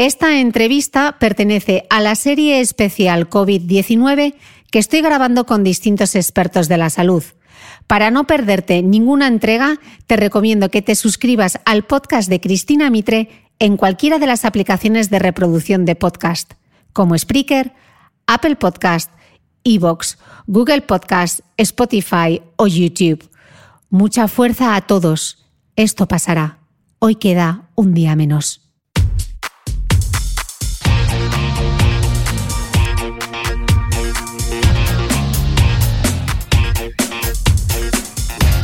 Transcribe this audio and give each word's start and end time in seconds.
Esta 0.00 0.40
entrevista 0.40 1.18
pertenece 1.18 1.84
a 1.90 2.00
la 2.00 2.14
serie 2.14 2.62
especial 2.62 3.28
COVID-19 3.28 4.34
que 4.70 4.78
estoy 4.78 5.02
grabando 5.02 5.44
con 5.44 5.62
distintos 5.62 6.14
expertos 6.14 6.68
de 6.68 6.78
la 6.78 6.88
salud. 6.88 7.22
Para 7.86 8.10
no 8.10 8.26
perderte 8.26 8.82
ninguna 8.82 9.26
entrega, 9.26 9.78
te 10.06 10.16
recomiendo 10.16 10.70
que 10.70 10.80
te 10.80 10.94
suscribas 10.94 11.60
al 11.66 11.84
podcast 11.84 12.30
de 12.30 12.40
Cristina 12.40 12.88
Mitre 12.88 13.28
en 13.58 13.76
cualquiera 13.76 14.18
de 14.18 14.26
las 14.26 14.46
aplicaciones 14.46 15.10
de 15.10 15.18
reproducción 15.18 15.84
de 15.84 15.96
podcast, 15.96 16.54
como 16.94 17.18
Spreaker, 17.18 17.74
Apple 18.26 18.56
Podcast, 18.56 19.10
Evox, 19.64 20.16
Google 20.46 20.80
Podcast, 20.80 21.40
Spotify 21.58 22.40
o 22.56 22.66
YouTube. 22.66 23.28
Mucha 23.90 24.28
fuerza 24.28 24.76
a 24.76 24.80
todos. 24.80 25.44
Esto 25.76 26.08
pasará. 26.08 26.60
Hoy 27.00 27.16
queda 27.16 27.68
un 27.74 27.92
día 27.92 28.16
menos. 28.16 28.69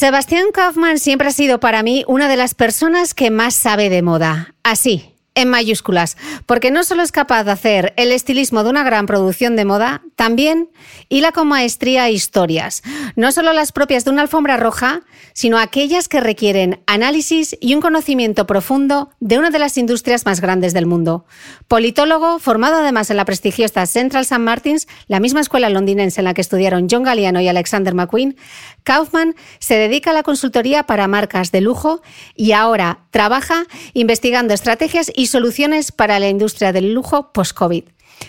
Sebastián 0.00 0.46
Kaufman 0.50 0.98
siempre 0.98 1.28
ha 1.28 1.30
sido 1.30 1.60
para 1.60 1.82
mí 1.82 2.04
una 2.08 2.26
de 2.26 2.38
las 2.38 2.54
personas 2.54 3.12
que 3.12 3.30
más 3.30 3.52
sabe 3.52 3.90
de 3.90 4.00
moda. 4.00 4.54
Así, 4.62 5.14
en 5.34 5.48
mayúsculas, 5.48 6.16
porque 6.46 6.70
no 6.70 6.84
solo 6.84 7.02
es 7.02 7.12
capaz 7.12 7.44
de 7.44 7.52
hacer 7.52 7.94
el 7.96 8.12
estilismo 8.12 8.64
de 8.64 8.70
una 8.70 8.82
gran 8.82 9.06
producción 9.06 9.56
de 9.56 9.64
moda, 9.64 10.02
también 10.16 10.70
hila 11.08 11.32
con 11.32 11.48
maestría 11.48 12.10
historias, 12.10 12.82
no 13.16 13.32
solo 13.32 13.52
las 13.52 13.72
propias 13.72 14.04
de 14.04 14.10
una 14.10 14.22
alfombra 14.22 14.56
roja, 14.56 15.02
sino 15.32 15.58
aquellas 15.58 16.08
que 16.08 16.20
requieren 16.20 16.82
análisis 16.86 17.56
y 17.60 17.74
un 17.74 17.80
conocimiento 17.80 18.46
profundo 18.46 19.10
de 19.20 19.38
una 19.38 19.50
de 19.50 19.58
las 19.58 19.78
industrias 19.78 20.26
más 20.26 20.40
grandes 20.40 20.74
del 20.74 20.86
mundo. 20.86 21.24
Politólogo, 21.68 22.38
formado 22.38 22.76
además 22.76 23.10
en 23.10 23.16
la 23.16 23.24
prestigiosa 23.24 23.86
Central 23.86 24.22
St. 24.22 24.38
Martins, 24.38 24.88
la 25.06 25.20
misma 25.20 25.40
escuela 25.40 25.70
londinense 25.70 26.20
en 26.20 26.24
la 26.24 26.34
que 26.34 26.40
estudiaron 26.40 26.88
John 26.90 27.04
Galliano 27.04 27.40
y 27.40 27.48
Alexander 27.48 27.94
McQueen, 27.94 28.36
Kaufman 28.82 29.34
se 29.58 29.76
dedica 29.76 30.10
a 30.10 30.14
la 30.14 30.22
consultoría 30.22 30.84
para 30.84 31.08
marcas 31.08 31.52
de 31.52 31.60
lujo 31.60 32.02
y 32.34 32.52
ahora 32.52 33.06
trabaja 33.10 33.64
investigando 33.92 34.54
estrategias 34.54 35.10
soluciones 35.26 35.92
para 35.92 36.18
la 36.18 36.28
industria 36.28 36.72
del 36.72 36.92
lujo 36.92 37.32
post-COVID. 37.32 37.84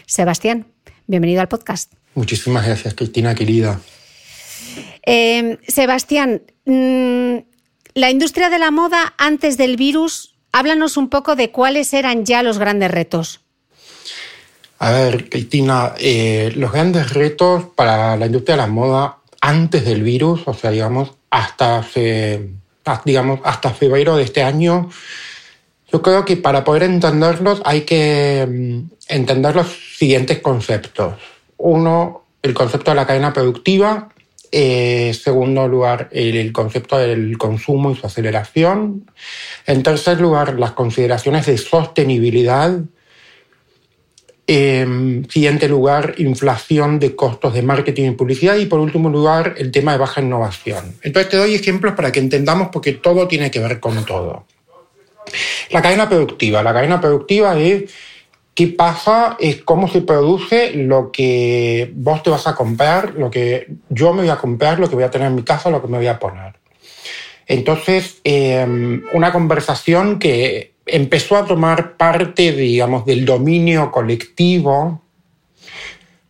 Sebastián, 0.06 0.66
bienvenido 1.08 1.42
al 1.42 1.48
podcast. 1.48 1.94
Muchísimas 2.16 2.66
gracias, 2.66 2.94
Cristina, 2.94 3.36
querida. 3.36 3.80
Eh, 5.06 5.58
Sebastián, 5.68 6.44
mm, 6.66 7.38
la 7.94 8.10
industria 8.10 8.50
de 8.50 8.60
la 8.60 8.72
moda 8.72 9.14
antes 9.18 9.58
del 9.58 9.78
virus, 9.78 10.36
háblanos 10.52 10.98
un 10.98 11.10
poco 11.10 11.36
de 11.36 11.52
cuáles 11.52 11.94
eran 11.94 12.26
ya 12.26 12.44
los 12.44 12.58
grandes 12.58 12.92
retos. 12.92 13.42
A 14.80 14.92
ver, 14.92 15.30
Cristina, 15.30 15.94
eh, 16.00 16.52
los 16.56 16.72
grandes 16.72 17.14
retos 17.14 17.66
para 17.76 18.18
la 18.18 18.26
industria 18.26 18.56
de 18.56 18.62
la 18.64 18.68
moda 18.68 19.18
antes 19.40 19.86
del 19.86 20.04
virus, 20.04 20.42
o 20.46 20.54
sea, 20.54 20.72
digamos, 20.72 21.12
hasta, 21.30 21.86
digamos, 23.06 23.40
hasta 23.44 23.70
febrero 23.72 24.18
de 24.18 24.24
este 24.24 24.44
año, 24.44 24.90
yo 25.92 26.02
creo 26.02 26.24
que 26.24 26.38
para 26.38 26.64
poder 26.64 26.84
entenderlos 26.84 27.62
hay 27.66 27.82
que 27.82 28.48
mm, 28.50 28.92
entender 29.10 29.56
los 29.56 29.68
siguientes 29.98 30.40
conceptos. 30.40 31.16
Uno, 31.58 32.24
el 32.42 32.54
concepto 32.54 32.92
de 32.92 32.96
la 32.96 33.06
cadena 33.06 33.34
productiva. 33.34 34.10
En 34.54 35.14
segundo 35.14 35.68
lugar, 35.68 36.10
el 36.12 36.52
concepto 36.52 36.98
del 36.98 37.38
consumo 37.38 37.92
y 37.92 37.96
su 37.96 38.06
aceleración. 38.06 39.10
En 39.66 39.84
tercer 39.84 40.20
lugar, 40.20 40.60
las 40.60 40.72
consideraciones 40.72 41.46
de 41.46 41.58
sostenibilidad. 41.58 42.80
En 44.48 45.28
siguiente 45.30 45.70
lugar, 45.70 46.16
inflación 46.18 47.00
de 47.00 47.16
costos 47.16 47.54
de 47.54 47.62
marketing 47.62 48.12
y 48.12 48.12
publicidad. 48.12 48.58
Y 48.58 48.66
por 48.66 48.80
último 48.80 49.10
lugar, 49.10 49.56
el 49.58 49.72
tema 49.72 49.94
de 49.94 50.00
baja 50.00 50.22
innovación. 50.22 50.96
Entonces 51.02 51.30
te 51.30 51.38
doy 51.38 51.54
ejemplos 51.56 51.94
para 51.96 52.12
que 52.12 52.20
entendamos 52.20 52.70
porque 52.74 52.94
todo 52.94 53.28
tiene 53.30 53.52
que 53.52 53.60
ver 53.60 53.80
con 53.80 54.04
todo. 54.06 54.46
La 55.70 55.82
cadena 55.82 56.10
productiva. 56.10 56.64
La 56.64 56.74
cadena 56.74 57.00
productiva 57.00 57.58
es 57.58 57.92
qué 58.54 58.68
pasa, 58.68 59.38
es 59.40 59.62
cómo 59.62 59.88
se 59.88 60.02
produce 60.02 60.74
lo 60.74 61.12
que 61.12 61.92
vos 61.96 62.22
te 62.24 62.30
vas 62.30 62.48
a 62.48 62.56
comprar, 62.56 63.16
lo 63.16 63.32
que 63.32 63.68
yo 63.90 64.14
me 64.14 64.22
voy 64.22 64.30
a 64.30 64.38
comprar, 64.38 64.80
lo 64.80 64.90
que 64.90 64.96
voy 64.96 65.04
a 65.04 65.12
tener 65.12 65.28
en 65.28 65.36
mi 65.36 65.44
casa, 65.44 65.70
lo 65.70 65.82
que 65.82 65.88
me 65.88 65.98
voy 65.98 66.08
a 66.08 66.20
poner. 66.20 66.56
Entonces, 67.48 68.20
em, 68.24 69.04
una 69.14 69.32
conversación 69.32 70.20
que 70.20 70.74
empezó 70.86 71.38
a 71.38 71.46
tomar 71.46 71.98
parte, 71.98 72.52
digamos, 72.52 73.06
del 73.06 73.26
dominio 73.26 73.92
colectivo 73.92 75.02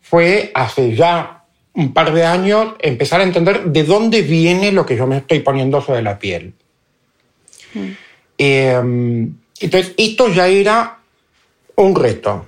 fue 0.01 0.51
hace 0.53 0.95
ya 0.95 1.43
un 1.73 1.93
par 1.93 2.13
de 2.13 2.25
años 2.25 2.73
empezar 2.79 3.21
a 3.21 3.23
entender 3.23 3.65
de 3.65 3.83
dónde 3.83 4.21
viene 4.21 4.71
lo 4.71 4.85
que 4.85 4.97
yo 4.97 5.07
me 5.07 5.17
estoy 5.17 5.39
poniendo 5.39 5.81
sobre 5.81 6.01
la 6.01 6.19
piel. 6.19 6.53
Mm. 7.73 7.91
Em, 8.43 9.35
entonces, 9.59 9.93
esto 9.97 10.27
ya 10.29 10.47
era 10.47 10.97
un 11.75 11.95
reto. 11.95 12.47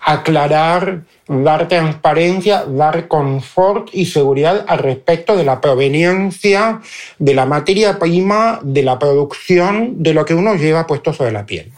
aclarar, 0.00 1.02
dar 1.26 1.68
transparencia, 1.68 2.64
dar 2.64 3.08
confort 3.08 3.88
y 3.92 4.06
seguridad 4.06 4.64
al 4.66 4.78
respecto 4.78 5.36
de 5.36 5.44
la 5.44 5.60
proveniencia 5.60 6.80
de 7.18 7.34
la 7.34 7.44
materia 7.44 7.98
prima, 7.98 8.60
de 8.62 8.82
la 8.82 8.98
producción, 8.98 10.02
de 10.02 10.14
lo 10.14 10.24
que 10.24 10.32
uno 10.32 10.54
lleva 10.54 10.86
puesto 10.86 11.12
sobre 11.12 11.32
la 11.32 11.44
piel. 11.44 11.72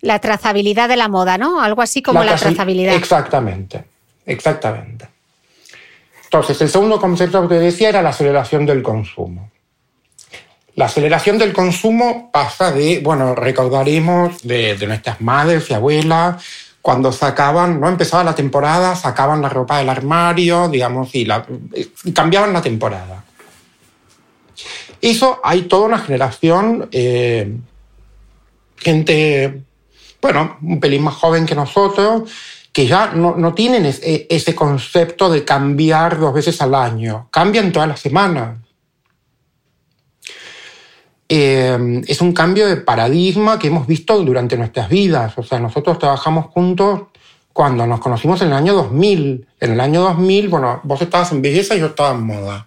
La 0.00 0.18
trazabilidad 0.18 0.88
de 0.88 0.96
la 0.96 1.08
moda, 1.08 1.36
¿no? 1.36 1.60
Algo 1.60 1.82
así 1.82 2.00
como 2.00 2.24
la, 2.24 2.36
trazabilidad. 2.36 2.94
Exactamente, 2.94 3.84
exactamente. 4.24 5.08
Entonces, 6.24 6.58
el 6.62 6.70
segundo 6.70 6.98
concepto 6.98 7.42
que 7.42 7.48
te 7.54 7.60
decía 7.60 7.90
era 7.90 8.00
la 8.00 8.10
aceleración 8.10 8.64
del 8.64 8.82
consumo. 8.82 9.50
La 10.78 10.84
aceleración 10.84 11.38
del 11.38 11.52
consumo 11.52 12.30
pasa 12.32 12.70
de, 12.70 13.00
bueno, 13.00 13.34
recordaremos 13.34 14.40
de, 14.44 14.78
nuestras 14.86 15.20
madres 15.20 15.68
y 15.68 15.74
abuelas, 15.74 16.40
cuando 16.80 17.10
sacaban, 17.10 17.80
no 17.80 17.88
empezaba 17.88 18.22
la 18.22 18.36
temporada, 18.36 18.94
sacaban 18.94 19.42
la 19.42 19.48
ropa 19.48 19.78
del 19.78 19.88
armario, 19.88 20.68
digamos, 20.68 21.12
y, 21.16 21.24
la, 21.24 21.44
cambiaban 22.14 22.52
la 22.52 22.62
temporada. 22.62 23.24
Eso 25.02 25.40
hay 25.42 25.62
toda 25.62 25.86
una 25.86 25.98
generación, 25.98 26.88
eh, 26.92 27.56
gente, 28.76 29.62
bueno, 30.22 30.58
un 30.62 30.78
pelín 30.78 31.02
más 31.02 31.14
joven 31.14 31.44
que 31.44 31.56
nosotros, 31.56 32.30
que 32.72 32.86
ya 32.86 33.08
no, 33.08 33.34
no 33.36 33.52
tienen 33.52 33.84
ese 33.84 34.54
concepto 34.54 35.28
de 35.28 35.44
cambiar 35.44 36.20
dos 36.20 36.32
veces 36.32 36.62
al 36.62 36.76
año, 36.76 37.26
cambian 37.32 37.72
todas 37.72 37.88
las 37.88 37.98
semanas. 37.98 38.58
Eh, 41.28 42.02
es 42.06 42.20
un 42.22 42.32
cambio 42.32 42.66
de 42.66 42.76
paradigma 42.76 43.58
que 43.58 43.66
hemos 43.66 43.86
visto 43.86 44.18
durante 44.24 44.56
nuestras 44.56 44.88
vidas. 44.88 45.34
O 45.36 45.42
sea, 45.42 45.58
nosotros 45.58 45.98
trabajamos 45.98 46.46
juntos 46.46 47.02
cuando 47.52 47.86
nos 47.86 48.00
conocimos 48.00 48.40
en 48.40 48.48
el 48.48 48.54
año 48.54 48.74
2000. 48.74 49.46
En 49.60 49.72
el 49.72 49.80
año 49.80 50.02
2000, 50.02 50.48
bueno, 50.48 50.80
vos 50.84 51.02
estabas 51.02 51.32
en 51.32 51.42
belleza 51.42 51.74
y 51.74 51.80
yo 51.80 51.86
estaba 51.86 52.14
en 52.14 52.24
moda. 52.24 52.66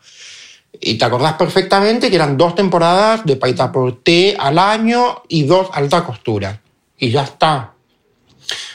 Y 0.80 0.98
te 0.98 1.06
acordás 1.06 1.34
perfectamente 1.34 2.10
que 2.10 2.16
eran 2.16 2.38
dos 2.38 2.56
temporadas 2.56 3.26
de 3.26 3.36
paita 3.36 3.72
por 3.72 4.04
té 4.04 4.36
al 4.38 4.60
año 4.60 5.22
y 5.28 5.44
dos 5.44 5.70
alta 5.74 6.04
costura. 6.04 6.62
Y 6.98 7.10
ya 7.10 7.24
está. 7.24 7.74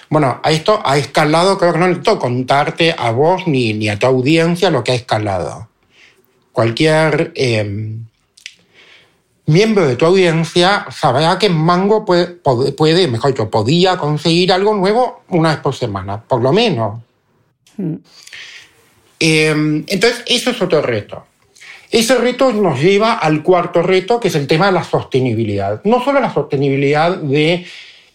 Bueno, 0.09 0.41
a 0.43 0.50
esto 0.53 0.81
ha 0.85 0.97
escalado, 0.99 1.59
creo 1.59 1.73
que 1.73 1.79
no 1.79 1.88
necesito 1.88 2.19
contarte 2.19 2.94
a 2.97 3.11
vos 3.11 3.47
ni, 3.47 3.73
ni 3.73 3.88
a 3.88 3.99
tu 3.99 4.06
audiencia 4.06 4.71
lo 4.71 4.85
que 4.85 4.93
ha 4.93 4.94
escalado. 4.94 5.69
Cualquier 6.53 7.33
eh, 7.35 7.99
miembro 9.47 9.87
de 9.87 9.97
tu 9.97 10.07
audiencia 10.07 10.87
sabrá 10.91 11.39
que 11.39 11.49
Mango 11.49 12.05
puede, 12.05 12.27
puede, 12.27 13.09
mejor 13.09 13.31
dicho, 13.31 13.51
podía 13.51 13.97
conseguir 13.97 14.53
algo 14.53 14.75
nuevo 14.75 15.23
una 15.29 15.51
vez 15.51 15.59
por 15.59 15.75
semana, 15.75 16.23
por 16.23 16.43
lo 16.43 16.53
menos. 16.53 17.01
Mm. 17.77 17.95
Em, 19.19 19.85
entonces, 19.87 20.23
eso 20.27 20.51
es 20.51 20.61
otro 20.61 20.83
reto. 20.83 21.25
Ese 21.91 22.17
reto 22.17 22.53
nos 22.53 22.81
lleva 22.81 23.15
al 23.15 23.43
cuarto 23.43 23.83
reto, 23.83 24.21
que 24.21 24.29
es 24.29 24.35
el 24.35 24.47
tema 24.47 24.67
de 24.67 24.73
la 24.73 24.85
sostenibilidad. 24.85 25.81
No 25.85 26.05
solo 26.05 26.21
la 26.21 26.33
sostenibilidad 26.33 27.17
de 27.17 27.65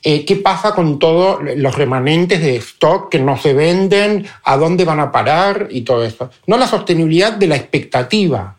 eh, 0.04 0.26
qué 0.26 0.36
pasa 0.36 0.74
con 0.74 1.00
todos 1.00 1.40
los 1.56 1.76
remanentes 1.76 2.42
de 2.42 2.58
stock 2.58 3.10
que 3.10 3.20
no 3.20 3.38
se 3.38 3.54
venden, 3.54 4.28
a 4.44 4.58
dónde 4.58 4.84
van 4.84 5.00
a 5.00 5.12
parar 5.12 5.68
y 5.72 5.82
todo 5.82 6.04
eso. 6.04 6.30
No 6.48 6.58
la 6.58 6.68
sostenibilidad 6.68 7.34
de 7.34 7.48
la 7.48 7.56
expectativa. 7.56 8.58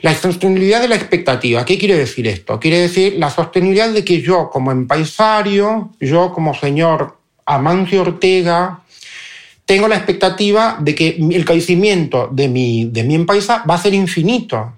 La 0.00 0.14
sostenibilidad 0.14 0.82
de 0.82 0.88
la 0.88 0.96
expectativa, 0.96 1.64
¿qué 1.64 1.78
quiere 1.78 1.96
decir 1.96 2.26
esto? 2.26 2.60
Quiere 2.60 2.80
decir 2.80 3.14
la 3.18 3.30
sostenibilidad 3.30 3.90
de 3.90 4.04
que 4.04 4.20
yo 4.20 4.50
como 4.50 4.70
empresario, 4.70 5.90
yo 6.00 6.32
como 6.32 6.54
señor 6.54 7.16
Amancio 7.46 8.02
Ortega, 8.02 8.82
tengo 9.64 9.88
la 9.88 9.96
expectativa 9.96 10.76
de 10.80 10.94
que 10.94 11.16
el 11.18 11.44
crecimiento 11.44 12.28
de 12.30 12.48
mi, 12.48 12.84
de 12.86 13.04
mi 13.04 13.14
empresa 13.14 13.64
va 13.68 13.74
a 13.74 13.82
ser 13.82 13.94
infinito. 13.94 14.74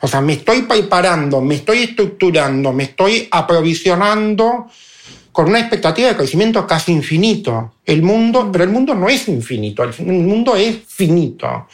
O 0.00 0.08
sea, 0.08 0.20
me 0.20 0.34
estoy 0.34 0.62
preparando, 0.62 1.40
me 1.40 1.54
estoy 1.54 1.78
estructurando, 1.78 2.72
me 2.72 2.82
estoy 2.82 3.28
aprovisionando 3.30 4.66
con 5.32 5.48
una 5.48 5.60
expectativa 5.60 6.08
de 6.08 6.16
crecimiento 6.16 6.66
casi 6.66 6.92
infinito. 6.92 7.74
El 7.86 8.02
mundo, 8.02 8.50
pero 8.52 8.64
el 8.64 8.70
mundo 8.70 8.94
no 8.94 9.08
es 9.08 9.28
infinito, 9.28 9.84
el 9.84 10.04
mundo 10.04 10.56
es 10.56 10.78
finito 10.86 11.68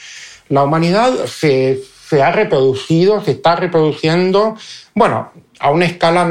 la 0.50 0.64
humanidad 0.64 1.26
se, 1.26 1.80
ha 2.22 2.32
reproducido, 2.32 3.24
se 3.24 3.30
está 3.30 3.56
reproduciendo, 3.56 4.56
bueno, 4.94 5.32
a 5.58 5.70
una 5.70 5.86
escala 5.86 6.26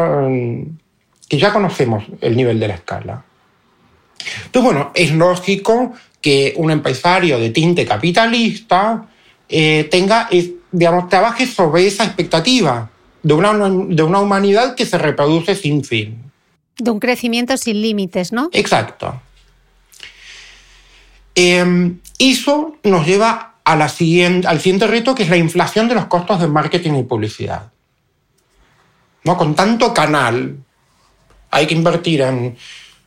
que 1.28 1.38
ya 1.38 1.52
conocemos 1.52 2.04
el 2.22 2.36
nivel 2.36 2.60
de 2.60 2.68
la 2.68 2.76
escala. 2.76 3.24
Entonces, 4.46 4.72
bueno, 4.72 4.92
es 4.94 5.12
lógico 5.12 5.94
que 6.22 6.54
un 6.58 6.70
empresario 6.70 7.40
de 7.40 7.50
tinte 7.52 7.86
capitalista 7.86 9.08
eh, 9.48 9.88
tenga, 9.90 10.30
digamos, 10.72 11.08
trabaje 11.08 11.48
sobre 11.48 11.88
esa 11.88 12.04
expectativa 12.04 12.90
de 13.24 13.34
una, 13.34 13.54
de 13.54 14.04
una 14.04 14.20
humanidad 14.20 14.76
que 14.76 14.86
se 14.86 14.98
reproduce 14.98 15.56
sin 15.56 15.86
fin. 15.86 16.24
De 16.78 16.92
un 16.92 17.00
crecimiento 17.00 17.56
sin 17.56 17.82
límites, 17.82 18.34
¿no? 18.34 18.50
Exacto. 18.52 19.22
Eh, 21.36 21.94
eso 22.18 22.76
nos 22.84 23.08
lleva 23.08 23.49
al 23.74 23.90
siguiente 23.90 24.88
reto, 24.88 25.14
que 25.14 25.24
es 25.24 25.30
la 25.30 25.38
inflación 25.38 25.88
de 25.88 25.96
los 25.96 26.06
costos 26.06 26.40
de 26.40 26.48
marketing 26.48 26.94
y 26.94 27.04
publicidad. 27.04 27.72
¿No? 29.24 29.38
Con 29.38 29.54
tanto 29.54 29.94
canal, 29.94 30.58
hay 31.52 31.68
que 31.68 31.76
invertir 31.76 32.22
en 32.22 32.58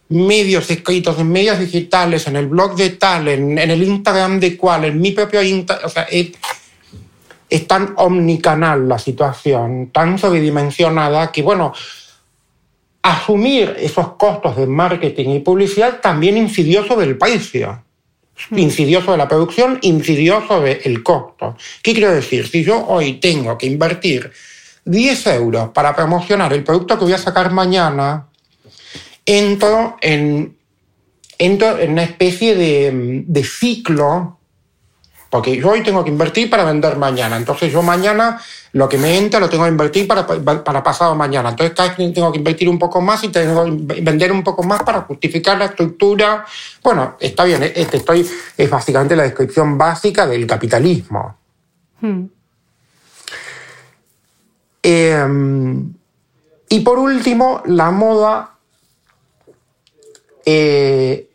medios 0.08 0.70
escritos, 0.70 1.18
en 1.18 1.32
medios 1.32 1.58
digitales, 1.58 2.26
en 2.26 2.36
el 2.36 2.46
blog 2.46 2.76
de 2.76 2.90
tal, 2.90 3.28
en, 3.28 3.58
el 3.58 3.82
Instagram 3.82 4.38
de 4.38 4.56
cual, 4.56 4.84
en 4.84 5.00
mi 5.00 5.10
propio 5.12 5.42
Instagram. 5.42 5.86
O 5.86 5.88
sea, 5.88 6.02
es, 6.04 6.32
es, 7.48 7.66
tan 7.66 7.94
omnicanal 7.96 8.88
la 8.88 8.98
situación, 8.98 9.90
tan 9.90 10.18
sobredimensionada, 10.18 11.32
que, 11.32 11.42
bueno, 11.42 11.72
asumir 13.02 13.74
esos 13.78 14.12
costos 14.12 14.56
de 14.56 14.66
marketing 14.66 15.30
y 15.30 15.40
publicidad 15.40 16.00
también 16.00 16.36
incidió 16.36 16.84
sobre 16.84 17.06
el 17.06 17.18
precio. 17.18 17.82
Mm. 18.50 18.58
incidió 18.58 19.02
sobre 19.02 19.18
la 19.18 19.28
producción, 19.28 19.78
incidió 19.82 20.46
sobre 20.46 20.80
el 20.84 21.02
costo. 21.02 21.56
¿Qué 21.82 21.92
quiero 21.92 22.12
decir? 22.12 22.48
Si 22.48 22.64
yo 22.64 22.86
hoy 22.86 23.14
tengo 23.14 23.56
que 23.58 23.66
invertir 23.66 24.30
10 24.84 25.26
euros 25.28 25.70
para 25.70 25.94
promocionar 25.94 26.52
el 26.52 26.64
producto 26.64 26.98
que 26.98 27.04
voy 27.04 27.12
a 27.12 27.18
sacar 27.18 27.52
mañana, 27.52 28.26
entro 29.24 29.96
en, 30.00 30.56
entro 31.38 31.78
en 31.78 31.92
una 31.92 32.02
especie 32.02 32.54
de, 32.54 33.24
de 33.26 33.44
ciclo 33.44 34.38
porque 35.32 35.56
yo 35.56 35.70
hoy 35.70 35.82
tengo 35.82 36.04
que 36.04 36.10
invertir 36.10 36.50
para 36.50 36.62
vender 36.62 36.98
mañana. 36.98 37.38
Entonces 37.38 37.72
yo 37.72 37.80
mañana 37.80 38.38
lo 38.72 38.86
que 38.86 38.98
me 38.98 39.16
entra 39.16 39.40
lo 39.40 39.48
tengo 39.48 39.64
que 39.64 39.70
invertir 39.70 40.06
para, 40.06 40.26
para 40.26 40.82
pasado 40.82 41.14
mañana. 41.14 41.48
Entonces 41.48 41.74
cada 41.74 41.88
vez 41.88 42.12
tengo 42.12 42.30
que 42.30 42.36
invertir 42.36 42.68
un 42.68 42.78
poco 42.78 43.00
más 43.00 43.24
y 43.24 43.28
tengo 43.28 43.64
que 43.64 44.02
vender 44.02 44.30
un 44.30 44.44
poco 44.44 44.62
más 44.62 44.82
para 44.82 45.00
justificar 45.00 45.56
la 45.56 45.64
estructura. 45.64 46.44
Bueno, 46.82 47.16
está 47.18 47.44
bien, 47.44 47.62
este 47.62 47.96
estoy, 47.96 48.30
es 48.58 48.68
básicamente 48.68 49.16
la 49.16 49.22
descripción 49.22 49.78
básica 49.78 50.26
del 50.26 50.46
capitalismo. 50.46 51.34
Hmm. 52.02 52.26
Em, 54.82 55.94
y 56.68 56.80
por 56.80 56.98
último, 56.98 57.62
la 57.64 57.90
moda 57.90 58.50
eh, 60.44 61.31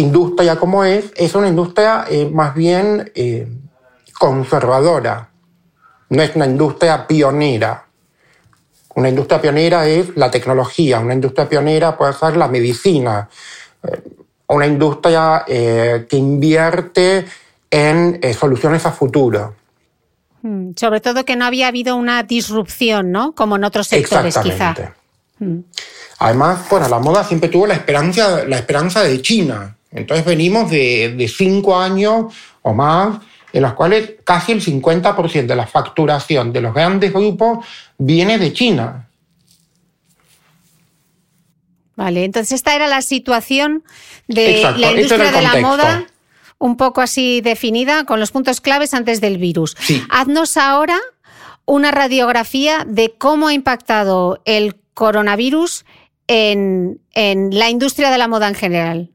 industria 0.00 0.56
como 0.56 0.84
es, 0.84 1.12
es 1.16 1.34
una 1.34 1.48
industria 1.48 2.04
eh, 2.08 2.28
más 2.30 2.54
bien 2.54 3.10
eh, 3.14 3.48
conservadora, 4.18 5.30
no 6.10 6.22
es 6.22 6.34
una 6.34 6.46
industria 6.46 7.06
pionera. 7.06 7.86
Una 8.96 9.08
industria 9.08 9.40
pionera 9.40 9.86
es 9.86 10.16
la 10.16 10.30
tecnología, 10.30 10.98
una 10.98 11.14
industria 11.14 11.48
pionera 11.48 11.96
puede 11.96 12.12
ser 12.12 12.36
la 12.36 12.48
medicina, 12.48 13.28
eh, 13.84 14.02
una 14.48 14.66
industria 14.66 15.44
que 15.46 16.16
invierte 16.16 17.24
en 17.70 18.20
soluciones 18.34 18.84
a 18.84 18.90
futuro. 18.90 19.54
Mm, 20.42 20.72
sobre 20.74 21.00
todo 21.00 21.24
que 21.24 21.36
no 21.36 21.44
había 21.44 21.68
habido 21.68 21.94
una 21.94 22.24
disrupción, 22.24 23.12
¿no? 23.12 23.32
Como 23.32 23.54
en 23.56 23.64
otros 23.64 23.86
sectores, 23.86 24.36
quizá. 24.38 24.74
Mm. 25.38 25.60
Además, 26.18 26.68
bueno, 26.68 26.88
la 26.88 26.98
moda 26.98 27.24
siempre 27.24 27.48
tuvo 27.48 27.66
la 27.66 27.74
esperanza, 27.74 28.44
la 28.44 28.56
esperanza 28.56 29.02
de 29.02 29.22
China. 29.22 29.76
Entonces 29.92 30.24
venimos 30.24 30.70
de, 30.70 31.32
cinco 31.34 31.78
años 31.78 32.32
o 32.62 32.74
más 32.74 33.18
en 33.52 33.62
los 33.62 33.74
cuales 33.74 34.12
casi 34.24 34.52
el 34.52 34.62
50% 34.62 35.46
de 35.46 35.56
la 35.56 35.66
facturación 35.66 36.52
de 36.52 36.60
los 36.60 36.72
grandes 36.72 37.12
grupos 37.12 37.66
viene 37.98 38.38
de 38.38 38.52
China. 38.52 39.08
Vale, 41.96 42.24
entonces 42.24 42.52
esta 42.52 42.74
era 42.74 42.86
la 42.86 43.02
situación 43.02 43.82
de 44.28 44.62
la 44.76 44.92
industria 44.92 45.32
de 45.32 45.42
la 45.42 45.56
moda 45.56 46.06
un 46.58 46.76
poco 46.76 47.00
así 47.00 47.40
definida 47.40 48.04
con 48.04 48.20
los 48.20 48.30
puntos 48.30 48.60
claves 48.60 48.94
antes 48.94 49.20
del 49.20 49.38
virus. 49.38 49.76
Haznos 50.10 50.56
ahora 50.56 50.98
una 51.64 51.90
radiografía 51.90 52.84
de 52.86 53.14
cómo 53.16 53.48
ha 53.48 53.54
impactado 53.54 54.40
el 54.44 54.76
coronavirus 54.94 55.84
en, 56.26 57.00
en 57.14 57.58
la 57.58 57.70
industria 57.70 58.10
de 58.10 58.18
la 58.18 58.28
moda 58.28 58.48
en 58.48 58.54
general, 58.54 59.10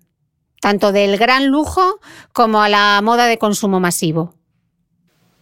tanto 0.65 0.91
del 0.91 1.19
gran 1.19 1.49
lujo 1.49 1.99
como 2.33 2.59
a 2.59 2.69
la 2.69 2.99
moda 3.03 3.27
de 3.27 3.37
consumo 3.37 3.79
masivo. 3.79 4.33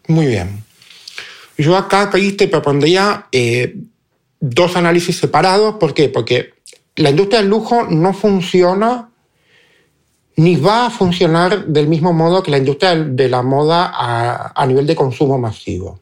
Muy 0.09 0.25
bien. 0.25 0.65
Yo 1.57 1.77
acá 1.77 2.09
te 2.11 2.47
propondría 2.49 3.27
eh, 3.31 3.73
dos 4.41 4.75
análisis 4.75 5.15
separados. 5.15 5.75
¿Por 5.75 5.93
qué? 5.93 6.09
Porque 6.09 6.55
la 6.97 7.11
industria 7.11 7.39
del 7.39 7.49
lujo 7.49 7.83
no 7.83 8.13
funciona 8.13 9.11
ni 10.35 10.57
va 10.57 10.87
a 10.87 10.89
funcionar 10.89 11.67
del 11.67 11.87
mismo 11.87 12.11
modo 12.11 12.43
que 12.43 12.51
la 12.51 12.57
industria 12.57 12.93
de 12.93 13.29
la 13.29 13.43
moda 13.43 13.93
a, 13.93 14.65
nivel 14.65 14.85
de 14.85 14.95
consumo 14.95 15.37
masivo. 15.37 16.01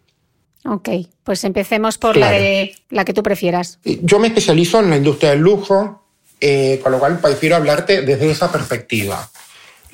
Ok, 0.65 0.89
pues 1.23 1.43
empecemos 1.43 1.99
por 1.99 2.17
la, 2.17 2.31
de, 2.31 2.73
la 2.89 3.05
que 3.05 3.13
tú 3.13 3.21
prefieras. 3.21 3.77
Yo 3.83 4.17
me 4.17 4.29
especializo 4.29 4.79
en 4.79 4.89
la 4.89 4.97
industria 4.97 5.29
del 5.29 5.41
lujo, 5.41 6.00
eh, 6.41 6.79
con 6.81 6.91
lo 6.91 6.99
cual 6.99 7.19
prefiero 7.19 7.55
hablarte 7.55 8.01
desde 8.01 8.31
esa 8.31 8.51
perspectiva. 8.51 9.29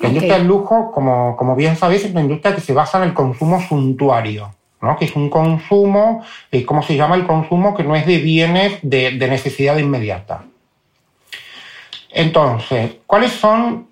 La 0.00 0.08
industria 0.08 0.38
del 0.38 0.46
lujo, 0.46 0.90
como, 0.92 1.36
como 1.36 1.54
bien 1.54 1.76
sabéis, 1.76 2.04
es 2.04 2.10
una 2.12 2.22
industria 2.22 2.54
que 2.54 2.60
se 2.60 2.72
basa 2.72 2.98
en 2.98 3.04
el 3.04 3.14
consumo 3.14 3.60
suntuario. 3.60 4.54
¿no? 4.80 4.96
que 4.96 5.06
es 5.06 5.16
un 5.16 5.28
consumo, 5.28 6.24
eh, 6.52 6.64
¿cómo 6.64 6.82
se 6.82 6.96
llama 6.96 7.16
el 7.16 7.26
consumo? 7.26 7.74
Que 7.74 7.82
no 7.82 7.96
es 7.96 8.06
de 8.06 8.18
bienes 8.18 8.78
de, 8.82 9.10
de 9.10 9.28
necesidad 9.28 9.76
inmediata. 9.76 10.44
Entonces, 12.10 12.96
¿cuáles 13.06 13.32
son 13.32 13.88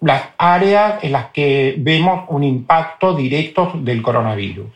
las 0.00 0.22
áreas 0.38 1.02
en 1.02 1.12
las 1.12 1.30
que 1.30 1.74
vemos 1.78 2.24
un 2.28 2.44
impacto 2.44 3.14
directo 3.14 3.72
del 3.74 4.02
coronavirus? 4.02 4.70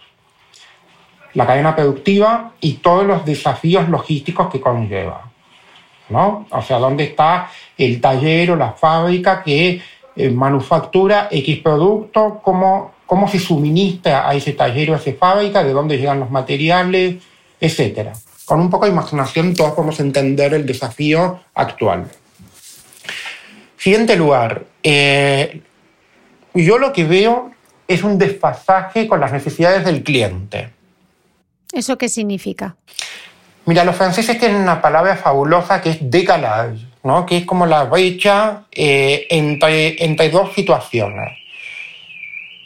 La 1.35 1.47
cadena 1.47 1.75
productiva 1.75 2.53
y 2.61 2.75
todos 2.75 3.05
los 3.07 3.25
desafíos 3.25 3.89
logísticos 3.89 4.51
que 4.51 4.61
conlleva. 4.61 5.31
¿No? 6.09 6.47
O 6.51 6.63
sea, 6.63 6.79
¿dónde 6.79 7.05
está 7.05 7.51
el 7.77 8.01
taller 8.01 8.53
o 8.53 8.57
la 8.57 8.73
fábrica 8.73 9.43
que 9.43 9.81
eh, 10.17 10.31
manufactura 10.31 11.29
X 11.31 11.59
producto? 11.59 12.41
¿Cómo 12.43 12.95
cómo 13.07 13.29
se 13.29 13.39
suministra 13.39 14.29
a 14.29 14.35
ese 14.35 14.53
taller 14.53 14.91
o 14.91 14.95
a 14.95 14.97
esa 14.97 15.13
fábrica, 15.13 15.63
de 15.63 15.73
dónde 15.73 15.99
llegan 15.99 16.21
los 16.21 16.31
materiales, 16.31 17.17
etc. 17.61 18.11
Con 18.45 18.61
un 18.61 18.71
poco 18.71 18.87
de 18.87 18.93
imaginación 18.93 19.55
todos 19.55 19.73
podemos 19.73 20.01
entender 20.01 20.55
el 20.55 20.67
desafío 20.67 21.41
actual. 21.55 22.11
Siguiente 23.77 24.17
lugar, 24.17 24.65
eh, 24.83 25.61
yo 26.55 26.79
lo 26.79 26.93
que 26.93 27.05
veo 27.05 27.51
es 27.87 28.03
un 28.03 28.19
desfasaje 28.19 29.07
con 29.07 29.21
las 29.21 29.33
necesidades 29.33 29.85
del 29.85 30.03
cliente. 30.03 30.71
¿Eso 31.73 31.99
qué 31.99 32.09
significa? 32.09 32.77
Mira, 33.67 33.85
los 33.85 33.97
franceses 33.97 34.39
tienen 34.39 34.61
una 34.61 34.83
palabra 34.83 35.17
fabulosa 35.17 35.81
que 35.81 35.91
es 35.91 36.11
décalage, 36.11 36.85
¿no? 37.03 37.25
que 37.25 37.39
es 37.39 37.45
como 37.47 37.65
la 37.67 37.85
brecha 37.85 38.65
eh, 38.71 39.27
entre, 39.31 40.05
entre 40.05 40.29
dos 40.29 40.53
situaciones. 40.53 41.39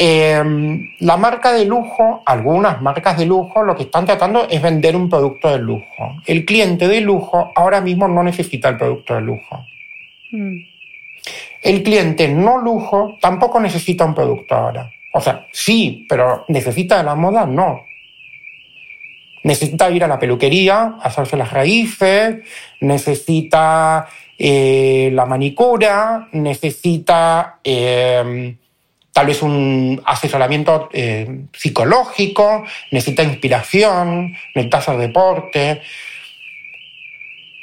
Em, 0.00 0.90
la 1.00 1.16
marca 1.16 1.52
de 1.52 1.64
lujo, 1.64 2.22
algunas 2.24 2.80
marcas 2.80 3.18
de 3.18 3.26
lujo, 3.26 3.64
lo 3.64 3.74
que 3.74 3.82
están 3.84 4.06
tratando 4.06 4.48
es 4.48 4.62
vender 4.62 4.94
un 4.94 5.08
producto 5.08 5.50
de 5.50 5.58
lujo. 5.58 6.14
El 6.24 6.44
cliente 6.44 6.86
de 6.86 7.00
lujo 7.00 7.50
ahora 7.56 7.80
mismo 7.80 8.06
no 8.06 8.22
necesita 8.22 8.68
el 8.68 8.76
producto 8.76 9.14
de 9.14 9.20
lujo. 9.22 9.64
Mm. 10.30 10.56
El 11.62 11.82
cliente 11.82 12.28
no 12.28 12.58
lujo 12.58 13.16
tampoco 13.20 13.58
necesita 13.58 14.04
un 14.04 14.14
producto 14.14 14.54
ahora. 14.54 14.90
O 15.12 15.20
sea, 15.20 15.46
sí, 15.52 16.06
pero 16.08 16.44
necesita 16.46 16.98
de 16.98 17.04
la 17.04 17.16
moda, 17.16 17.44
no. 17.44 17.87
Necesita 19.44 19.90
ir 19.90 20.04
a 20.04 20.08
la 20.08 20.18
peluquería, 20.18 20.96
hacerse 21.02 21.36
las 21.36 21.52
raíces, 21.52 22.44
necesita 22.80 24.08
eh, 24.38 25.10
la 25.12 25.26
manicura, 25.26 26.28
necesita 26.32 27.58
em, 27.64 28.56
tal 29.12 29.26
vez 29.26 29.42
un 29.42 30.00
asesoramiento 30.04 30.88
eh, 30.92 31.46
psicológico, 31.52 32.64
necesita 32.92 33.24
inspiración, 33.24 34.36
necesita 34.54 34.78
hacer 34.78 34.96
deporte. 34.96 35.82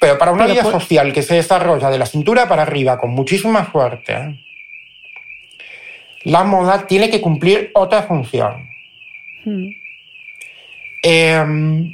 Pero 0.01 0.17
para 0.17 0.33
una 0.33 0.47
vida 0.47 0.63
social 0.63 1.13
que 1.13 1.21
se 1.21 1.35
desarrolla 1.35 1.89
de 1.89 1.97
la 1.97 2.05
cintura 2.05 2.47
para 2.49 2.63
arriba 2.63 2.99
con 2.99 3.11
muchísima 3.11 3.71
suerte, 3.71 4.43
la 6.25 6.43
moda 6.43 6.85
tiene 6.87 7.09
que 7.09 7.21
cumplir 7.21 7.71
otra 7.73 8.03
función. 8.03 8.69
Hmm. 9.45 9.84
Em, 11.07 11.93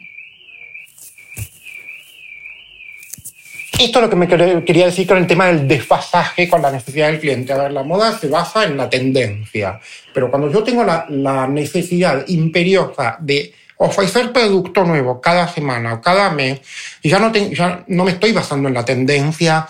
Esto 3.77 3.97
es 3.97 4.03
lo 4.03 4.09
que 4.09 4.15
me 4.15 4.27
quería 4.63 4.85
decir 4.85 5.07
con 5.07 5.17
el 5.17 5.27
tema 5.27 5.47
del 5.47 5.67
desfasaje 5.67 6.47
con 6.47 6.61
la 6.61 6.71
necesidad 6.71 7.07
del 7.07 7.19
cliente. 7.19 7.51
A 7.51 7.57
ver, 7.57 7.71
la 7.71 7.83
moda 7.83 8.17
se 8.17 8.27
basa 8.27 8.63
en 8.63 8.77
la 8.77 8.89
tendencia, 8.89 9.79
pero 10.13 10.29
cuando 10.29 10.51
yo 10.51 10.63
tengo 10.63 10.83
la, 10.83 11.47
necesidad 11.47 12.23
imperiosa 12.27 13.17
de 13.19 13.53
ofrecer 13.77 14.31
producto 14.31 14.85
nuevo 14.85 15.19
cada 15.19 15.47
semana 15.47 15.95
o 15.95 16.01
cada 16.01 16.29
mes, 16.29 16.61
ya 17.03 17.17
no, 17.17 17.33
ya 17.33 17.83
no 17.87 18.05
me 18.05 18.11
estoy 18.11 18.31
basando 18.31 18.69
en 18.69 18.75
la 18.75 18.85
tendencia, 18.85 19.67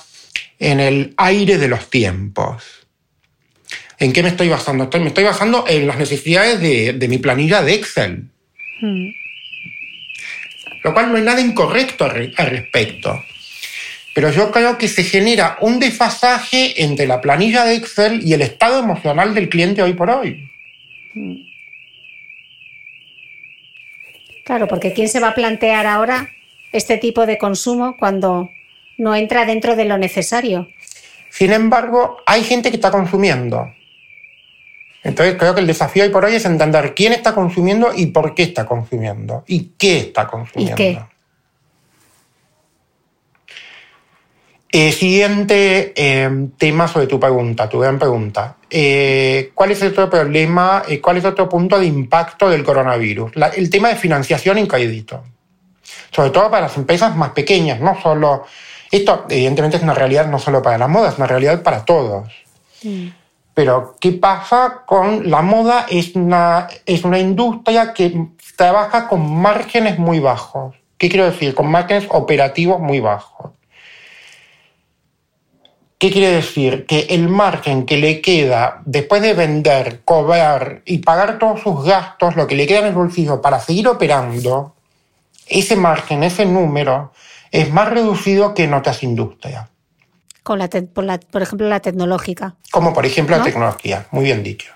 en 0.60 0.82
el 0.82 1.14
aire 1.16 1.58
de 1.58 1.70
los 1.70 1.90
tiempos. 1.90 2.86
¿En 3.98 4.12
qué 4.12 4.22
me 4.22 4.30
estoy 4.30 4.50
basando? 4.50 4.90
me 5.00 5.08
estoy 5.08 5.24
basando 5.24 5.64
en 5.68 5.88
las 5.88 5.98
necesidades 5.98 6.60
de, 6.60 7.08
mi 7.08 7.18
planilla 7.18 7.62
de 7.62 7.76
Excel. 7.76 8.26
Hmm. 8.82 9.21
Lo 10.84 10.94
cual 10.94 11.12
no 11.12 11.18
hay 11.18 11.24
nada 11.24 11.42
incorrecto 11.42 12.06
al 12.06 12.32
respecto. 12.50 13.24
Pero 14.14 14.30
yo 14.32 14.52
creo 14.52 14.78
que 14.78 14.88
se 14.88 15.04
genera 15.04 15.58
un 15.62 15.80
desfasaje 15.80 16.84
entre 16.84 17.08
la 17.08 17.22
planilla 17.22 17.64
de 17.64 17.76
Excel 17.76 18.22
y 18.28 18.34
el 18.34 18.42
estado 18.42 18.80
emocional 18.80 19.34
del 19.34 19.48
cliente 19.48 19.82
hoy 19.82 19.94
por 19.94 20.10
hoy. 20.10 20.50
Claro, 24.44 24.68
porque 24.68 24.92
¿quién 24.92 25.08
se 25.08 25.20
va 25.20 25.30
a 25.30 25.36
plantear 25.36 25.86
ahora 25.86 26.30
este 26.74 26.98
tipo 26.98 27.26
de 27.26 27.38
consumo 27.38 27.96
cuando 27.98 28.52
no 28.98 29.16
entra 29.16 29.46
dentro 29.46 29.76
de 29.76 29.86
lo 29.86 29.98
necesario? 29.98 30.70
Sin 31.30 31.54
embargo, 31.54 32.22
hay 32.26 32.44
gente 32.44 32.70
que 32.70 32.76
está 32.76 32.92
consumiendo. 32.92 33.74
Entonces 35.04 35.36
creo 35.38 35.56
que 35.56 35.62
el 35.62 35.68
desafío 35.68 36.04
hoy 36.04 36.10
por 36.10 36.26
hoy 36.26 36.36
es 36.36 36.46
entender 36.46 36.94
quién 36.94 37.14
está 37.14 37.34
consumiendo 37.34 37.92
y 37.96 38.08
por 38.08 38.36
qué 38.36 38.44
está 38.44 38.66
consumiendo 38.66 39.44
y 39.48 39.72
qué 39.78 40.00
está 40.00 40.28
consumiendo. 40.28 40.74
¿Y 40.74 40.76
qué? 40.76 41.02
Eh, 44.74 44.94
siguiente 44.94 45.92
eh, 45.98 46.48
tema 46.58 46.88
sobre 46.88 47.06
tu 47.06 47.20
pregunta, 47.20 47.68
tu 47.68 47.80
gran 47.80 48.00
pregunta. 48.00 48.56
Eh, 48.70 49.52
¿Cuál 49.54 49.72
es 49.72 49.84
otro 49.84 50.10
problema, 50.10 50.84
cuál 51.02 51.18
es 51.18 51.26
otro 51.26 51.50
punto 51.50 51.78
de 51.78 51.88
impacto 51.88 52.50
del 52.50 52.64
coronavirus? 52.64 53.34
el 53.58 53.70
tema 53.70 53.90
de 53.90 53.96
financiación 53.96 54.58
en 54.60 54.68
crédito. 54.68 55.24
Sobre 56.12 56.30
todo 56.30 56.50
para 56.50 56.68
las 56.68 56.78
empresas 56.78 57.16
más 57.16 57.32
pequeñas, 57.32 57.80
no 57.82 58.00
solo... 58.02 58.46
Esto 58.90 59.26
evidentemente 59.30 59.78
es 59.78 59.84
una 59.84 59.94
realidad 59.94 60.28
no 60.28 60.38
solo 60.38 60.62
para 60.62 60.78
la 60.78 60.88
moda, 60.88 61.10
es 61.10 61.18
una 61.18 61.28
realidad 61.28 61.64
para 61.64 61.84
todos. 61.84 62.30
Pero, 63.54 63.96
¿qué 64.00 64.14
pasa 64.14 64.84
con 64.86 65.30
la 65.30 65.42
moda? 65.42 65.86
Es 65.90 66.16
una, 66.16 66.68
es 66.86 67.04
una 67.04 67.20
industria 67.20 67.94
que 67.94 68.28
trabaja 68.56 69.08
con 69.08 69.36
márgenes 69.42 70.00
muy 70.00 70.20
bajos. 70.20 70.76
¿Qué 70.98 71.10
quiero 71.10 71.26
decir? 71.26 71.54
Con 71.54 71.70
márgenes 71.70 72.08
operativos 72.10 72.80
muy 72.80 73.00
bajos. 73.00 73.52
¿Qué 75.98 76.10
quiere 76.10 76.30
decir? 76.30 76.86
Que 76.88 77.02
el 77.10 77.30
margen 77.30 77.86
que 77.86 77.98
le 77.98 78.22
queda 78.22 78.82
después 78.86 79.22
de 79.22 79.36
vender, 79.36 80.02
cobrar 80.04 80.82
y 80.86 80.98
pagar 80.98 81.38
todos 81.38 81.62
sus 81.62 81.84
gastos, 81.84 82.36
lo 82.36 82.48
que 82.48 82.56
le 82.56 82.66
queda 82.66 82.80
en 82.80 82.86
el 82.88 82.96
bolsillo 82.96 83.40
para 83.40 83.60
seguir 83.60 83.88
operando, 83.88 84.74
ese 85.46 85.76
margen, 85.76 86.24
ese 86.24 86.46
número, 86.46 87.12
es 87.52 87.72
más 87.72 87.90
reducido 87.90 88.56
que 88.56 88.64
en 88.64 88.74
otras 88.74 89.04
industrias. 89.04 89.70
Con 90.44 90.58
la 90.58 90.68
por, 90.70 91.42
ejemplo, 91.42 91.68
la 91.68 91.80
tecnológica. 91.80 92.56
Como 92.72 92.94
por 92.94 93.06
ejemplo 93.06 93.38
la 93.38 93.44
tecnología, 93.44 94.08
muy 94.12 94.24
bien 94.24 94.44
dicho. 94.44 94.74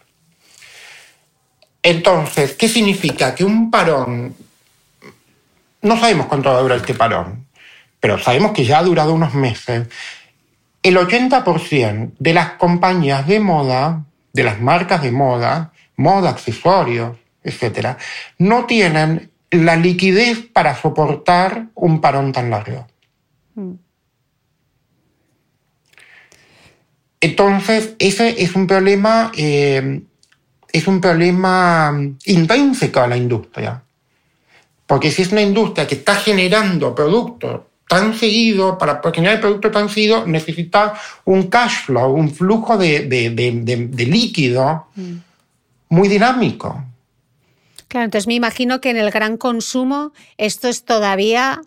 Entonces, 1.81 2.53
¿qué 2.53 2.67
significa? 2.67 3.33
Que 3.35 3.43
un 3.43 3.71
parón, 3.71 4.35
no 5.81 5.99
sabemos 5.99 6.27
cuánto 6.27 6.51
va 6.51 6.57
a 6.57 6.61
durar 6.61 6.77
este 6.77 6.93
parón, 6.93 7.47
pero 7.99 8.19
sabemos 8.19 8.51
que 8.51 8.65
ya 8.65 8.79
ha 8.79 8.83
durado 8.83 9.13
unos 9.13 9.33
meses 9.33 9.87
el 10.85 10.97
80% 10.97 12.11
de 12.19 12.33
las 12.33 12.51
compañías 12.51 13.25
de 13.25 13.39
moda, 13.39 14.05
de 14.33 14.43
las 14.43 14.61
marcas 14.61 15.01
de 15.01 15.11
moda, 15.11 15.71
moda, 15.95 16.29
accesorios, 16.29 17.17
etc., 17.43 17.97
no 18.37 18.65
tienen 18.65 19.31
la 19.49 19.75
liquidez 19.75 20.45
para 20.53 20.75
soportar 20.75 21.67
un 21.73 22.01
parón 22.01 22.31
tan 22.31 22.51
largo. 22.51 22.85
Mm. 23.55 23.73
Entonces, 27.19 27.95
ese 27.99 28.41
es 28.43 28.55
un 28.55 28.67
problema, 28.67 29.31
eh, 29.35 30.01
es 30.71 30.87
un 30.87 31.01
problema 31.01 31.93
intrínseco 32.25 32.99
a 32.99 33.07
la 33.07 33.17
industria. 33.17 33.81
Porque 34.85 35.09
si 35.11 35.23
es 35.23 35.31
una 35.31 35.41
industria 35.41 35.87
que 35.87 35.95
está 35.95 36.15
generando 36.15 36.93
productos 36.93 37.61
tan 37.87 38.13
seguido, 38.15 38.77
para 38.77 39.01
generar 39.13 39.35
el 39.35 39.41
producto 39.41 39.71
tan 39.71 39.89
seguido, 39.89 40.25
necesita 40.25 40.93
un 41.25 41.47
cash 41.47 41.85
flow, 41.85 42.13
un 42.13 42.29
flujo 42.31 42.77
de, 42.77 43.95
líquido 43.97 44.87
mm. 44.95 45.13
muy 45.89 46.07
dinámico. 46.07 46.83
Claro, 47.87 48.05
entonces 48.05 48.27
me 48.27 48.33
imagino 48.33 48.81
que 48.81 48.89
en 48.89 48.97
el 48.97 49.11
gran 49.11 49.37
consumo 49.37 50.11
esto 50.37 50.67
es 50.67 50.83
todavía, 50.83 51.61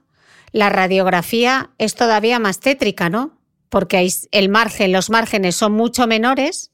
la 0.53 0.69
radiografía 0.69 1.71
es 1.79 1.95
todavía 1.95 2.39
más 2.39 2.61
tétrica, 2.61 3.09
¿no? 3.09 3.38
Porque 3.69 4.09
el 4.31 4.49
margen, 4.49 4.93
los 4.93 5.11
márgenes 5.11 5.57
son 5.57 5.73
mucho 5.73 6.07
menores 6.07 6.71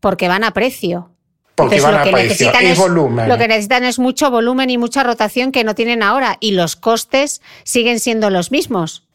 porque 0.00 0.28
van 0.28 0.44
a 0.44 0.52
precio. 0.52 1.10
Porque 1.54 1.80
van 1.80 1.96
a 1.96 2.04
precio, 2.04 2.52
es, 2.60 2.78
volumen. 2.78 3.28
Lo 3.28 3.36
que 3.36 3.48
necesitan 3.48 3.82
es 3.82 3.98
mucho 3.98 4.30
volumen 4.30 4.70
y 4.70 4.78
mucha 4.78 5.02
rotación 5.02 5.50
que 5.50 5.64
no 5.64 5.74
tienen 5.74 6.04
ahora 6.04 6.36
y 6.38 6.52
los 6.52 6.76
costes 6.76 7.42
siguen 7.64 7.98
siendo 7.98 8.30
los 8.30 8.52
mismos. 8.52 9.08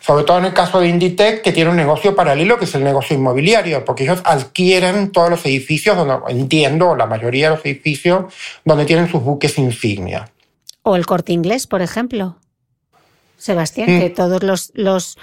Sobre 0.00 0.24
todo 0.24 0.38
en 0.38 0.46
el 0.46 0.54
caso 0.54 0.80
de 0.80 0.88
Inditec, 0.88 1.42
que 1.42 1.52
tiene 1.52 1.70
un 1.70 1.76
negocio 1.76 2.16
paralelo, 2.16 2.58
que 2.58 2.64
es 2.64 2.74
el 2.74 2.82
negocio 2.82 3.14
inmobiliario, 3.14 3.84
porque 3.84 4.04
ellos 4.04 4.20
adquieren 4.24 5.12
todos 5.12 5.28
los 5.28 5.44
edificios, 5.44 5.96
donde, 5.96 6.14
entiendo, 6.28 6.96
la 6.96 7.06
mayoría 7.06 7.50
de 7.50 7.56
los 7.56 7.66
edificios, 7.66 8.32
donde 8.64 8.86
tienen 8.86 9.10
sus 9.10 9.22
buques 9.22 9.58
insignia. 9.58 10.30
O 10.82 10.96
el 10.96 11.04
corte 11.04 11.32
inglés, 11.32 11.66
por 11.66 11.82
ejemplo. 11.82 12.36
Sebastián, 13.36 13.96
mm. 13.96 14.00
que 14.00 14.10
todos 14.10 14.42
los, 14.42 14.72
los, 14.74 15.18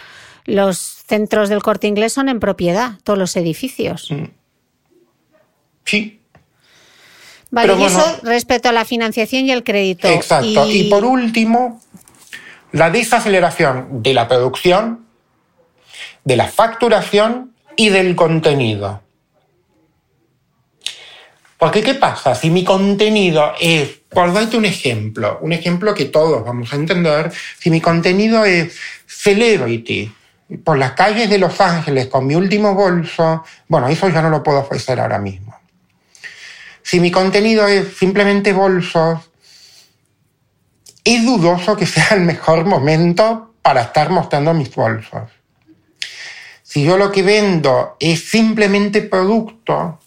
los, 0.48 0.98
centros 1.08 1.50
del 1.50 1.62
corte 1.62 1.88
inglés 1.88 2.13
son 2.13 2.30
en 2.30 2.39
propiedad, 2.39 2.94
todos 3.04 3.20
los 3.20 3.36
edificios. 3.36 4.10
Mm. 4.10 4.24
Sí. 5.86 6.20
Vale, 7.50 7.75
y 7.77 7.84
eso 7.84 8.20
respecto 8.24 8.68
a 8.68 8.72
la 8.74 8.84
financiación 8.84 9.46
y 9.46 9.51
el 9.51 9.63
crédito. 9.63 10.08
Exacto. 10.08 10.68
y 10.70 10.89
por 10.89 11.06
último, 11.06 11.82
la 12.74 12.89
desaceleración 12.89 14.04
de 14.04 14.13
la 14.13 14.27
producción, 14.27 15.06
de 16.25 16.36
la 16.36 16.48
facturación 16.48 17.54
y 17.77 17.89
del 17.89 18.16
contenido. 18.18 19.01
Porque 21.58 21.82
¿qué 21.82 21.96
pasa? 21.96 22.36
Si 22.36 22.50
mi 22.50 22.63
contenido 22.63 23.54
es, 23.60 23.89
por 24.10 24.32
darte 24.34 24.58
un 24.58 24.66
ejemplo, 24.66 25.39
un 25.42 25.54
ejemplo 25.54 25.96
que 25.96 26.06
todos 26.06 26.46
vamos 26.46 26.72
a 26.74 26.75
entender, 26.75 27.32
si 27.58 27.70
mi 27.72 27.80
contenido 27.80 28.44
es 28.44 28.77
celebrity, 29.08 30.12
por 30.63 30.77
las 30.77 30.94
calles 30.94 31.30
de 31.30 31.38
Los 31.38 31.60
Ángeles 31.60 32.08
con 32.08 32.25
mi 32.25 32.36
último 32.36 32.74
bolso, 32.74 33.44
bueno, 33.68 33.88
eso 33.88 34.10
ya 34.10 34.22
no 34.22 34.30
lo 34.30 34.44
puedo 34.44 34.60
ofrecer 34.60 35.00
ahora 35.00 35.20
mismo. 35.20 35.56
Si 36.82 37.00
mi 37.00 37.12
contenido 37.12 37.68
es 37.68 37.98
simplemente 37.98 38.54
bolsos, 38.54 39.30
es 41.04 41.25
dudoso 41.25 41.75
que 41.75 41.86
sea 41.86 42.10
el 42.12 42.22
mejor 42.22 42.66
momento 42.66 43.56
para 43.62 43.82
estar 43.82 44.10
mostrando 44.10 44.54
mis 44.54 44.74
bolsos. 44.74 45.30
Si 46.63 46.84
yo 46.84 46.98
lo 46.98 47.12
que 47.12 47.24
vendo 47.24 47.98
es 48.00 48.30
simplemente 48.30 49.01
producto 49.01 50.00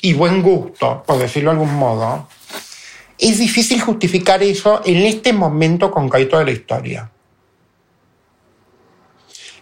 y 0.00 0.14
buen 0.14 0.42
gusto, 0.42 1.02
por 1.06 1.18
decirlo 1.18 1.50
de 1.50 1.60
algún 1.60 1.74
modo, 1.74 2.28
es 3.18 3.38
difícil 3.38 3.80
justificar 3.80 4.42
eso 4.42 4.80
en 4.84 5.04
este 5.04 5.32
momento 5.32 5.90
concreto 5.90 6.38
de 6.38 6.44
la 6.46 6.50
historia. 6.50 7.10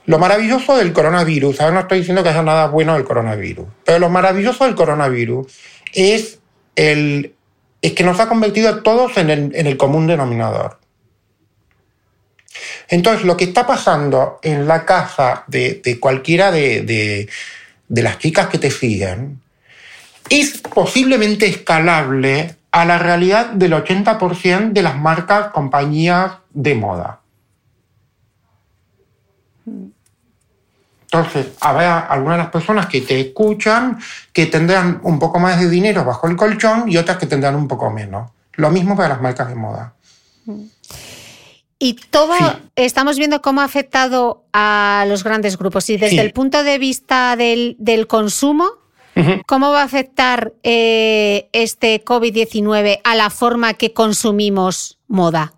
Lo 0.09 0.19
maravilloso 0.19 0.75
del 0.75 0.95
coronavirus, 0.95 1.61
ahora 1.61 1.75
no 1.75 1.81
estoy 1.81 1.99
diciendo 1.99 2.23
que 2.23 2.31
haya 2.31 2.43
nada 2.43 2.69
bueno 2.69 2.95
del 2.95 3.05
coronavirus, 3.05 3.67
pero 3.85 3.99
lo 3.99 4.09
maravilloso 4.09 4.65
del 4.65 4.75
coronavirus 4.75 5.47
es 5.93 6.39
el 6.77 7.35
es 7.83 7.93
que 7.93 8.05
nos 8.05 8.19
ha 8.19 8.27
convertido 8.27 8.71
a 8.71 8.83
todos 8.83 9.19
en 9.19 9.29
el, 9.29 9.77
común 9.77 10.07
denominador. 10.07 10.79
Entonces, 12.89 13.27
lo 13.27 13.37
que 13.37 13.45
está 13.45 13.67
pasando 13.67 14.39
en 14.43 14.67
la 14.67 14.87
casa 14.87 15.45
de, 15.47 15.99
cualquiera 16.01 16.51
de, 16.51 17.29
las 17.89 18.19
chicas 18.19 18.49
que 18.49 18.57
te 18.57 18.71
siguen 18.71 19.43
es 20.31 20.63
posiblemente 20.63 21.47
escalable 21.47 22.57
a 22.71 22.87
la 22.87 22.97
realidad 22.97 23.51
del 23.51 23.75
80% 23.75 24.73
de 24.73 24.83
las 24.83 24.97
marcas, 24.97 25.49
compañías 25.49 26.33
de 26.55 26.75
moda. 26.75 27.18
Entonces, 31.11 31.47
habrá 31.61 32.01
algunas 32.01 32.37
de 32.37 32.43
las 32.45 32.53
personas 32.53 32.87
que 32.87 33.01
te 33.01 33.19
escuchan 33.19 33.99
que 34.31 34.45
tendrán 34.47 35.01
un 35.03 35.19
poco 35.19 35.39
más 35.39 35.59
de 35.59 35.69
dinero 35.71 36.05
bajo 36.05 36.27
el 36.27 36.37
colchón 36.37 36.85
y 36.87 36.99
otras 36.99 37.17
que 37.17 37.25
tendrán 37.25 37.55
un 37.55 37.67
poco 37.67 37.91
menos. 37.91 38.31
Lo 38.55 38.71
mismo 38.71 38.95
para 38.95 39.11
las 39.11 39.23
marcas 39.23 39.49
de 39.49 39.55
moda. 39.55 39.95
Y 41.79 41.95
todo, 42.11 42.35
estamos 42.77 43.17
viendo 43.17 43.41
cómo 43.41 43.63
ha 43.63 43.65
afectado 43.65 44.45
a 44.53 45.07
los 45.09 45.25
grandes 45.25 45.57
grupos. 45.57 45.89
Y 45.89 45.97
desde 45.97 46.21
el 46.21 46.33
punto 46.33 46.63
de 46.63 46.77
vista 46.77 47.37
del, 47.37 48.07
consumo, 48.07 48.69
¿cómo 49.47 49.71
va 49.71 49.81
a 49.81 49.85
afectar 49.85 50.53
eh, 50.63 51.49
este 51.53 52.05
COVID-19 52.05 53.01
a 53.03 53.15
la 53.15 53.31
forma 53.31 53.75
que 53.75 53.95
consumimos 53.95 54.99
moda? 55.07 55.55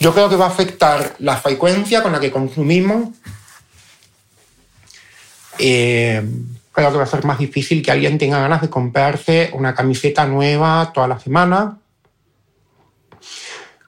Yo 0.00 0.14
creo 0.14 0.30
que 0.30 0.36
va 0.36 0.46
a 0.46 0.50
afectar 0.50 1.16
la 1.18 1.36
frecuencia 1.36 2.02
con 2.02 2.12
la 2.12 2.20
que 2.20 2.30
consumimos 2.30 3.08
eh, 5.58 6.22
creo 6.72 6.92
que 6.92 6.96
va 6.98 7.04
a 7.04 7.06
ser 7.06 7.24
más 7.24 7.38
difícil 7.38 7.82
que 7.82 7.90
alguien 7.90 8.18
tenga 8.18 8.40
ganas 8.40 8.60
de 8.60 8.70
comprarse 8.70 9.50
una 9.52 9.74
camiseta 9.74 10.26
nueva 10.26 10.92
toda 10.92 11.08
la 11.08 11.18
semana. 11.18 11.78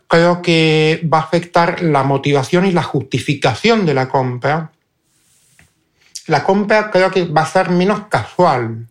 Creo 0.09 0.43
que 0.43 1.01
va 1.13 1.19
a 1.19 1.23
afectar 1.23 1.83
la 1.83 2.03
motivación 2.03 2.67
y 2.67 2.73
la 2.73 2.83
justificación 2.83 3.87
de 3.87 3.95
la 3.95 4.09
compra. 4.09 4.73
La 6.27 6.43
compra 6.43 6.91
creo 6.91 7.11
que 7.11 7.27
va 7.27 7.43
a 7.43 7.47
ser 7.47 7.71
menos 7.71 8.07
casual. 8.09 8.87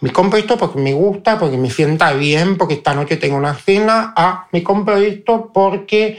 Me 0.00 0.12
compro 0.12 0.38
esto 0.38 0.58
porque 0.58 0.80
me 0.80 0.92
gusta, 0.92 1.38
porque 1.38 1.56
me 1.56 1.70
sienta 1.70 2.12
bien, 2.12 2.58
porque 2.58 2.74
esta 2.74 2.94
noche 2.94 3.16
tengo 3.16 3.36
una 3.36 3.54
cena. 3.54 4.12
Ah, 4.16 4.46
me 4.52 4.62
compro 4.62 4.96
esto 4.96 5.50
porque 5.54 6.18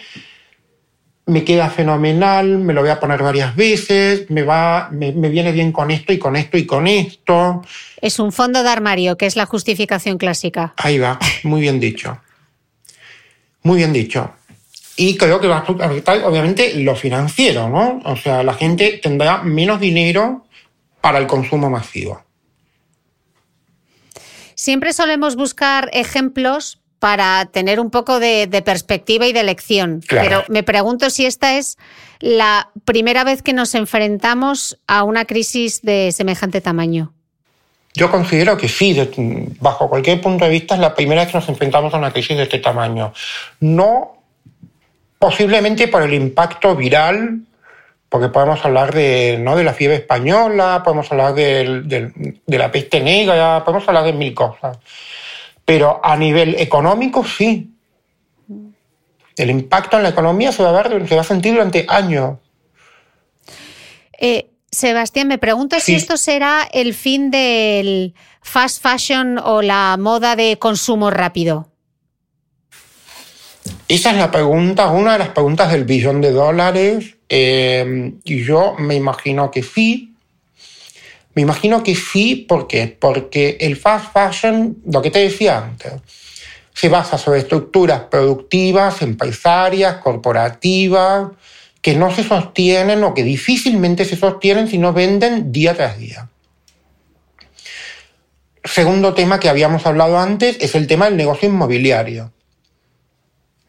me 1.27 1.43
queda 1.43 1.69
fenomenal, 1.69 2.57
me 2.57 2.73
lo 2.73 2.81
voy 2.81 2.89
a 2.89 2.99
poner 2.99 3.21
varias 3.21 3.55
veces, 3.55 4.29
me, 4.31 4.43
va, 4.43 4.89
me, 4.91 5.11
viene 5.11 5.51
bien 5.51 5.73
con 5.73 5.91
esto 5.91 6.13
y 6.13 6.17
con 6.17 6.37
esto 6.37 6.57
y 6.57 6.65
con 6.65 6.87
esto. 6.87 7.61
Es 8.01 8.19
un 8.19 8.31
fondo 8.31 8.63
de 8.63 8.69
armario, 8.69 9.17
que 9.17 9.25
es 9.25 9.35
la 9.35 9.45
justificación 9.45 10.17
clásica. 10.17 10.73
Ahí 10.77 10.97
va, 10.97 11.19
muy 11.43 11.61
bien 11.61 11.79
dicho. 11.79 12.17
Muy 13.63 13.77
bien 13.77 13.91
dicho. 13.91 14.31
Y 14.95 15.17
creo 15.17 15.39
que 15.39 15.47
va 15.47 15.57
a 15.57 15.85
afectar, 15.85 16.23
obviamente, 16.23 16.73
lo 16.75 16.95
financiero, 16.95 17.67
¿no? 17.69 18.01
O 18.05 18.15
sea, 18.15 18.41
la 18.41 18.53
gente 18.53 18.99
tendrá 19.03 19.43
menos 19.43 19.81
dinero 19.81 20.45
para 21.01 21.19
el 21.19 21.27
consumo 21.27 21.69
masivo. 21.69 22.23
Siempre 24.55 24.93
solemos 24.93 25.35
buscar 25.35 25.89
ejemplos 25.91 26.79
para 26.99 27.45
tener 27.45 27.79
un 27.79 27.89
poco 27.91 28.19
de, 28.19 28.47
perspectiva 28.65 29.27
y 29.27 29.33
de 29.33 29.43
lección. 29.43 30.01
Pero 30.09 30.43
me 30.49 30.63
pregunto 30.63 31.09
si 31.09 31.25
esta 31.25 31.57
es 31.57 31.77
la 32.19 32.69
primera 32.85 33.23
vez 33.23 33.41
que 33.41 33.53
nos 33.53 33.75
enfrentamos 33.75 34.79
a 34.87 35.03
una 35.03 35.25
crisis 35.25 35.81
de 35.81 36.11
semejante 36.11 36.61
tamaño. 36.61 37.13
Yo 37.93 38.11
considero 38.11 38.57
que 38.57 38.67
sí, 38.67 38.95
bajo 39.59 39.89
cualquier 39.89 40.21
punto 40.21 40.45
de 40.45 40.51
vista 40.51 40.75
es 40.75 40.81
la 40.81 40.93
primera 40.93 41.21
vez 41.21 41.31
que 41.31 41.37
nos 41.37 41.49
enfrentamos 41.49 41.93
a 41.93 41.97
una 41.97 42.11
crisis 42.11 42.37
de 42.37 42.43
este 42.43 42.59
tamaño. 42.59 43.13
No 43.59 44.17
posiblemente 45.19 45.87
por 45.87 46.03
el 46.03 46.13
impacto 46.13 46.75
viral, 46.75 47.41
porque 48.09 48.29
podemos 48.29 48.63
hablar 48.63 48.93
de, 48.93 49.37
¿no? 49.39 49.55
de 49.55 49.63
la 49.63 49.73
fiebre 49.73 49.97
española, 49.97 50.81
podemos 50.83 51.11
hablar 51.11 51.33
de 51.33 52.33
la 52.45 52.71
peste 52.71 53.01
negra, 53.01 53.63
podemos 53.65 53.87
hablar 53.87 54.05
de 54.05 54.13
mil 54.13 54.33
cosas 54.33 54.77
pero 55.67 55.99
a 56.01 56.15
nivel 56.15 56.55
económico 56.59 57.25
sí. 57.25 57.73
El 59.35 59.49
impacto 59.49 59.97
en 59.97 60.03
la 60.03 60.09
economía 60.09 60.53
se 60.53 60.63
va 60.63 60.69
a 60.69 60.81
ver, 60.81 61.05
se 61.09 61.13
va 61.13 61.21
a 61.21 61.25
sentir 61.25 61.51
durante 61.51 61.85
años. 61.89 62.37
Eh, 64.17 64.49
Sebastián, 64.71 65.27
me 65.27 65.37
pregunto 65.37 65.77
si 65.81 65.93
esto 65.93 66.15
será 66.15 66.65
el 66.71 66.93
fin 66.93 67.31
del 67.31 68.13
fast 68.41 68.81
fashion 68.81 69.39
o 69.39 69.61
la 69.61 69.97
moda 69.99 70.37
de 70.37 70.57
consumo 70.57 71.11
rápido. 71.11 71.67
Esa 73.89 74.11
es 74.11 74.17
la 74.17 74.31
pregunta, 74.31 74.87
una 74.87 75.13
de 75.13 75.19
las 75.19 75.29
preguntas 75.29 75.69
del 75.69 75.83
billón 75.83 76.21
de 76.21 76.31
dólares. 76.31 77.17
Eh, 77.27 78.13
y 78.23 78.41
yo 78.41 78.75
me 78.79 78.95
imagino 78.95 79.51
que 79.51 79.63
sí. 79.63 80.13
Me 81.37 81.43
imagino 81.43 81.83
que 81.83 81.93
sí, 81.93 82.47
¿por 82.49 82.65
qué? 82.65 82.87
Porque 82.87 83.57
el 83.59 83.75
fast 83.75 84.11
fashion, 84.11 84.75
lo 84.87 85.03
que 85.03 85.11
te 85.11 85.19
decía 85.19 85.59
antes, 85.59 85.93
se 86.73 86.89
basa 86.89 87.19
sobre 87.19 87.41
estructuras 87.41 88.05
productivas, 88.09 89.03
empresarias, 89.03 89.97
corporativas, 89.97 91.27
que 91.79 91.93
no 91.93 92.09
se 92.11 92.23
sostienen 92.23 93.03
o 93.03 93.13
que 93.13 93.21
difícilmente 93.21 94.03
se 94.03 94.15
sostienen 94.15 94.67
si 94.67 94.79
no 94.79 94.93
venden 94.93 95.51
día 95.51 95.75
tras 95.75 95.99
día. 95.99 96.27
Segundo 98.63 99.13
tema 99.13 99.39
que 99.39 99.49
habíamos 99.49 99.85
hablado 99.85 100.17
antes 100.17 100.57
es 100.59 100.73
el 100.73 100.87
tema 100.87 101.05
del 101.05 101.17
negocio 101.17 101.47
inmobiliario. 101.47 102.33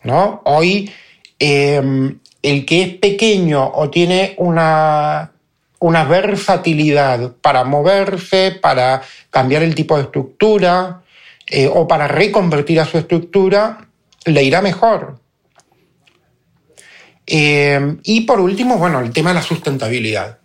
¿no? 0.04 0.40
Hoy 0.46 0.90
em, 1.38 2.18
el 2.40 2.64
que 2.64 2.80
es 2.80 2.94
pequeño 2.94 3.72
o 3.74 3.90
tiene 3.90 4.36
una, 4.38 5.32
una 5.80 6.04
versatilidad 6.04 7.32
para 7.40 7.64
moverse, 7.64 8.58
para 8.60 9.02
cambiar 9.30 9.62
el 9.62 9.74
tipo 9.74 9.96
de 9.96 10.04
estructura 10.04 11.02
eh, 11.46 11.70
o 11.72 11.86
para 11.86 12.08
reconvertir 12.08 12.80
a 12.80 12.84
su 12.84 12.98
estructura, 12.98 13.88
le 14.24 14.42
irá 14.42 14.60
mejor. 14.60 15.18
Eh, 17.26 17.96
y 18.04 18.22
por 18.22 18.40
último, 18.40 18.78
bueno, 18.78 19.00
el 19.00 19.12
tema 19.12 19.30
de 19.30 19.34
la 19.34 19.42
sustentabilidad. 19.42 20.38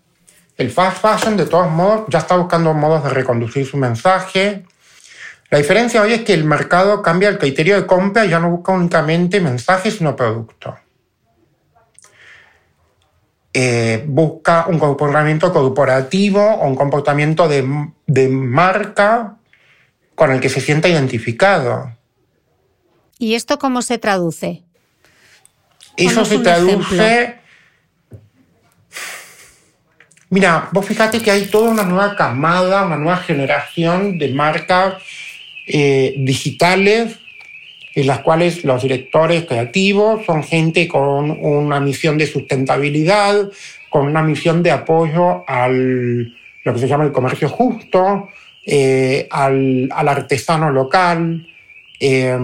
El 0.58 0.70
fast 0.70 1.02
fashion, 1.02 1.36
de 1.36 1.46
todos 1.46 1.70
modos, 1.72 2.06
ya 2.10 2.20
está 2.20 2.36
buscando 2.36 2.74
modos 2.74 3.04
de 3.04 3.10
reconducir 3.10 3.66
su 3.66 3.78
mensaje. 3.78 4.64
La 5.50 5.58
diferencia 5.58 6.02
hoy 6.02 6.14
es 6.14 6.22
que 6.22 6.34
el 6.34 6.44
mercado 6.44 7.02
cambia 7.02 7.30
el 7.30 7.38
criterio 7.38 7.76
de 7.76 7.88
compra 7.88 8.26
y 8.26 8.30
ya 8.30 8.40
no 8.40 8.50
busca 8.50 8.72
únicamente 8.72 9.40
mensajes, 9.40 9.96
sino 9.98 10.16
productos. 10.16 10.76
Eh, 13.56 14.04
busca 14.08 14.66
un 14.68 14.80
comportamiento 14.80 15.54
corporativo 15.54 16.42
o 16.42 16.68
un 16.68 16.76
comportamiento 16.76 17.48
de, 17.48 17.64
de 18.08 18.28
marca 18.28 19.38
con 20.16 20.32
el 20.32 20.40
que 20.40 20.50
se 20.50 20.60
sienta 20.60 20.90
identificado. 20.90 21.92
¿Y 23.20 23.36
esto 23.36 23.60
cómo 23.60 23.82
se 23.82 23.98
traduce? 24.00 24.64
Eso 25.98 26.26
se 26.26 26.40
traduce... 26.40 27.40
Mira, 30.30 30.70
vos 30.72 30.84
fíjate 30.84 31.22
que 31.22 31.30
hay 31.30 31.46
toda 31.46 31.70
una 31.70 31.84
nueva 31.84 32.16
camada, 32.16 32.84
una 32.88 32.98
nueva 32.98 33.18
generación 33.18 34.18
de 34.18 34.34
marcas 34.34 34.96
eh, 35.68 36.16
digitales 36.18 37.20
en 37.96 38.08
las 38.08 38.20
cuales 38.20 38.64
los 38.64 38.82
directores 38.82 39.46
creativos 39.46 40.26
son 40.26 40.44
gente 40.44 40.88
con 40.88 41.32
una 41.32 41.80
misión 41.80 42.18
de 42.18 42.28
sustentabilidad, 42.28 43.50
con 43.90 44.08
una 44.08 44.24
misión 44.24 44.64
de 44.64 44.72
apoyo 44.72 45.44
al 45.48 46.34
lo 46.64 46.74
que 46.74 46.80
se 46.80 46.88
llama 46.88 47.04
el 47.04 47.12
comercio 47.12 47.50
justo, 47.50 48.30
eh, 48.66 49.28
al, 49.30 49.90
al, 49.92 50.08
artesano 50.08 50.72
local. 50.72 51.46
Eh, 52.00 52.38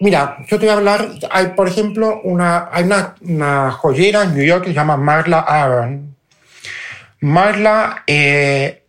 mira, 0.00 0.38
yo 0.48 0.58
te 0.58 0.64
voy 0.64 0.68
a 0.68 0.78
hablar, 0.78 1.10
hay 1.30 1.48
por 1.48 1.68
ejemplo 1.68 2.20
una, 2.24 2.68
hay 2.72 2.84
una, 2.84 3.14
una 3.20 3.70
joyera 3.70 4.24
en 4.24 4.34
New 4.34 4.44
York 4.44 4.64
que 4.64 4.70
se 4.70 4.76
llama 4.76 4.96
Marla 4.96 5.40
Aaron. 5.40 6.16
Marla 7.20 8.02
eh, 8.06 8.82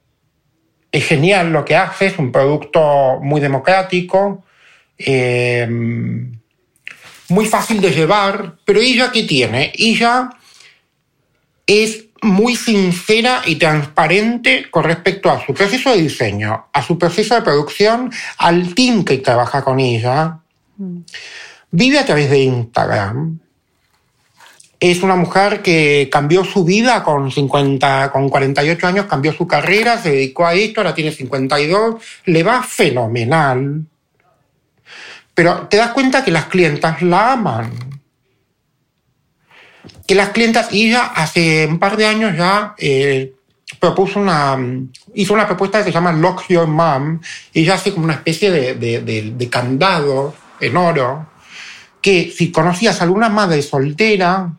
es 0.92 1.06
genial 1.06 1.52
lo 1.52 1.66
que 1.66 1.76
hace, 1.76 2.08
es 2.08 2.18
un 2.18 2.32
producto 2.32 3.20
muy 3.22 3.42
democrático, 3.42 4.44
eh, 4.98 5.68
muy 7.30 7.46
fácil 7.46 7.82
de 7.82 7.92
llevar, 7.92 8.56
pero 8.66 8.80
ella 8.80 9.12
qué 9.12 9.24
tiene? 9.24 9.72
Ella 9.76 10.30
es 11.66 12.06
muy 12.22 12.56
sincera 12.56 13.42
y 13.46 13.56
transparente 13.56 14.70
con 14.72 14.84
respecto 14.84 15.30
a 15.30 15.46
su 15.46 15.54
proceso 15.54 15.92
de 15.92 16.02
diseño, 16.02 16.68
a 16.74 16.82
su 16.82 16.98
proceso 16.98 17.36
de 17.36 17.42
producción, 17.42 18.12
al 18.38 18.74
team 18.74 19.04
que 19.04 19.18
trabaja 19.18 19.64
con 19.64 19.80
ella. 19.80 20.40
Vive 21.72 22.00
a 22.00 22.06
través 22.06 22.30
de 22.30 22.40
Instagram. 22.40 23.40
Es 24.80 25.02
una 25.02 25.16
mujer 25.16 25.64
que 25.64 26.08
cambió 26.12 26.44
su 26.44 26.64
vida 26.64 27.04
con 27.04 27.32
50, 27.32 28.12
con 28.12 28.30
48 28.30 28.88
años, 28.88 29.06
cambió 29.08 29.34
su 29.34 29.48
carrera, 29.48 30.00
se 30.00 30.12
dedicó 30.12 30.46
a 30.46 30.54
esto, 30.54 30.82
ahora 30.82 30.94
tiene 30.94 31.12
52, 31.12 31.96
le 32.26 32.44
va 32.44 32.62
fenomenal. 32.62 33.86
Pero 35.34 35.68
te 35.68 35.78
das 35.78 35.92
cuenta 35.92 36.24
que 36.24 36.32
las 36.32 36.46
clientas 36.46 37.02
la 37.02 37.34
aman. 37.34 37.72
Que 40.06 40.14
las 40.14 40.30
clientas, 40.30 40.70
ella 40.72 41.06
hace 41.06 41.66
un 41.68 41.80
par 41.80 41.98
de 41.98 42.06
años 42.06 42.38
ya 42.38 42.76
eh, 42.78 43.34
propuso 43.80 44.20
una, 44.20 44.58
hizo 45.16 45.34
una 45.34 45.48
propuesta 45.48 45.80
que 45.80 45.86
se 45.86 45.92
llama 45.92 46.12
Lock 46.12 46.48
Your 46.50 46.68
Mom, 46.68 47.20
y 47.52 47.62
ella 47.62 47.76
hace 47.76 47.92
como 47.92 48.06
una 48.06 48.14
especie 48.14 48.52
de, 48.52 48.76
de, 48.76 49.02
de, 49.02 49.32
de 49.36 49.50
candado 49.50 50.36
en 50.60 50.78
oro, 50.78 51.28
que 52.02 52.32
si 52.36 52.52
conocías 52.52 53.02
a 53.02 53.04
alguna 53.04 53.30
madre 53.30 53.62
soltera, 53.62 54.54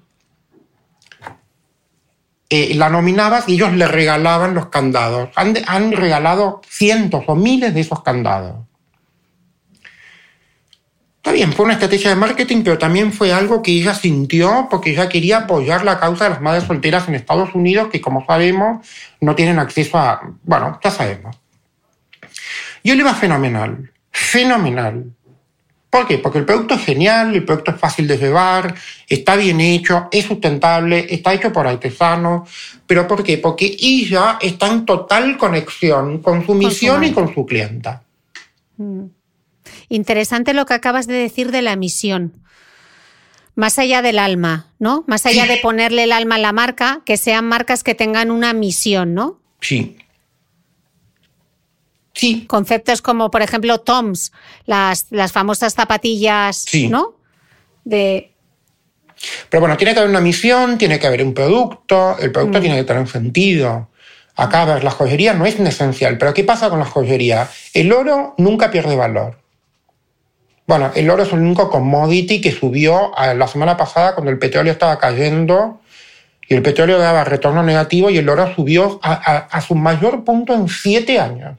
eh, 2.51 2.75
la 2.75 2.89
nominabas 2.89 3.49
y 3.49 3.55
ellos 3.55 3.75
le 3.75 3.87
regalaban 3.87 4.55
los 4.55 4.69
candados. 4.69 5.31
Han, 5.37 5.55
han, 5.67 5.93
regalado 5.93 6.63
cientos 6.67 7.25
o 7.27 7.35
miles 7.35 7.75
de 7.75 7.81
esos 7.81 8.03
candados. 8.03 8.57
Está 11.17 11.33
bien, 11.33 11.53
fue 11.53 11.67
una 11.67 11.75
estrategia 11.75 12.09
de 12.09 12.17
marketing, 12.17 12.63
pero 12.65 12.79
también 12.79 13.13
fue 13.13 13.33
algo 13.35 13.61
que 13.61 13.73
ella 13.73 13.93
sintió 13.93 14.67
porque 14.71 14.93
ella 14.93 15.11
quería 15.11 15.39
apoyar 15.39 15.85
la 15.85 16.01
causa 16.01 16.25
de 16.25 16.31
las 16.31 16.41
madres 16.41 16.65
solteras 16.65 17.07
en 17.07 17.17
Estados 17.17 17.55
Unidos, 17.55 17.89
que 17.93 18.01
como 18.01 18.25
sabemos 18.25 18.87
no 19.21 19.35
tienen 19.35 19.59
acceso 19.59 19.99
a... 19.99 20.23
Bueno, 20.43 20.81
ya 20.83 20.91
sabemos. 20.91 21.37
Y 22.83 22.93
hoy 22.93 22.97
le 22.97 23.05
va 23.05 23.13
fenomenal, 23.13 23.93
fenomenal. 24.11 25.05
¿Por 25.91 26.07
qué? 26.07 26.19
Porque 26.19 26.39
el 26.39 26.45
producto 26.45 26.75
es 26.75 26.85
genial, 26.85 27.35
el 27.35 27.45
producto 27.45 27.71
es 27.71 27.79
fácil 27.79 28.07
de 28.07 28.19
llevar, 28.19 28.75
está 29.09 29.37
bien 29.37 29.61
hecho, 29.61 30.09
es 30.13 30.27
sustentable, 30.27 31.07
está 31.09 31.33
hecho 31.33 31.51
por 31.51 31.67
artesanos. 31.67 32.49
¿Pero 32.87 33.09
por 33.09 33.23
qué? 33.25 33.39
Porque 33.39 33.75
ella 33.81 34.39
está 34.41 34.67
en 34.69 34.85
total 34.85 35.39
conexión 35.39 36.19
con 36.19 36.45
su 36.45 36.55
misión 36.55 36.97
con 36.97 37.05
su 37.05 37.11
y 37.11 37.15
con 37.15 37.35
su 37.35 37.47
clienta. 37.47 38.03
Mm. 38.77 39.05
Interesante 39.89 40.53
lo 40.53 40.67
que 40.67 40.75
acabas 40.75 41.07
de 41.07 41.15
decir 41.15 41.51
de 41.51 41.63
la 41.63 41.77
misión. 41.77 42.35
Más 43.55 43.79
allá 43.79 44.03
del 44.03 44.19
alma, 44.19 44.67
¿no? 44.79 45.05
Más 45.07 45.25
allá 45.27 45.45
sí. 45.45 45.49
de 45.49 45.57
ponerle 45.57 46.05
el 46.05 46.13
alma 46.13 46.37
a 46.37 46.39
la 46.39 46.53
marca, 46.53 47.01
que 47.05 47.17
sean 47.17 47.47
marcas 47.47 47.83
que 47.83 47.95
tengan 47.95 48.31
una 48.31 48.53
misión, 48.53 49.15
¿no? 49.15 49.41
Sí. 49.61 49.97
Sí. 52.19 52.47
Conceptos 52.49 53.01
como, 53.01 53.31
por 53.31 53.43
ejemplo, 53.43 53.79
Toms, 53.79 54.33
las, 54.67 55.07
las 55.11 55.31
famosas 55.31 55.75
zapatillas, 55.75 56.57
sí. 56.57 56.89
¿no? 56.89 57.15
De. 57.85 58.33
Pero 59.49 59.61
bueno, 59.61 59.77
tiene 59.77 59.95
que 59.95 60.01
haber 60.01 60.11
una 60.11 60.21
misión, 60.21 60.79
tiene 60.79 60.99
que 60.99 61.07
haber 61.07 61.23
un 61.23 61.33
producto, 61.33 62.17
el 62.19 62.33
producto 62.33 62.59
mm. 62.59 62.61
tiene 62.61 62.77
que 62.77 62.83
tener 62.83 63.03
un 63.03 63.09
sentido. 63.09 63.89
Acá, 64.35 64.63
a 64.63 64.65
ver, 64.65 64.85
la 64.85 64.91
joyería 64.91 65.33
no 65.33 65.47
es 65.47 65.61
esencial, 65.61 66.19
pero 66.19 66.35
¿qué 66.35 66.43
pasa 66.43 66.69
con 66.71 66.81
la 66.81 66.87
joyería? 66.87 67.49
El 67.73 67.93
oro 67.93 68.35
nunca 68.37 68.73
pierde 68.73 68.97
valor. 68.97 69.39
Bueno, 70.67 70.91
el 70.97 71.09
oro 71.11 71.23
es 71.23 71.33
el 71.33 71.39
único 71.39 71.71
commodity 71.71 72.41
que 72.41 72.51
subió 72.51 73.13
la 73.17 73.47
semana 73.47 73.77
pasada 73.77 74.15
cuando 74.15 74.33
el 74.33 74.41
petróleo 74.41 74.73
estaba 74.73 74.99
cayendo 74.99 75.81
y 76.49 76.55
el 76.55 76.63
petróleo 76.63 76.99
daba 76.99 77.23
retorno 77.23 77.63
negativo 77.63 78.11
y 78.11 78.19
el 78.19 78.29
oro 78.29 78.53
subió 78.55 78.99
a, 79.03 79.13
a, 79.13 79.37
a 79.39 79.61
su 79.61 79.77
mayor 79.77 80.25
punto 80.25 80.53
en 80.53 80.69
siete 80.69 81.21
años. 81.21 81.57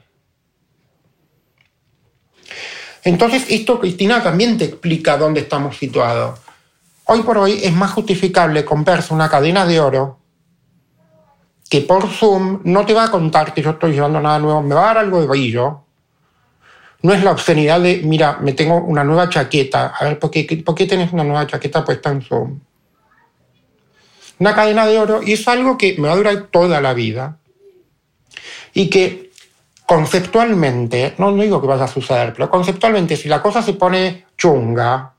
Entonces, 3.04 3.46
esto, 3.48 3.80
Cristina, 3.80 4.22
también 4.22 4.58
te 4.58 4.66
explica 4.66 5.16
dónde 5.16 5.40
estamos 5.40 5.76
situados. 5.76 6.38
Hoy 7.04 7.22
por 7.22 7.38
hoy 7.38 7.60
es 7.62 7.72
más 7.72 7.92
justificable 7.92 8.64
comprarse 8.64 9.12
una 9.12 9.28
cadena 9.28 9.66
de 9.66 9.80
oro 9.80 10.20
que 11.70 11.80
por 11.80 12.08
Zoom 12.08 12.60
no 12.64 12.84
te 12.84 12.92
va 12.92 13.04
a 13.04 13.10
contar 13.10 13.54
que 13.54 13.62
yo 13.62 13.70
estoy 13.70 13.92
llevando 13.92 14.20
nada 14.20 14.40
nuevo, 14.40 14.60
me 14.60 14.74
va 14.74 14.82
a 14.82 14.86
dar 14.86 14.98
algo 14.98 15.20
de 15.20 15.28
brillo. 15.28 15.82
No 17.02 17.14
es 17.14 17.22
la 17.22 17.30
obscenidad 17.30 17.80
de, 17.80 18.02
mira, 18.04 18.38
me 18.40 18.52
tengo 18.52 18.76
una 18.76 19.04
nueva 19.04 19.28
chaqueta. 19.28 19.94
A 19.98 20.04
ver, 20.04 20.18
¿por 20.18 20.30
qué, 20.30 20.62
¿por 20.64 20.74
qué 20.74 21.08
una 21.12 21.24
nueva 21.24 21.46
chaqueta 21.46 21.84
puesta 21.84 22.10
en 22.10 22.22
Zoom? 22.22 22.60
Una 24.40 24.54
cadena 24.54 24.84
de 24.86 24.98
oro 24.98 25.22
y 25.22 25.32
es 25.32 25.46
algo 25.46 25.78
que 25.78 25.94
me 25.96 26.08
va 26.08 26.14
a 26.14 26.16
durar 26.16 26.48
toda 26.50 26.80
la 26.80 26.92
vida. 26.92 27.38
Y 28.74 28.90
que 28.90 29.29
conceptualmente, 29.90 31.16
no, 31.18 31.32
no 31.32 31.42
digo 31.42 31.60
que 31.60 31.66
vaya 31.66 31.82
a 31.82 31.88
suceder, 31.88 32.32
pero 32.32 32.48
conceptualmente, 32.48 33.16
si 33.16 33.28
la 33.28 33.42
cosa 33.42 33.60
se 33.60 33.72
pone 33.72 34.26
chunga, 34.38 35.14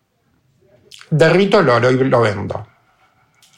derrito 1.10 1.60
el 1.60 1.68
oro 1.68 1.92
y 1.92 1.98
lo 1.98 2.22
vendo. 2.22 2.66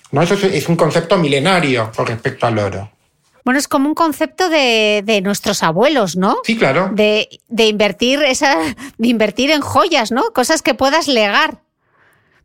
¿No? 0.09 0.23
Eso 0.23 0.33
es 0.33 0.67
un 0.67 0.75
concepto 0.75 1.15
milenario 1.17 1.91
con 1.95 2.07
respecto 2.07 2.47
al 2.47 2.57
oro. 2.57 2.89
Bueno, 3.45 3.59
es 3.59 3.67
como 3.67 3.89
un 3.89 3.93
concepto 3.93 4.49
de, 4.49 5.03
de 5.05 5.21
nuestros 5.21 5.61
abuelos, 5.61 6.17
¿no? 6.17 6.37
Sí, 6.45 6.57
claro. 6.57 6.89
De, 6.91 7.29
de, 7.47 7.67
invertir 7.67 8.23
esa, 8.23 8.57
de 8.97 9.07
invertir 9.07 9.51
en 9.51 9.61
joyas, 9.61 10.11
¿no? 10.11 10.31
Cosas 10.33 10.63
que 10.63 10.73
puedas 10.73 11.07
legar. 11.07 11.59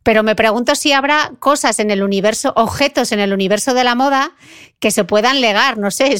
Pero 0.03 0.23
me 0.23 0.35
pregunto 0.35 0.75
si 0.75 0.91
habrá 0.93 1.31
cosas 1.39 1.79
en 1.79 1.91
el 1.91 2.03
universo, 2.03 2.53
objetos 2.55 3.11
en 3.11 3.19
el 3.19 3.33
universo 3.33 3.73
de 3.73 3.83
la 3.83 3.95
moda 3.95 4.31
que 4.79 4.91
se 4.91 5.03
puedan 5.03 5.41
legar. 5.41 5.77
No 5.77 5.91
sé, 5.91 6.15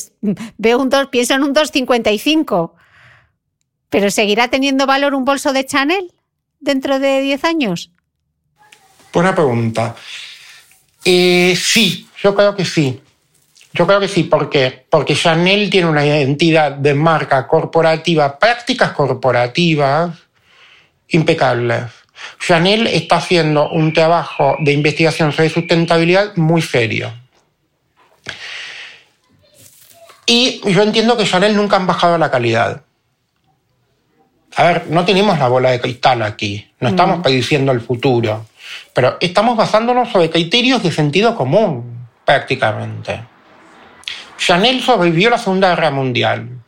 veo 0.57 0.79
un 0.79 0.89
2, 0.89 1.07
pienso 1.07 1.33
en 1.33 1.43
un 1.43 1.53
255. 1.53 2.75
Pero 3.89 4.11
¿seguirá 4.11 4.49
teniendo 4.49 4.85
valor 4.85 5.15
un 5.15 5.25
bolso 5.25 5.53
de 5.53 5.65
Chanel 5.65 6.13
dentro 6.59 6.99
de 6.99 7.21
10 7.21 7.43
años? 7.43 7.91
Buena 9.13 9.33
pregunta. 9.33 9.95
Eh, 11.03 11.57
sí, 11.57 12.07
yo 12.21 12.35
creo 12.35 12.55
que 12.55 12.65
sí. 12.65 13.01
Yo 13.73 13.85
creo 13.85 13.99
que 13.99 14.07
sí, 14.07 14.23
¿por 14.23 14.49
qué? 14.49 14.85
Porque 14.89 15.15
Chanel 15.15 15.69
tiene 15.69 15.87
una 15.87 16.05
identidad 16.05 16.71
de 16.71 16.93
marca 16.93 17.47
corporativa, 17.47 18.37
prácticas 18.37 18.91
corporativas 18.91 20.17
impecables. 21.09 21.83
Chanel 22.39 22.87
está 22.87 23.17
haciendo 23.17 23.69
un 23.69 23.93
trabajo 23.93 24.55
de 24.59 24.73
investigación 24.73 25.31
sobre 25.31 25.49
sustentabilidad 25.49 26.35
muy 26.35 26.61
serio. 26.61 27.11
Y 30.25 30.61
yo 30.71 30.83
entiendo 30.83 31.17
que 31.17 31.25
Chanel 31.25 31.55
nunca 31.55 31.75
han 31.75 31.87
bajado 31.87 32.17
la 32.17 32.29
calidad. 32.29 32.83
A 34.55 34.63
ver, 34.63 34.87
no 34.89 35.05
tenemos 35.05 35.39
la 35.39 35.47
bola 35.47 35.71
de 35.71 35.79
cristal 35.79 36.21
aquí, 36.21 36.69
no 36.79 36.89
estamos 36.89 37.21
prediciendo 37.21 37.71
el 37.71 37.81
futuro, 37.81 38.45
pero 38.93 39.17
estamos 39.21 39.55
basándonos 39.55 40.09
sobre 40.09 40.29
criterios 40.29 40.83
de 40.83 40.91
sentido 40.91 41.35
común, 41.35 42.07
prácticamente. 42.25 43.21
Chanel 44.37 44.81
sobrevivió 44.81 45.29
la 45.29 45.37
Segunda 45.37 45.69
Guerra 45.69 45.91
Mundial. 45.91 46.58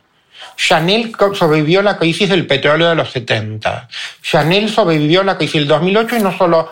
Chanel 0.64 1.12
sobrevivió 1.34 1.82
la 1.82 1.98
crisis 1.98 2.28
del 2.28 2.46
petróleo 2.46 2.90
de 2.90 2.94
los 2.94 3.10
70. 3.10 3.88
Chanel 4.22 4.70
sobrevivió 4.70 5.24
la 5.24 5.36
crisis 5.36 5.54
del 5.54 5.66
2008 5.66 6.16
y 6.16 6.22
no 6.22 6.36
solo, 6.36 6.70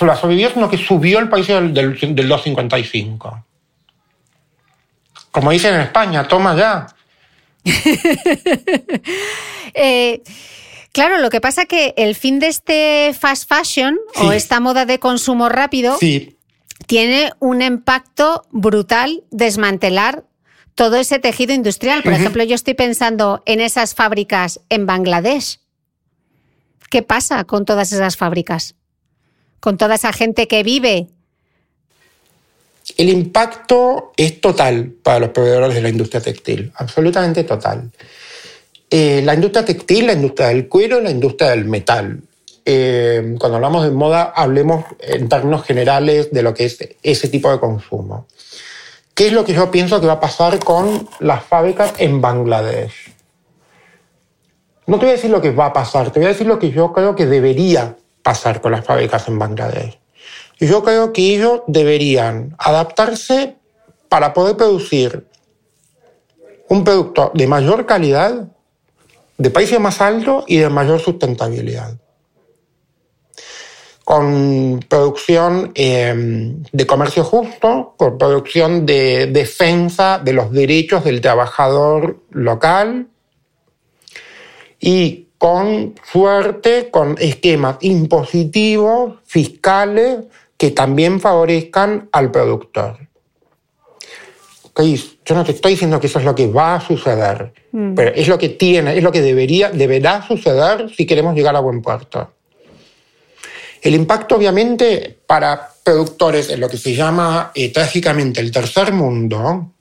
la 0.00 0.14
sobrevivió, 0.14 0.50
sino 0.52 0.68
que 0.68 0.76
subió 0.76 1.18
el 1.20 1.30
precio 1.30 1.54
del, 1.56 1.72
del, 1.72 1.98
del 2.14 2.28
255. 2.28 3.44
Como 5.30 5.50
dicen 5.52 5.74
en 5.74 5.80
España, 5.80 6.28
toma 6.28 6.54
ya. 6.54 6.86
eh, 9.74 10.22
claro, 10.92 11.18
lo 11.18 11.30
que 11.30 11.40
pasa 11.40 11.64
que 11.64 11.94
el 11.96 12.14
fin 12.14 12.40
de 12.40 12.48
este 12.48 13.14
fast 13.18 13.48
fashion 13.48 13.98
sí. 14.14 14.20
o 14.22 14.32
esta 14.32 14.60
moda 14.60 14.84
de 14.84 14.98
consumo 14.98 15.48
rápido 15.48 15.96
sí. 15.98 16.36
tiene 16.86 17.32
un 17.38 17.62
impacto 17.62 18.46
brutal 18.50 19.22
desmantelar 19.30 20.24
todo 20.74 20.96
ese 20.96 21.18
tejido 21.18 21.52
industrial. 21.52 22.02
Por 22.02 22.12
uh 22.12 22.16
-huh. 22.16 22.20
ejemplo, 22.20 22.44
yo 22.44 22.54
estoy 22.54 22.74
pensando 22.74 23.42
en 23.46 23.60
esas 23.60 23.94
fábricas 23.94 24.60
en 24.68 24.86
Bangladesh. 24.86 25.60
¿Qué 26.90 27.02
pasa 27.02 27.44
con 27.44 27.64
todas 27.64 27.92
esas 27.92 28.16
fábricas? 28.16 28.74
Con 29.60 29.78
toda 29.78 29.94
esa 29.94 30.12
gente 30.12 30.48
que 30.48 30.62
vive. 30.62 31.08
El 32.96 33.08
impacto 33.08 34.12
es 34.16 34.40
total 34.40 34.92
para 35.02 35.20
los 35.20 35.28
proveedores 35.30 35.74
de 35.74 35.82
la 35.82 35.88
industria 35.88 36.20
textil, 36.20 36.72
absolutamente 36.74 37.44
total. 37.44 37.90
Eh, 38.90 39.22
la 39.24 39.34
industria 39.34 39.64
textil, 39.64 40.06
la 40.06 40.14
industria 40.14 40.48
del 40.48 40.66
cuero, 40.66 41.00
la 41.00 41.10
industria 41.10 41.50
del 41.50 41.66
metal. 41.66 42.20
Eh, 42.64 43.36
cuando 43.38 43.56
hablamos 43.56 43.84
de 43.84 43.90
moda, 43.90 44.32
hablemos 44.34 44.84
en 45.00 45.28
términos 45.28 45.64
generales 45.64 46.32
de 46.32 46.42
lo 46.42 46.52
que 46.52 46.64
es 46.64 46.78
ese 47.02 47.28
tipo 47.28 47.50
de 47.52 47.60
consumo. 47.60 48.26
¿Qué 49.20 49.26
es 49.26 49.34
lo 49.34 49.44
que 49.44 49.52
yo 49.52 49.70
pienso 49.70 50.00
que 50.00 50.06
va 50.06 50.14
a 50.14 50.20
pasar 50.20 50.58
con 50.60 51.06
las 51.18 51.44
fábricas 51.44 51.92
en 51.98 52.22
Bangladesh? 52.22 53.12
No 54.86 54.98
te 54.98 55.04
voy 55.04 55.10
a 55.10 55.16
decir 55.16 55.30
lo 55.30 55.42
que 55.42 55.50
va 55.50 55.66
a 55.66 55.72
pasar, 55.74 56.10
te 56.10 56.20
voy 56.20 56.24
a 56.24 56.32
decir 56.32 56.46
lo 56.46 56.58
que 56.58 56.70
yo 56.70 56.94
creo 56.94 57.14
que 57.14 57.26
debería 57.26 57.98
pasar 58.22 58.62
con 58.62 58.72
las 58.72 58.82
fábricas 58.82 59.28
en 59.28 59.38
Bangladesh. 59.38 60.00
Yo 60.58 60.82
creo 60.82 61.12
que 61.12 61.34
ellos 61.34 61.60
deberían 61.66 62.56
adaptarse 62.56 63.58
para 64.08 64.32
poder 64.32 64.56
producir 64.56 65.26
un 66.70 66.82
producto 66.82 67.30
de 67.34 67.46
mayor 67.46 67.84
calidad, 67.84 68.48
de 69.36 69.50
precio 69.50 69.80
más 69.80 70.00
alto 70.00 70.44
y 70.46 70.56
de 70.56 70.70
mayor 70.70 70.98
sustentabilidad 70.98 71.92
con 74.10 74.84
producción 74.88 75.70
eh, 75.76 76.52
de 76.72 76.84
comercio 76.84 77.22
justo, 77.22 77.94
con 77.96 78.18
producción 78.18 78.84
de 78.84 79.28
defensa 79.28 80.18
de 80.18 80.32
los 80.32 80.50
derechos 80.50 81.04
del 81.04 81.20
trabajador 81.20 82.18
local 82.30 83.06
y 84.80 85.28
con 85.38 85.94
suerte, 86.10 86.90
con 86.90 87.14
esquemas 87.20 87.76
impositivos, 87.82 89.20
fiscales, 89.26 90.24
que 90.56 90.72
también 90.72 91.20
favorezcan 91.20 92.08
al 92.10 92.32
productor. 92.32 92.98
Okay, 94.70 95.00
yo 95.24 95.34
no 95.36 95.44
te 95.44 95.52
estoy 95.52 95.74
diciendo 95.74 96.00
que 96.00 96.08
eso 96.08 96.18
es 96.18 96.24
lo 96.24 96.34
que 96.34 96.48
va 96.48 96.74
a 96.74 96.80
suceder, 96.80 97.52
mm. 97.70 97.94
pero 97.94 98.10
es 98.12 98.26
lo 98.26 98.38
que 98.38 98.48
tiene, 98.48 98.98
es 98.98 99.04
lo 99.04 99.12
que 99.12 99.22
debería, 99.22 99.70
deberá 99.70 100.26
suceder 100.26 100.90
si 100.90 101.06
queremos 101.06 101.36
llegar 101.36 101.54
a 101.54 101.60
buen 101.60 101.80
puerto. 101.80 102.32
El 103.82 103.94
impacto, 103.94 104.36
obviamente, 104.36 105.18
para 105.26 105.70
productores 105.82 106.50
en 106.50 106.60
lo 106.60 106.68
que 106.68 106.76
se 106.76 106.94
llama 106.94 107.50
eh, 107.54 107.72
trágicamente 107.72 108.40
el 108.40 108.50
tercer 108.50 108.92
mundo 108.92 109.72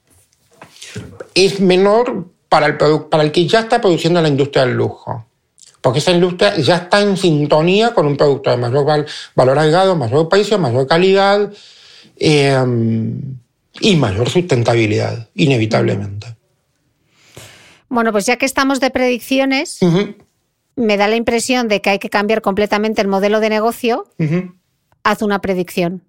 es 1.33 1.59
menor 1.59 2.27
para 2.47 2.67
el, 2.67 2.77
para 2.77 3.23
el 3.23 3.31
que 3.31 3.45
ya 3.45 3.61
está 3.61 3.81
produciendo 3.81 4.21
la 4.21 4.29
industria 4.29 4.65
del 4.65 4.75
lujo. 4.75 5.25
Porque 5.81 5.99
esa 5.99 6.11
industria 6.11 6.57
ya 6.57 6.77
está 6.77 7.01
en 7.01 7.15
sintonía 7.15 7.93
con 7.93 8.05
un 8.05 8.17
producto 8.17 8.49
de 8.49 8.57
mayor 8.57 8.85
val 8.85 9.05
valor 9.35 9.59
agregado, 9.59 9.95
mayor 9.95 10.27
precio, 10.27 10.57
mayor 10.57 10.87
calidad 10.87 11.51
eh, 12.17 12.57
y 13.79 13.95
mayor 13.95 14.29
sustentabilidad, 14.29 15.29
inevitablemente. 15.35 16.35
Bueno, 17.87 18.11
pues 18.11 18.25
ya 18.25 18.35
que 18.35 18.45
estamos 18.45 18.79
de 18.79 18.91
predicciones, 18.91 19.81
uh 19.81 19.87
-huh 19.87 20.15
me 20.79 20.97
da 20.97 21.07
la 21.07 21.17
impresión 21.17 21.67
de 21.67 21.81
que 21.81 21.89
hay 21.91 21.99
que 21.99 22.09
cambiar 22.09 22.41
completamente 22.41 23.01
el 23.01 23.07
modelo 23.07 23.39
de 23.39 23.49
negocio, 23.49 24.07
uh 24.17 24.23
-huh. 24.23 24.53
haz 25.03 25.21
una 25.21 25.39
predicción. 25.39 26.03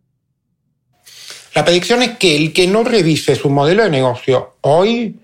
La 1.55 1.65
predicción 1.65 2.03
es 2.03 2.17
que 2.19 2.37
el 2.37 2.53
que 2.53 2.69
no 2.69 2.85
revise 2.85 3.35
su 3.35 3.51
modelo 3.51 3.83
de 3.83 3.91
negocio 3.91 4.55
hoy, 4.61 5.17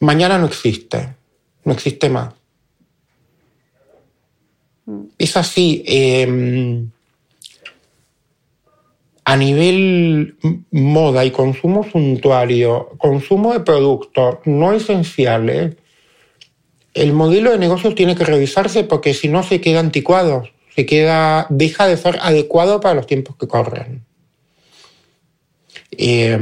mañana 0.00 0.36
no 0.38 0.46
existe. 0.46 1.14
No 1.64 1.72
existe 1.72 2.08
más. 2.08 2.34
Es 5.16 5.36
así. 5.36 5.84
Eh, 5.86 6.84
a 9.24 9.36
nivel 9.36 10.34
moda 10.72 11.24
y 11.24 11.30
consumo 11.30 11.84
suntuario, 11.84 12.88
consumo 12.98 13.52
de 13.52 13.60
productos 13.60 14.38
no 14.44 14.72
esenciales, 14.72 15.76
el 16.94 17.12
modelo 17.12 17.52
de 17.52 17.58
negocios 17.58 17.94
tiene 17.94 18.16
que 18.16 18.24
revisarse 18.24 18.84
porque 18.84 19.14
si 19.14 19.28
no 19.28 19.42
se 19.42 19.60
queda 19.60 19.80
anticuado, 19.80 20.48
se 20.74 20.86
queda, 20.86 21.46
deja 21.50 21.86
de 21.86 21.96
ser 21.96 22.18
adecuado 22.22 22.80
para 22.80 22.94
los 22.94 23.06
tiempos 23.06 23.36
que 23.36 23.48
corren. 23.48 24.04
Eh, 25.92 26.38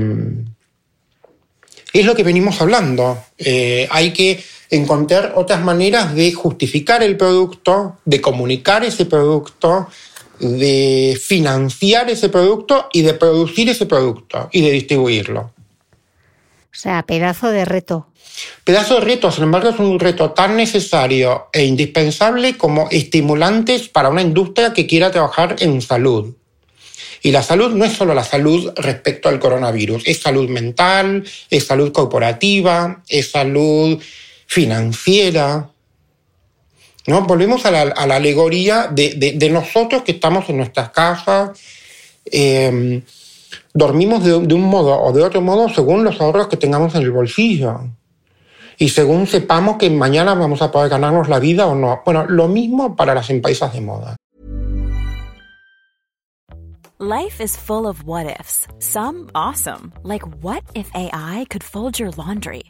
es 1.93 2.07
lo 2.07 2.15
que 2.15 2.23
venimos 2.23 2.61
hablando. 2.61 3.19
Eh, 3.39 3.89
hay 3.91 4.13
que 4.13 4.43
encontrar 4.71 5.33
otras 5.35 5.63
maneras 5.63 6.15
de 6.15 6.33
justificar 6.33 7.03
el 7.03 7.17
producto, 7.17 7.99
de 8.05 8.21
comunicar 8.21 8.85
ese 8.85 9.07
producto, 9.07 9.89
de 10.39 11.21
financiar 11.21 12.09
ese 12.09 12.29
producto 12.29 12.89
y 12.93 13.03
de 13.03 13.15
producir 13.15 13.69
ese 13.69 13.87
producto 13.87 14.49
y 14.53 14.63
de 14.63 14.71
distribuirlo. 14.71 15.53
O 16.73 16.77
sea, 16.77 17.03
pedazo 17.03 17.51
de 17.51 17.65
reto. 17.65 18.07
Pedazo 18.65 18.97
de 18.97 19.01
reto, 19.01 19.33
sin 19.33 19.45
embargo, 19.45 19.71
es 19.71 19.79
un 19.79 19.99
reto 19.99 20.31
tan 20.31 20.57
necesario 20.57 21.49
e 21.53 21.65
indispensable 21.65 22.57
como 22.57 22.89
estimulantes 22.91 23.89
para 23.89 24.09
una 24.09 24.23
industria 24.23 24.73
que 24.73 24.87
quiera 24.87 25.11
trabajar 25.11 25.57
en 25.59 25.83
salud. 25.83 26.35
Y 27.23 27.33
la 27.33 27.43
salud 27.43 27.73
no 27.73 27.85
es 27.85 27.93
solo 27.93 28.15
la 28.15 28.25
salud 28.25 28.73
respecto 28.77 29.29
al 29.29 29.41
coronavirus, 29.41 30.05
es 30.07 30.21
salud 30.21 30.49
mental, 30.49 31.25
es 31.51 31.67
salud 31.67 31.93
corporativa, 31.93 33.03
es 33.09 33.31
salud 33.31 34.01
financiera. 34.47 35.71
¿No? 37.07 37.23
Volvemos 37.23 37.67
a 37.67 37.71
la, 37.71 37.83
alegoría 37.93 38.87
de, 38.87 39.15
de, 39.15 39.33
de, 39.33 39.51
nosotros 39.51 40.03
que 40.03 40.13
estamos 40.13 40.49
en 40.49 40.59
nuestras 40.59 40.91
casas. 40.91 41.59
Eh, 42.31 43.03
dormimos 43.75 44.25
de, 44.25 44.41
de, 44.41 44.55
un 44.55 44.63
modo 44.63 45.01
o 45.01 45.13
de 45.13 45.23
otro 45.23 45.41
modo 45.41 45.69
según 45.69 46.05
los 46.05 46.21
ahorros 46.21 46.49
que 46.49 46.57
tengamos 46.57 46.95
en 46.95 47.03
el 47.03 47.11
bolsillo. 47.11 47.81
Y 48.79 48.89
según 48.89 49.27
sepamos 49.27 49.77
que 49.77 49.91
mañana 49.91 50.35
vamos 50.35 50.63
a 50.63 50.71
poder 50.73 50.89
ganarnos 50.89 51.29
la 51.29 51.39
vida 51.39 51.67
o 51.67 51.75
no. 51.75 52.01
Bueno, 52.05 52.25
lo 52.27 52.49
mismo 52.49 52.97
para 52.97 53.15
las 53.15 53.29
empresas 53.29 53.73
de 53.75 53.81
moda. 53.81 54.17
Life 57.03 57.41
is 57.41 57.57
full 57.57 57.87
of 57.87 58.03
what 58.05 58.39
ifs. 58.39 58.69
Some 58.79 59.31
awesome, 59.35 59.95
like 60.03 60.21
what 60.43 60.63
if 60.75 60.91
AI 60.95 61.47
could 61.49 61.65
fold 61.65 61.99
your 61.99 62.11
laundry? 62.11 62.65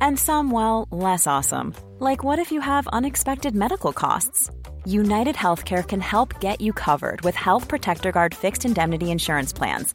And 0.00 0.18
some, 0.18 0.50
well, 0.50 0.88
less 0.90 1.28
awesome, 1.28 1.72
like 2.00 2.24
what 2.24 2.40
if 2.40 2.50
you 2.50 2.60
have 2.60 2.88
unexpected 2.88 3.54
medical 3.54 3.92
costs? 3.92 4.50
United 4.84 5.36
Healthcare 5.36 5.86
can 5.86 6.00
help 6.00 6.40
get 6.40 6.60
you 6.60 6.72
covered 6.72 7.20
with 7.20 7.36
Health 7.36 7.68
Protector 7.68 8.10
Guard 8.10 8.34
fixed 8.34 8.64
indemnity 8.64 9.12
insurance 9.12 9.52
plans. 9.52 9.94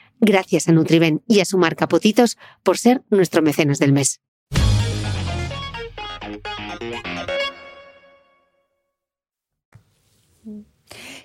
Gracias 0.23 0.67
a 0.69 0.71
Nutriben 0.71 1.23
y 1.27 1.39
a 1.39 1.45
su 1.45 1.57
marca 1.57 1.87
Potitos 1.87 2.37
por 2.61 2.77
ser 2.77 3.01
nuestro 3.09 3.41
mecenas 3.41 3.79
del 3.79 3.91
mes. 3.91 4.21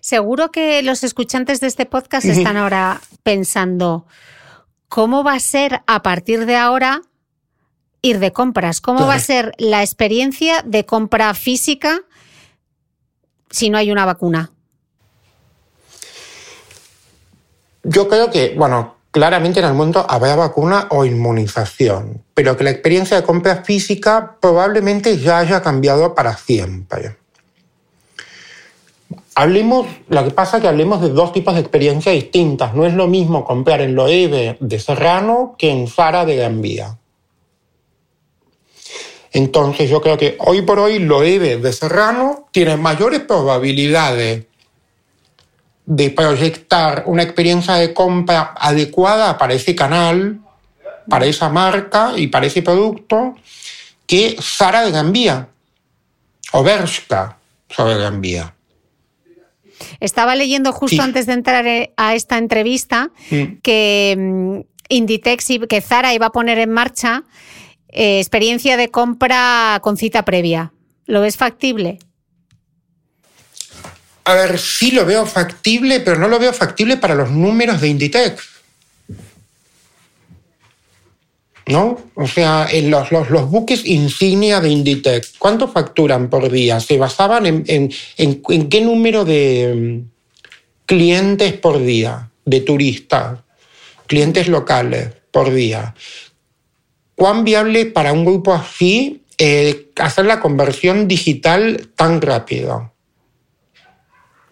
Seguro 0.00 0.50
que 0.50 0.82
los 0.82 1.04
escuchantes 1.04 1.60
de 1.60 1.66
este 1.66 1.84
podcast 1.84 2.24
están 2.26 2.56
ahora 2.56 3.02
pensando, 3.22 4.06
¿cómo 4.88 5.22
va 5.22 5.34
a 5.34 5.40
ser 5.40 5.82
a 5.86 6.02
partir 6.02 6.46
de 6.46 6.56
ahora 6.56 7.02
ir 8.00 8.18
de 8.18 8.32
compras? 8.32 8.80
¿Cómo 8.80 9.06
va 9.06 9.14
a 9.14 9.18
ser 9.18 9.52
la 9.58 9.82
experiencia 9.82 10.62
de 10.62 10.86
compra 10.86 11.34
física 11.34 12.00
si 13.50 13.68
no 13.68 13.76
hay 13.76 13.92
una 13.92 14.06
vacuna? 14.06 14.55
Yo 17.88 18.08
creo 18.08 18.32
que, 18.32 18.54
bueno, 18.56 18.96
claramente 19.12 19.60
en 19.60 19.66
el 19.66 19.74
mundo 19.74 20.04
habrá 20.08 20.34
vacuna 20.34 20.88
o 20.90 21.04
inmunización, 21.04 22.20
pero 22.34 22.56
que 22.56 22.64
la 22.64 22.70
experiencia 22.70 23.16
de 23.16 23.22
compra 23.22 23.62
física 23.62 24.36
probablemente 24.40 25.18
ya 25.18 25.38
haya 25.38 25.62
cambiado 25.62 26.12
para 26.12 26.36
siempre. 26.36 27.16
Hablemos, 29.36 29.86
lo 30.08 30.24
que 30.24 30.32
pasa 30.32 30.56
es 30.56 30.62
que 30.62 30.68
hablemos 30.68 31.00
de 31.00 31.10
dos 31.10 31.32
tipos 31.32 31.54
de 31.54 31.60
experiencias 31.60 32.12
distintas. 32.12 32.74
No 32.74 32.86
es 32.86 32.94
lo 32.94 33.06
mismo 33.06 33.44
comprar 33.44 33.80
en 33.82 33.94
Loewe 33.94 34.56
de 34.58 34.78
Serrano 34.80 35.54
que 35.56 35.70
en 35.70 35.86
Zara 35.86 36.24
de 36.24 36.36
Gran. 36.36 36.60
Entonces 39.30 39.88
yo 39.88 40.00
creo 40.00 40.18
que 40.18 40.36
hoy 40.40 40.62
por 40.62 40.80
hoy 40.80 40.98
Loewe 40.98 41.58
de 41.58 41.72
Serrano 41.72 42.48
tiene 42.50 42.76
mayores 42.76 43.20
probabilidades 43.20 44.46
de 45.86 46.10
proyectar 46.10 47.04
una 47.06 47.22
experiencia 47.22 47.74
de 47.74 47.94
compra 47.94 48.54
adecuada 48.58 49.38
para 49.38 49.54
ese 49.54 49.74
canal, 49.74 50.40
para 51.08 51.26
esa 51.26 51.48
marca 51.48 52.12
y 52.16 52.26
para 52.26 52.46
ese 52.46 52.62
producto, 52.62 53.36
que 54.06 54.36
Zara 54.40 54.82
de 54.82 54.90
Gran 54.90 55.12
Vía 55.12 55.48
o 56.52 56.62
Bershka 56.62 57.38
sobre 57.70 57.94
Gran 57.94 58.20
Vía. 58.20 58.52
Estaba 60.00 60.34
leyendo 60.34 60.72
justo 60.72 61.02
antes 61.02 61.26
de 61.26 61.34
entrar 61.34 61.66
eh, 61.66 61.92
a 61.96 62.14
esta 62.14 62.38
entrevista 62.38 63.10
que 63.62 64.16
mm, 64.16 64.60
Inditex 64.88 65.50
y 65.50 65.58
que 65.60 65.80
Zara 65.80 66.14
iba 66.14 66.26
a 66.26 66.32
poner 66.32 66.58
en 66.58 66.70
marcha 66.70 67.24
eh, 67.88 68.18
experiencia 68.20 68.76
de 68.76 68.90
compra 68.90 69.78
con 69.82 69.96
cita 69.96 70.24
previa. 70.24 70.72
¿Lo 71.06 71.20
ves 71.20 71.36
factible? 71.36 71.98
A 74.26 74.34
ver, 74.34 74.58
sí 74.58 74.90
lo 74.90 75.06
veo 75.06 75.24
factible, 75.24 76.00
pero 76.00 76.18
no 76.18 76.26
lo 76.26 76.40
veo 76.40 76.52
factible 76.52 76.96
para 76.96 77.14
los 77.14 77.30
números 77.30 77.80
de 77.80 77.88
Inditex. 77.88 78.42
¿No? 81.68 82.10
O 82.16 82.26
sea, 82.26 82.66
en 82.68 82.90
los, 82.90 83.12
los, 83.12 83.48
buques 83.48 83.86
insignia 83.86 84.60
de 84.60 84.68
Inditex, 84.68 85.34
¿cuánto 85.38 85.68
facturan 85.68 86.28
por 86.28 86.50
día? 86.50 86.80
¿Se 86.80 86.98
basaban 86.98 87.46
en, 87.46 87.64
en, 87.68 87.92
en 88.16 88.68
qué 88.68 88.80
número 88.80 89.24
de 89.24 90.02
mm, 90.02 90.10
clientes 90.86 91.52
por 91.52 91.78
día, 91.78 92.28
de 92.44 92.60
turistas, 92.62 93.38
clientes 94.08 94.48
locales 94.48 95.10
por 95.30 95.52
día? 95.52 95.94
¿Cuán 97.14 97.44
viable 97.44 97.86
para 97.86 98.12
un 98.12 98.24
grupo 98.24 98.52
así 98.52 99.22
eh, 99.38 99.90
hacer 99.96 100.26
la 100.26 100.40
conversión 100.40 101.06
digital 101.06 101.90
tan 101.94 102.20
rápido? 102.20 102.95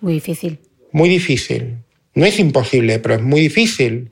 Muy 0.04 0.12
difícil. 0.12 0.58
Muy 0.92 1.08
difícil. 1.08 1.78
No 2.12 2.26
es 2.26 2.38
imposible, 2.38 2.98
pero 2.98 3.14
es 3.14 3.22
muy 3.22 3.40
difícil. 3.40 4.10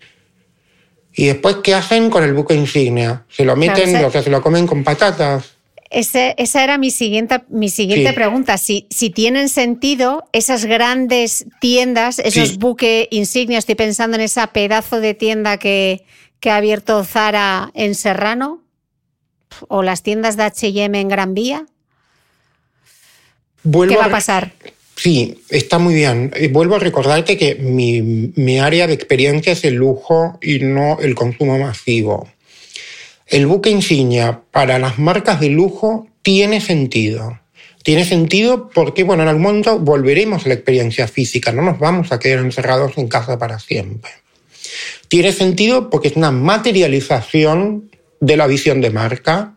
Y 1.14 1.26
después, 1.26 1.56
¿qué 1.62 1.74
hacen 1.74 2.08
con 2.08 2.24
el 2.24 2.32
buque 2.32 2.54
insignia? 2.54 3.26
¿Se 3.28 3.44
lo 3.44 3.56
meten, 3.56 4.02
o 4.02 4.10
sea, 4.10 4.22
se 4.22 4.30
lo 4.30 4.40
comen 4.40 4.66
con 4.66 4.82
patatas? 4.84 5.52
esa 5.90 6.64
era 6.64 6.78
mi 6.78 6.90
siguiente, 6.90 7.42
mi 7.50 7.68
siguiente 7.68 8.14
pregunta. 8.14 8.56
Si, 8.56 8.86
si 8.88 9.10
tienen 9.10 9.50
sentido 9.50 10.24
esas 10.32 10.64
grandes 10.64 11.44
tiendas, 11.60 12.18
esos 12.20 12.56
buques 12.56 13.08
insignia, 13.10 13.58
estoy 13.58 13.74
pensando 13.74 14.16
en 14.16 14.22
esa 14.22 14.46
pedazo 14.46 15.00
de 15.00 15.12
tienda 15.12 15.58
que, 15.58 16.06
que 16.40 16.48
ha 16.48 16.56
abierto 16.56 17.04
Zara 17.04 17.70
en 17.74 17.94
Serrano, 17.94 18.62
o 19.68 19.82
las 19.82 20.02
tiendas 20.02 20.38
de 20.38 20.44
HM 20.44 20.94
en 20.94 21.08
Gran 21.08 21.34
Vía. 21.34 21.66
¿Qué 23.62 23.96
va 23.98 24.06
a 24.06 24.10
pasar? 24.10 24.52
Sí, 24.96 25.42
está 25.48 25.78
muy 25.78 25.94
bien. 25.94 26.30
Eh, 26.34 26.48
vuelvo 26.48 26.76
a 26.76 26.78
recordarte 26.78 27.36
que 27.36 27.56
mi, 27.56 28.58
área 28.58 28.86
de 28.86 28.94
experiencia 28.94 29.52
es 29.52 29.64
el 29.64 29.74
lujo 29.74 30.38
y 30.40 30.60
no 30.60 30.98
el 31.00 31.14
consumo 31.14 31.58
masivo. 31.58 32.28
El 33.26 33.46
buque 33.46 33.70
insignia 33.70 34.42
para 34.50 34.78
las 34.78 34.98
marcas 34.98 35.40
de 35.40 35.48
lujo 35.48 36.06
tiene 36.22 36.60
sentido. 36.60 37.40
Tiene 37.82 38.04
sentido 38.04 38.70
porque, 38.72 39.02
bueno, 39.02 39.24
en 39.24 39.30
algún 39.30 39.42
momento 39.42 39.78
volveremos 39.78 40.44
a 40.44 40.48
la 40.48 40.54
experiencia 40.54 41.08
física, 41.08 41.50
no 41.50 41.62
nos 41.62 41.80
vamos 41.80 42.12
a 42.12 42.20
quedar 42.20 42.38
encerrados 42.38 42.96
en 42.96 43.08
casa 43.08 43.38
para 43.38 43.58
siempre. 43.58 44.10
Tiene 45.08 45.32
sentido 45.32 45.90
porque 45.90 46.08
es 46.08 46.16
una 46.16 46.30
materialización 46.30 47.90
de 48.20 48.36
la 48.36 48.46
visión 48.46 48.80
de 48.80 48.90
marca, 48.90 49.56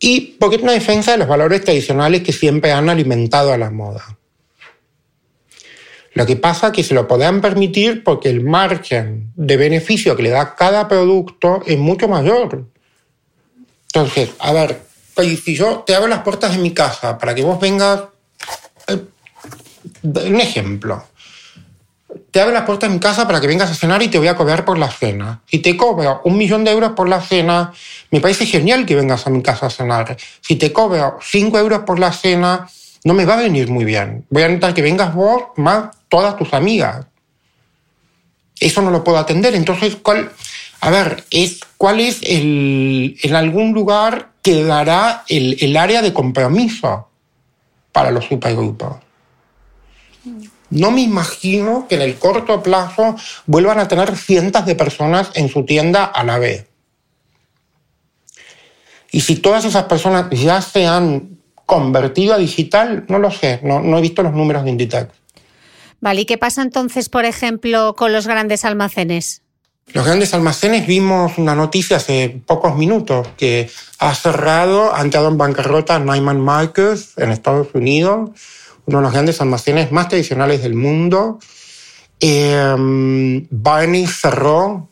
y 0.00 0.36
porque 0.40 0.56
es 0.56 0.62
una 0.62 0.72
defensa 0.72 1.12
de 1.12 1.18
los 1.18 1.28
valores 1.28 1.62
tradicionales 1.62 2.22
que 2.22 2.32
siempre 2.32 2.72
han 2.72 2.88
alimentado 2.88 3.52
a 3.52 3.58
la 3.58 3.70
moda. 3.70 4.16
Lo 6.14 6.26
que 6.26 6.36
pasa 6.36 6.68
es 6.68 6.72
que 6.72 6.82
se 6.82 6.94
lo 6.94 7.06
podrán 7.06 7.40
permitir 7.40 8.02
porque 8.02 8.30
el 8.30 8.42
margen 8.42 9.30
de 9.36 9.56
beneficio 9.56 10.16
que 10.16 10.24
le 10.24 10.30
da 10.30 10.56
cada 10.56 10.88
producto 10.88 11.62
es 11.66 11.78
mucho 11.78 12.08
mayor. 12.08 12.64
Entonces, 13.92 14.30
a 14.38 14.52
ver, 14.52 14.80
si 15.16 15.54
yo 15.54 15.84
te 15.86 15.94
abro 15.94 16.08
las 16.08 16.22
puertas 16.22 16.52
de 16.52 16.58
mi 16.58 16.72
casa 16.72 17.18
para 17.18 17.34
que 17.34 17.42
vos 17.42 17.60
vengas, 17.60 18.04
eh, 18.88 18.98
un 20.02 20.40
ejemplo, 20.40 21.04
te 22.30 22.40
abro 22.40 22.54
las 22.54 22.64
puertas 22.64 22.88
de 22.88 22.94
mi 22.94 23.00
casa 23.00 23.26
para 23.26 23.40
que 23.40 23.46
vengas 23.46 23.70
a 23.70 23.74
cenar 23.74 24.02
y 24.02 24.08
te 24.08 24.18
voy 24.18 24.28
a 24.28 24.36
cobrar 24.36 24.64
por 24.64 24.78
la 24.78 24.90
cena. 24.90 25.42
Si 25.46 25.58
te 25.58 25.76
cobro 25.76 26.20
un 26.24 26.36
millón 26.36 26.64
de 26.64 26.70
euros 26.70 26.92
por 26.92 27.08
la 27.08 27.20
cena, 27.20 27.72
me 28.10 28.20
parece 28.20 28.46
genial 28.46 28.86
que 28.86 28.96
vengas 28.96 29.26
a 29.26 29.30
mi 29.30 29.42
casa 29.42 29.66
a 29.66 29.70
cenar. 29.70 30.16
Si 30.40 30.56
te 30.56 30.72
cobro 30.72 31.18
cinco 31.22 31.58
euros 31.58 31.80
por 31.80 31.98
la 31.98 32.12
cena, 32.12 32.68
no 33.04 33.14
me 33.14 33.24
va 33.24 33.34
a 33.34 33.42
venir 33.42 33.68
muy 33.68 33.84
bien. 33.84 34.24
Voy 34.30 34.42
a 34.42 34.46
necesitar 34.46 34.74
que 34.74 34.82
vengas 34.82 35.14
vos 35.14 35.44
más 35.56 35.96
todas 36.08 36.36
tus 36.36 36.52
amigas. 36.54 37.06
Eso 38.58 38.82
no 38.82 38.90
lo 38.90 39.02
puedo 39.02 39.18
atender. 39.18 39.54
Entonces, 39.54 39.96
¿cuál? 39.96 40.30
a 40.80 40.90
ver, 40.90 41.24
es 41.30 41.60
cuál 41.76 42.00
es 42.00 42.20
el, 42.22 43.18
en 43.22 43.34
algún 43.34 43.72
lugar 43.72 44.30
quedará 44.42 45.24
el, 45.28 45.56
el 45.60 45.76
área 45.76 46.00
de 46.00 46.12
compromiso 46.12 47.08
para 47.92 48.10
los 48.10 48.24
supergrupos. 48.24 48.96
No 50.70 50.90
me 50.90 51.02
imagino 51.02 51.86
que 51.88 51.96
en 51.96 52.02
el 52.02 52.16
corto 52.16 52.62
plazo 52.62 53.16
vuelvan 53.46 53.78
a 53.78 53.88
tener 53.88 54.16
cientos 54.16 54.64
de 54.66 54.74
personas 54.74 55.30
en 55.34 55.48
su 55.48 55.64
tienda 55.64 56.04
a 56.04 56.24
la 56.24 56.38
vez. 56.38 56.66
Y 59.10 59.20
si 59.20 59.36
todas 59.36 59.64
esas 59.64 59.84
personas 59.84 60.26
ya 60.30 60.62
se 60.62 60.86
han 60.86 61.38
convertido 61.66 62.34
a 62.34 62.38
digital, 62.38 63.04
no 63.08 63.18
lo 63.18 63.30
sé, 63.30 63.60
no, 63.62 63.80
no 63.80 63.98
he 63.98 64.00
visto 64.00 64.22
los 64.22 64.32
números 64.32 64.64
de 64.64 64.70
Inditex. 64.70 65.08
Vale, 66.00 66.22
¿y 66.22 66.24
qué 66.24 66.38
pasa 66.38 66.62
entonces, 66.62 67.08
por 67.08 67.24
ejemplo, 67.24 67.94
con 67.96 68.12
los 68.12 68.26
grandes 68.26 68.64
almacenes? 68.64 69.42
Los 69.92 70.06
grandes 70.06 70.32
almacenes 70.34 70.86
vimos 70.86 71.36
una 71.36 71.54
noticia 71.54 71.96
hace 71.96 72.40
pocos 72.46 72.76
minutos 72.76 73.28
que 73.36 73.68
ha 73.98 74.14
cerrado, 74.14 74.94
ha 74.94 75.00
entrado 75.00 75.28
en 75.28 75.36
bancarrota 75.36 75.98
Neiman 75.98 76.40
Marcus 76.40 77.18
en 77.18 77.30
Estados 77.30 77.68
Unidos, 77.74 78.30
uno 78.90 78.98
de 78.98 79.04
los 79.04 79.12
grandes 79.12 79.40
almacenes 79.40 79.92
más 79.92 80.08
tradicionales 80.08 80.62
del 80.62 80.74
mundo. 80.74 81.38
Eh, 82.18 83.46
Barney 83.50 84.06
cerró 84.06 84.88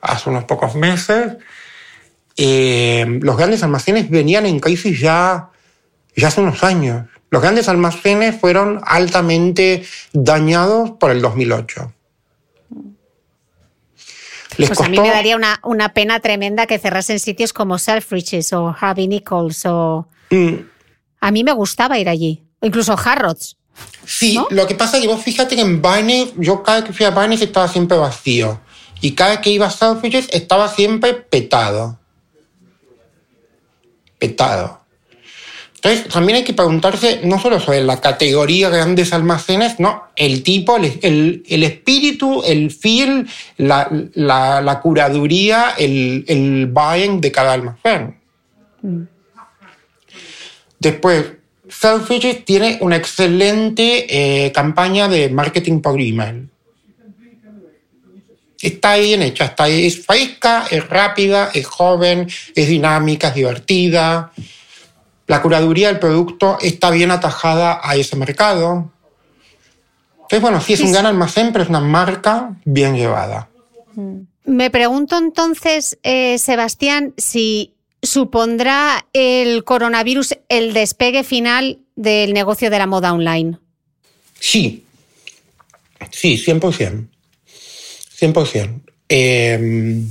hace 0.00 0.30
unos 0.30 0.44
pocos 0.44 0.74
meses. 0.74 1.38
Eh, 2.36 3.18
los 3.22 3.36
grandes 3.36 3.62
almacenes 3.62 4.10
venían 4.10 4.44
en 4.46 4.60
crisis 4.60 5.00
ya, 5.00 5.50
ya 6.14 6.28
hace 6.28 6.42
unos 6.42 6.62
años. 6.62 7.06
Los 7.30 7.40
grandes 7.40 7.68
almacenes 7.68 8.38
fueron 8.38 8.80
altamente 8.84 9.84
dañados 10.12 10.92
por 10.92 11.10
el 11.10 11.22
2008. 11.22 11.94
Les 14.58 14.68
pues 14.68 14.80
a 14.82 14.88
mí 14.90 15.00
me 15.00 15.08
daría 15.08 15.34
una, 15.34 15.60
una, 15.64 15.94
pena 15.94 16.20
tremenda 16.20 16.66
que 16.66 16.78
cerrasen 16.78 17.18
sitios 17.18 17.54
como 17.54 17.78
Selfridges 17.78 18.52
o 18.52 18.76
Harvey 18.78 19.08
Nichols 19.08 19.64
o... 19.64 20.06
Mm. 20.28 20.56
A 21.20 21.30
mí 21.30 21.42
me 21.42 21.52
gustaba 21.52 21.98
ir 21.98 22.10
allí, 22.10 22.42
incluso 22.62 22.96
Harrods. 22.96 23.56
Sí, 24.06 24.38
lo 24.50 24.66
que 24.66 24.74
pasa 24.74 24.96
es 24.96 25.02
que 25.02 25.08
vos 25.08 25.22
fíjate 25.22 25.56
que 25.56 25.62
en 25.62 25.80
Barney, 25.80 26.32
yo 26.36 26.62
cada 26.62 26.80
vez 26.80 26.86
que 26.88 26.92
fui 26.92 27.06
a 27.06 27.10
Barney 27.10 27.40
estaba 27.40 27.68
siempre 27.68 27.96
vacío. 27.96 28.60
Y 29.00 29.12
cada 29.12 29.30
vez 29.30 29.40
que 29.40 29.50
iba 29.50 29.66
a 29.66 29.70
Selfridges 29.70 30.28
estaba 30.30 30.68
siempre 30.68 31.14
petado. 31.14 31.98
Petado. 34.18 34.82
Entonces, 35.84 36.12
también 36.12 36.36
hay 36.36 36.44
que 36.44 36.54
preguntarse 36.54 37.22
no 37.24 37.40
solo 37.40 37.58
sobre 37.58 37.82
la 37.82 38.00
categoría 38.00 38.70
de 38.70 38.76
grandes 38.76 39.12
almacenes, 39.12 39.80
no, 39.80 40.04
el 40.14 40.44
tipo, 40.44 40.76
el, 40.76 41.42
el, 41.48 41.64
espíritu, 41.64 42.40
el 42.46 42.70
feel, 42.70 43.28
la, 43.56 43.90
la, 44.14 44.80
curaduría, 44.80 45.74
el, 45.76 46.24
el, 46.28 46.68
buying 46.68 47.20
de 47.20 47.32
cada 47.32 47.54
almacén. 47.54 48.16
Mm. 48.82 49.02
Después, 50.78 51.32
Selfridges 51.72 52.44
tiene 52.44 52.78
una 52.80 52.96
excelente 52.96 54.06
eh, 54.46 54.52
campaña 54.52 55.08
de 55.08 55.30
marketing 55.30 55.80
por 55.80 56.00
email. 56.00 56.48
Está 58.60 58.96
bien 58.96 59.22
hecha, 59.22 59.46
está, 59.46 59.68
es 59.68 60.06
fresca, 60.06 60.66
es 60.70 60.88
rápida, 60.88 61.50
es 61.52 61.66
joven, 61.66 62.28
es 62.54 62.68
dinámica, 62.68 63.28
es 63.28 63.34
divertida 63.34 64.32
la 65.32 65.40
curaduría 65.40 65.88
del 65.88 65.98
producto 65.98 66.58
está 66.60 66.90
bien 66.90 67.10
atajada 67.10 67.80
a 67.82 67.96
ese 67.96 68.16
mercado. 68.16 68.90
Entonces, 70.16 70.40
bueno, 70.42 70.60
sí 70.60 70.74
es 70.74 70.80
un 70.80 70.92
gran 70.92 71.06
almacén, 71.06 71.52
pero 71.52 71.64
es 71.64 71.70
una 71.70 71.80
marca 71.80 72.54
bien 72.66 72.94
llevada. 72.96 73.48
Mm. 73.94 74.20
Me 74.44 74.70
pregunto 74.70 75.16
entonces, 75.16 75.98
eh, 76.02 76.36
Sebastián, 76.36 77.14
si 77.16 77.72
supondrá 78.02 79.06
el 79.12 79.64
coronavirus 79.64 80.34
el 80.48 80.74
despegue 80.74 81.22
final 81.24 81.78
del 81.94 82.34
negocio 82.34 82.68
de 82.68 82.78
la 82.78 82.86
moda 82.86 83.12
online. 83.12 83.58
Sí, 84.38 84.84
sí, 86.10 86.36
100%. 86.36 87.06
100%. 88.20 88.80
Eh, 89.08 90.02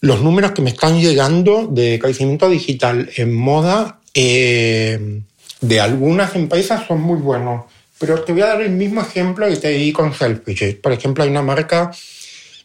los 0.00 0.20
números 0.20 0.52
que 0.52 0.62
me 0.62 0.70
están 0.70 1.00
llegando 1.00 1.66
de 1.66 1.98
crecimiento 1.98 2.48
digital 2.48 3.10
en 3.16 3.34
moda 3.34 4.00
eh, 4.12 5.22
de 5.60 5.80
algunas 5.80 6.34
empresas 6.34 6.86
son 6.86 7.00
muy 7.00 7.18
buenos. 7.18 7.64
Pero 7.98 8.22
te 8.22 8.32
voy 8.32 8.42
a 8.42 8.46
dar 8.46 8.62
el 8.62 8.72
mismo 8.72 9.00
ejemplo 9.00 9.48
que 9.48 9.56
te 9.56 9.70
di 9.70 9.92
con 9.92 10.12
Selfridges. 10.12 10.74
Por 10.74 10.92
ejemplo, 10.92 11.24
hay 11.24 11.30
una 11.30 11.42
marca 11.42 11.90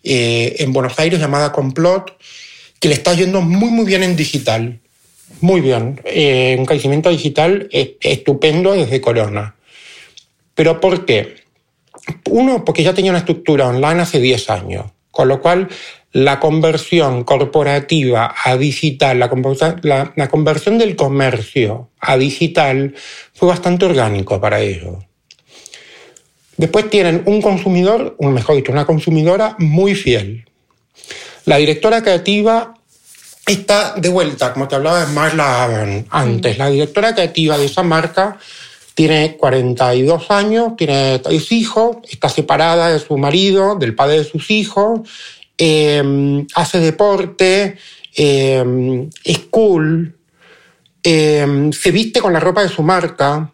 eh, 0.04 0.56
en 0.60 0.74
Buenos 0.74 0.98
Aires 1.00 1.20
llamada 1.20 1.52
Complot 1.52 2.18
que 2.80 2.88
le 2.88 2.94
está 2.94 3.14
yendo 3.14 3.42
muy, 3.42 3.70
muy 3.70 3.86
bien 3.86 4.04
en 4.04 4.16
digital. 4.16 4.80
Muy 5.42 5.62
bien. 5.62 6.02
Eh, 6.06 6.56
un 6.58 6.66
crecimiento 6.66 7.10
digital 7.10 7.70
estupendo 7.72 8.74
desde 8.74 9.02
Corona. 9.02 9.56
¿Pero 10.56 10.80
por 10.80 11.06
qué? 11.06 11.36
Uno, 12.30 12.66
porque 12.66 12.84
ya 12.84 12.94
tenía 12.94 13.12
una 13.12 13.20
estructura 13.20 13.68
online 13.68 14.02
hace 14.02 14.20
10 14.20 14.50
años. 14.50 14.86
Con 15.12 15.28
lo 15.28 15.42
cual, 15.42 15.68
la 16.12 16.40
conversión 16.40 17.24
corporativa 17.24 18.34
a 18.44 18.58
digital, 18.58 19.20
la, 19.20 20.30
conversión 20.30 20.78
del 20.78 20.96
comercio 20.96 21.90
a 22.00 22.18
digital 22.18 22.96
fue 23.34 23.50
bastante 23.50 23.86
orgánico 23.86 24.42
para 24.42 24.60
ellos. 24.60 24.96
Después 26.58 26.90
tienen 26.90 27.24
un 27.26 27.42
consumidor, 27.42 28.16
o 28.20 28.30
mejor 28.30 28.56
dicho, 28.56 28.72
una 28.72 28.86
consumidora 28.86 29.56
muy 29.60 29.96
fiel. 29.96 30.49
La 31.50 31.58
directora 31.58 32.04
creativa 32.04 32.76
está 33.44 33.96
de 33.96 34.08
vuelta, 34.10 34.54
como 34.54 34.68
te 34.68 34.76
hablaba 34.76 35.04
de 35.04 35.12
Marla 35.14 35.64
Aben 35.64 36.06
antes. 36.12 36.60
La 36.60 36.70
directora 36.70 37.16
creativa 37.16 37.58
de 37.58 37.66
esa 37.66 37.82
marca 37.82 38.38
tiene 38.94 39.36
42 39.36 40.30
años, 40.30 40.76
tiene 40.78 41.18
tres 41.18 41.52
hijos, 41.52 41.98
está 42.08 42.30
separada 42.30 42.92
de 42.92 43.00
su 43.00 43.18
marido, 43.18 43.74
del 43.74 43.96
padre 43.96 44.20
de 44.20 44.26
sus 44.26 44.52
hijos, 44.52 45.10
em, 45.58 46.46
hace 46.54 46.80
deporte, 46.82 47.78
eh, 48.16 49.10
es 49.24 49.40
cool, 49.50 50.16
em, 51.02 51.72
se 51.72 51.90
viste 51.90 52.22
con 52.22 52.32
la 52.32 52.40
ropa 52.40 52.62
de 52.62 52.70
su 52.70 52.84
marca. 52.84 53.52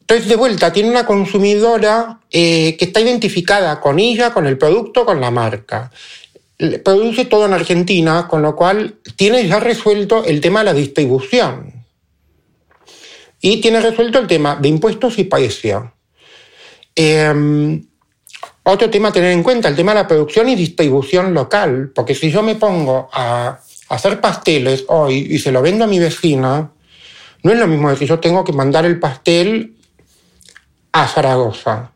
Entonces, 0.00 0.26
de 0.26 0.36
vuelta, 0.36 0.72
tiene 0.72 0.88
una 0.88 1.04
consumidora 1.04 2.18
eh, 2.30 2.76
que 2.78 2.86
está 2.86 2.98
identificada 2.98 3.78
con 3.78 3.98
ella, 3.98 4.32
con 4.32 4.46
el 4.46 4.56
producto, 4.56 5.04
con 5.04 5.20
la 5.20 5.30
marca. 5.30 5.90
Produce 6.84 7.24
todo 7.24 7.46
en 7.46 7.54
Argentina, 7.54 8.28
con 8.28 8.42
lo 8.42 8.54
cual 8.54 8.98
tiene 9.16 9.46
ya 9.48 9.58
resuelto 9.58 10.24
el 10.24 10.40
tema 10.40 10.60
de 10.60 10.66
la 10.66 10.74
distribución 10.74 11.84
y 13.40 13.60
tiene 13.60 13.80
resuelto 13.80 14.20
el 14.20 14.28
tema 14.28 14.56
de 14.56 14.68
impuestos 14.68 15.18
y 15.18 15.24
precio. 15.24 15.92
Em, 16.94 17.84
otro 18.62 18.88
tema 18.88 19.08
a 19.08 19.12
tener 19.12 19.32
en 19.32 19.42
cuenta, 19.42 19.68
el 19.68 19.74
tema 19.74 19.92
de 19.92 20.02
la 20.02 20.08
producción 20.08 20.48
y 20.48 20.54
distribución 20.54 21.34
local, 21.34 21.90
porque 21.92 22.14
si 22.14 22.30
yo 22.30 22.42
me 22.42 22.54
pongo 22.54 23.10
a 23.12 23.58
hacer 23.88 24.20
pasteles 24.20 24.84
hoy 24.88 25.26
y 25.30 25.38
se 25.40 25.50
lo 25.50 25.60
vendo 25.60 25.84
a 25.84 25.88
mi 25.88 25.98
vecina, 25.98 26.70
no 27.42 27.52
es 27.52 27.58
lo 27.58 27.66
mismo 27.66 27.90
que 27.90 27.96
si 27.96 28.06
yo 28.06 28.20
tengo 28.20 28.44
que 28.44 28.52
mandar 28.52 28.86
el 28.86 29.00
pastel 29.00 29.76
a 30.92 31.08
Zaragoza. 31.08 31.90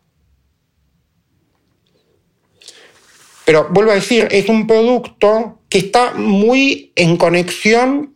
Pero 3.47 3.69
vuelvo 3.71 3.93
a 3.93 3.95
decir, 3.95 4.27
es 4.33 4.49
un 4.49 4.67
producto 4.67 5.61
que 5.69 5.79
está 5.79 6.15
muy 6.15 6.91
en 6.97 7.17
conexión 7.17 8.13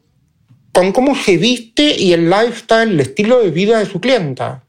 con 0.72 0.90
cómo 0.90 1.14
se 1.14 1.36
viste 1.36 1.94
y 1.96 2.12
el 2.12 2.28
lifestyle, 2.28 2.90
el 2.90 3.00
estilo 3.00 3.40
de 3.40 3.50
vida 3.50 3.78
de 3.78 3.86
su 3.86 4.00
clienta. 4.00 4.64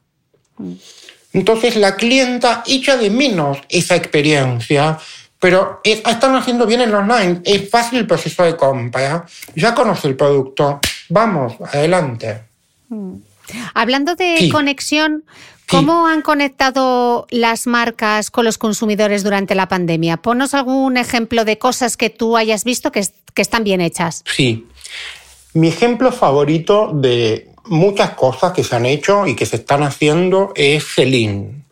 Entonces 1.32 1.74
la 1.74 1.96
clienta 1.96 2.62
echa 2.64 2.96
de 2.96 3.10
menos 3.10 3.58
esa 3.68 3.96
experiencia, 3.96 4.98
pero 5.40 5.80
están 5.82 6.36
haciendo 6.36 6.64
bien 6.64 6.82
en 6.82 6.94
online, 6.94 7.40
es 7.44 7.68
fácil 7.68 7.98
el 7.98 8.06
proceso 8.06 8.44
de 8.44 8.56
compra, 8.56 9.26
ya 9.56 9.74
conoce 9.74 10.06
el 10.06 10.14
producto, 10.14 10.78
vamos, 11.08 11.54
adelante. 11.72 12.42
Mm. 12.88 13.14
Hablando 13.74 14.14
de 14.14 14.48
conexión, 14.52 15.24
¿cómo 15.72 16.06
han 16.06 16.22
conectado 16.22 17.26
las 17.30 17.66
marcas 17.66 18.30
con 18.30 18.44
los 18.44 18.58
consumidores 18.58 19.24
durante 19.24 19.54
la 19.54 19.68
pandemia? 19.68 20.18
Ponos 20.18 20.54
algún 20.54 20.96
ejemplo 20.96 21.44
de 21.44 21.58
cosas 21.58 21.96
que 21.96 22.10
tú 22.10 22.36
hayas 22.36 22.64
visto 22.64 22.92
que, 22.92 23.04
que 23.34 23.42
están 23.42 23.64
bien 23.64 23.80
hechas. 23.80 24.22
Sí. 24.26 24.66
Mi 25.54 25.68
ejemplo 25.68 26.12
favorito 26.12 26.90
de 26.94 27.48
muchas 27.64 28.10
cosas 28.10 28.52
que 28.52 28.64
se 28.64 28.76
han 28.76 28.86
hecho 28.86 29.26
y 29.26 29.34
que 29.34 29.46
se 29.46 29.56
están 29.56 29.82
haciendo 29.82 30.52
es 30.54 30.84
Celine. 30.84 31.64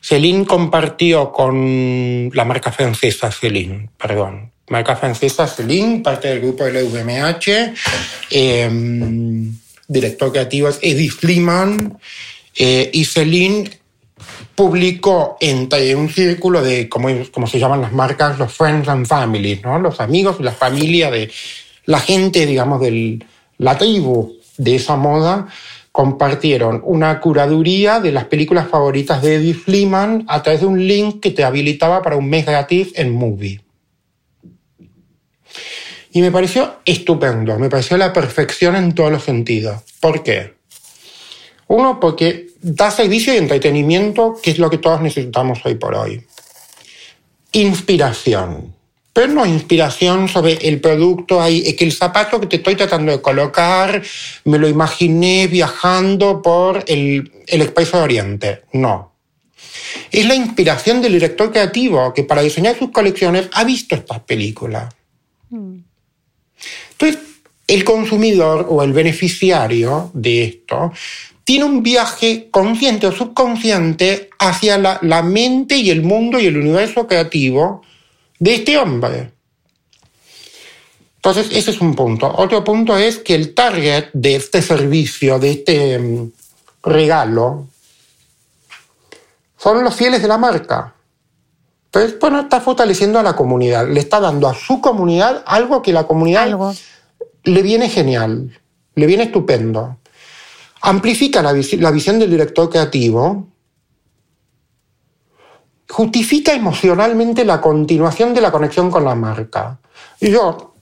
Celine 0.00 0.46
compartió 0.46 1.32
con 1.32 2.30
la 2.32 2.44
marca 2.44 2.72
francesa 2.72 3.30
Celine, 3.30 3.90
perdón, 3.98 4.52
marca 4.68 4.96
francesa 4.96 5.46
Celine, 5.46 6.00
parte 6.00 6.28
del 6.28 6.40
grupo 6.40 6.64
LVMH, 6.64 7.74
eh, 8.30 8.70
director 9.88 10.32
creativo 10.32 10.68
es 10.68 10.78
Eddie 10.82 11.10
Fleeman, 11.10 11.98
eh, 12.58 12.90
y 12.92 13.04
Celine 13.04 13.70
publicó 14.56 15.36
entre 15.40 15.94
un 15.94 16.08
círculo 16.08 16.60
de, 16.60 16.88
como, 16.88 17.46
se 17.46 17.58
llaman 17.60 17.80
las 17.80 17.92
marcas, 17.92 18.38
los 18.38 18.52
friends 18.52 18.88
and 18.88 19.06
families, 19.06 19.62
¿no? 19.62 19.78
los 19.78 20.00
amigos 20.00 20.38
y 20.40 20.42
la 20.42 20.50
familia 20.50 21.12
de 21.12 21.30
la 21.84 22.00
gente, 22.00 22.44
digamos, 22.44 22.80
de 22.80 23.24
la 23.58 23.78
tribu 23.78 24.36
de 24.56 24.74
esa 24.74 24.96
moda, 24.96 25.46
compartieron 25.92 26.82
una 26.84 27.20
curaduría 27.20 28.00
de 28.00 28.10
las 28.10 28.24
películas 28.24 28.68
favoritas 28.68 29.22
de 29.22 29.36
Eddie 29.36 29.54
Fleeman 29.54 30.24
a 30.26 30.42
través 30.42 30.62
de 30.62 30.66
un 30.66 30.84
link 30.84 31.20
que 31.20 31.30
te 31.30 31.44
habilitaba 31.44 32.02
para 32.02 32.16
un 32.16 32.28
mes 32.28 32.44
gratis 32.44 32.92
en 32.96 33.12
Movie. 33.12 33.60
Y 36.10 36.20
me 36.20 36.32
pareció 36.32 36.80
estupendo, 36.84 37.56
me 37.60 37.68
pareció 37.68 37.96
la 37.96 38.12
perfección 38.12 38.74
en 38.74 38.92
todos 38.92 39.12
los 39.12 39.22
sentidos. 39.22 39.82
¿Por 40.00 40.24
qué? 40.24 40.54
Uno, 41.68 42.00
porque 42.00 42.47
da 42.60 42.90
servicio 42.90 43.32
y 43.32 43.36
entretenimiento, 43.36 44.38
que 44.42 44.50
es 44.50 44.58
lo 44.58 44.70
que 44.70 44.78
todos 44.78 45.00
necesitamos 45.00 45.60
hoy 45.64 45.76
por 45.76 45.94
hoy. 45.94 46.24
Inspiración. 47.52 48.74
Pero 49.12 49.32
no 49.32 49.46
inspiración 49.46 50.28
sobre 50.28 50.54
el 50.68 50.80
producto 50.80 51.40
ahí, 51.40 51.62
es 51.66 51.74
que 51.74 51.84
el 51.84 51.92
zapato 51.92 52.40
que 52.40 52.46
te 52.46 52.56
estoy 52.56 52.76
tratando 52.76 53.10
de 53.10 53.20
colocar, 53.20 54.02
me 54.44 54.58
lo 54.58 54.68
imaginé 54.68 55.48
viajando 55.48 56.40
por 56.40 56.84
el, 56.86 57.32
el 57.46 57.62
Expreso 57.62 57.96
de 57.96 58.02
Oriente. 58.02 58.62
No. 58.72 59.12
Es 60.10 60.26
la 60.26 60.34
inspiración 60.34 61.02
del 61.02 61.14
director 61.14 61.50
creativo 61.50 62.12
que 62.14 62.24
para 62.24 62.42
diseñar 62.42 62.78
sus 62.78 62.90
colecciones 62.90 63.48
ha 63.52 63.64
visto 63.64 63.94
estas 63.94 64.20
películas. 64.20 64.94
Mm. 65.50 65.78
Entonces, 66.92 67.18
el 67.66 67.84
consumidor 67.84 68.66
o 68.68 68.82
el 68.82 68.92
beneficiario 68.92 70.10
de 70.14 70.44
esto 70.44 70.92
tiene 71.48 71.64
un 71.64 71.82
viaje 71.82 72.50
consciente 72.50 73.06
o 73.06 73.12
subconsciente 73.12 74.28
hacia 74.38 74.76
la, 74.76 75.22
mente 75.22 75.78
y 75.78 75.88
el 75.88 76.02
mundo 76.02 76.38
y 76.38 76.44
el 76.44 76.58
universo 76.58 77.06
creativo 77.06 77.80
de 78.38 78.56
este 78.56 78.76
hombre. 78.76 79.32
Entonces, 81.16 81.48
ese 81.50 81.70
es 81.70 81.80
un 81.80 81.94
punto. 81.94 82.30
Otro 82.36 82.62
punto 82.62 82.98
es 82.98 83.16
que 83.16 83.34
el 83.34 83.54
target 83.54 84.10
de 84.12 84.36
este 84.36 84.60
servicio, 84.60 85.38
de 85.38 85.52
este 85.52 85.98
mm, 85.98 86.32
regalo, 86.82 87.66
son 89.56 89.82
los 89.82 89.94
fieles 89.94 90.20
de 90.20 90.28
la 90.28 90.36
marca. 90.36 90.92
Entonces, 91.86 92.18
bueno, 92.20 92.40
está 92.40 92.60
fortaleciendo 92.60 93.18
a 93.18 93.22
la 93.22 93.34
comunidad, 93.34 93.88
le 93.88 94.00
está 94.00 94.20
dando 94.20 94.50
a 94.50 94.54
su 94.54 94.82
comunidad 94.82 95.44
algo 95.46 95.80
que 95.80 95.94
la 95.94 96.06
comunidad 96.06 96.74
le 97.44 97.62
viene 97.62 97.88
genial, 97.88 98.60
le 98.94 99.06
viene 99.06 99.22
estupendo 99.22 99.97
amplifica 100.88 101.42
la, 101.42 101.52
visión 101.52 102.18
del 102.18 102.30
director 102.30 102.70
creativo, 102.70 103.46
justifica 105.86 106.54
emocionalmente 106.54 107.44
la 107.44 107.60
continuación 107.60 108.32
de 108.32 108.40
la 108.40 108.50
conexión 108.50 108.90
con 108.90 109.04
la 109.04 109.14
marca. 109.14 109.78
Y 110.18 110.30
yo 110.30 110.74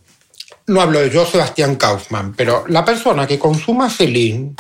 no 0.69 0.81
hablo 0.81 1.01
de 1.01 1.11
yo, 1.11 1.27
Sebastián 1.27 1.75
Kaufman, 1.75 2.35
pero 2.35 2.65
la 2.69 2.85
persona 2.85 3.27
que 3.27 3.39
consuma 3.39 3.91
Celine, 3.91 4.55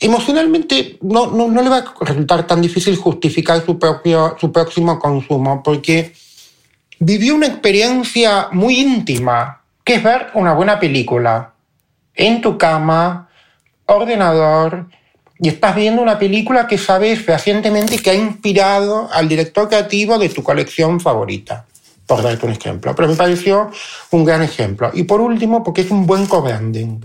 emocionalmente 0.00 0.98
no, 1.02 1.30
no, 1.30 1.62
le 1.62 1.68
va 1.68 1.78
a 1.78 1.94
resultar 2.00 2.44
tan 2.46 2.60
difícil 2.60 2.96
justificar 2.96 3.64
su, 3.64 3.78
su 4.40 4.52
próximo 4.52 4.98
consumo, 4.98 5.62
porque 5.62 6.12
vivió 6.98 7.36
una 7.36 7.46
experiencia 7.46 8.48
muy 8.50 8.80
íntima, 8.80 9.62
que 9.84 9.94
es 9.94 10.02
ver 10.02 10.30
una 10.34 10.52
buena 10.52 10.80
película 10.80 11.54
en 12.14 12.40
tu 12.40 12.58
cama, 12.58 13.28
ordenador 13.94 14.86
y 15.38 15.48
estás 15.48 15.74
viendo 15.74 16.00
una 16.00 16.18
película 16.18 16.68
que 16.68 16.78
sabes 16.78 17.20
fehacientemente 17.20 17.98
que 17.98 18.10
ha 18.10 18.14
inspirado 18.14 19.08
al 19.12 19.28
director 19.28 19.68
creativo 19.68 20.18
de 20.18 20.28
tu 20.28 20.42
colección 20.42 21.00
favorita, 21.00 21.66
por 22.06 22.22
darte 22.22 22.46
un 22.46 22.52
ejemplo. 22.52 22.94
Pero 22.94 23.08
me 23.08 23.16
pareció 23.16 23.70
un 24.12 24.24
gran 24.24 24.42
ejemplo. 24.42 24.90
Y 24.94 25.02
por 25.02 25.20
último, 25.20 25.64
porque 25.64 25.80
es 25.80 25.90
un 25.90 26.06
buen 26.06 26.26
co-branding. 26.26 27.00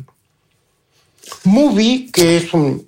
Movie, 1.46 2.12
que 2.12 2.38
es 2.38 2.54
un, 2.54 2.88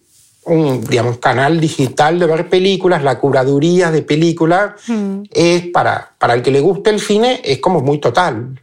digamos, 0.88 1.18
canal 1.18 1.60
digital 1.60 2.20
de 2.20 2.28
ver 2.28 2.47
películas, 2.47 3.04
la 3.04 3.18
curaduría 3.18 3.89
de 3.89 4.04
películas, 4.04 4.74
hmm. 4.88 5.24
es 5.32 5.68
para, 5.68 6.14
para 6.20 6.36
el 6.36 6.43
que 6.43 6.52
le 6.52 6.60
guste 6.60 6.91
el 6.91 7.00
cine, 7.00 7.41
es 7.43 7.60
como 7.60 7.82
muy 7.82 7.97
total. 7.97 8.62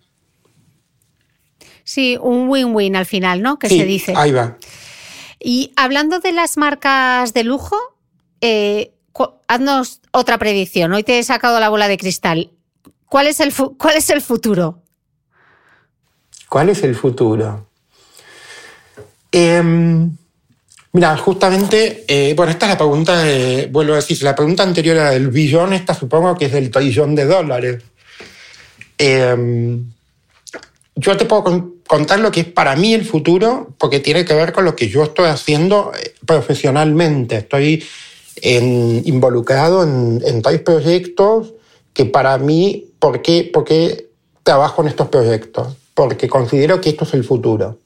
Sí, 1.82 2.18
un 2.20 2.48
win-win 2.48 2.96
al 2.96 3.06
final, 3.06 3.42
¿no? 3.42 3.58
Que 3.58 3.68
se 3.68 3.84
dice. 3.84 4.12
Ahí 4.16 4.32
va. 4.32 4.56
Y 5.38 5.72
hablando 5.76 6.20
de 6.20 6.32
las 6.32 6.56
marcas 6.56 7.34
de 7.34 7.44
lujo, 7.44 7.76
eh, 8.40 8.92
haznos 9.48 10.00
otra 10.10 10.38
predicción. 10.38 10.92
Hoy 10.92 11.02
te 11.02 11.18
he 11.18 11.22
sacado 11.22 11.60
la 11.60 11.68
bola 11.68 11.88
de 11.88 11.98
cristal. 11.98 12.50
¿Cuál 13.06 13.26
es 13.28 13.40
el, 13.40 13.52
cuál 13.76 13.96
es 13.96 14.10
el 14.10 14.20
futuro? 14.20 14.82
¿Cuál 16.48 16.70
es 16.70 16.82
el 16.82 16.94
futuro? 16.94 17.66
Em, 19.30 20.16
mira, 20.92 21.16
justamente, 21.16 22.04
eh, 22.08 22.34
bueno, 22.34 22.52
esta 22.52 22.66
es 22.66 22.72
la 22.72 22.78
pregunta, 22.78 23.24
vuelvo 23.70 23.92
a 23.92 23.96
decir, 23.96 24.22
la 24.22 24.34
pregunta 24.34 24.62
anterior 24.62 24.96
era 24.96 25.10
del 25.10 25.28
billón, 25.28 25.72
esta 25.72 25.94
supongo 25.94 26.36
que 26.36 26.46
es 26.46 26.52
del 26.52 26.70
trillón 26.70 27.14
de 27.14 27.24
dólares. 27.26 27.82
Em, 28.98 29.92
yo 30.96 31.16
te 31.16 31.26
puedo 31.26 31.44
contar 31.86 32.20
lo 32.20 32.30
que 32.30 32.40
es 32.40 32.46
para 32.46 32.74
mí 32.74 32.94
el 32.94 33.04
futuro, 33.04 33.68
porque 33.78 34.00
tiene 34.00 34.24
que 34.24 34.34
ver 34.34 34.52
con 34.52 34.64
lo 34.64 34.74
que 34.74 34.88
yo 34.88 35.02
estoy 35.02 35.26
haciendo 35.26 35.92
eh, 35.94 36.14
profesionalmente. 36.24 37.36
Estoy 37.36 37.84
involucrado 38.42 39.82
en, 39.82 40.22
en 40.24 40.42
proyectos 40.60 41.54
que 41.92 42.06
para 42.06 42.36
mí, 42.38 42.92
¿por 42.98 43.22
qué, 43.22 43.48
¿por 43.52 43.64
trabajo 44.42 44.82
en 44.82 44.88
estos 44.88 45.08
proyectos? 45.08 45.76
Porque 45.94 46.28
considero 46.28 46.80
que 46.80 46.90
esto 46.90 47.04
es 47.04 47.14
el 47.14 47.24
futuro. 47.24 47.78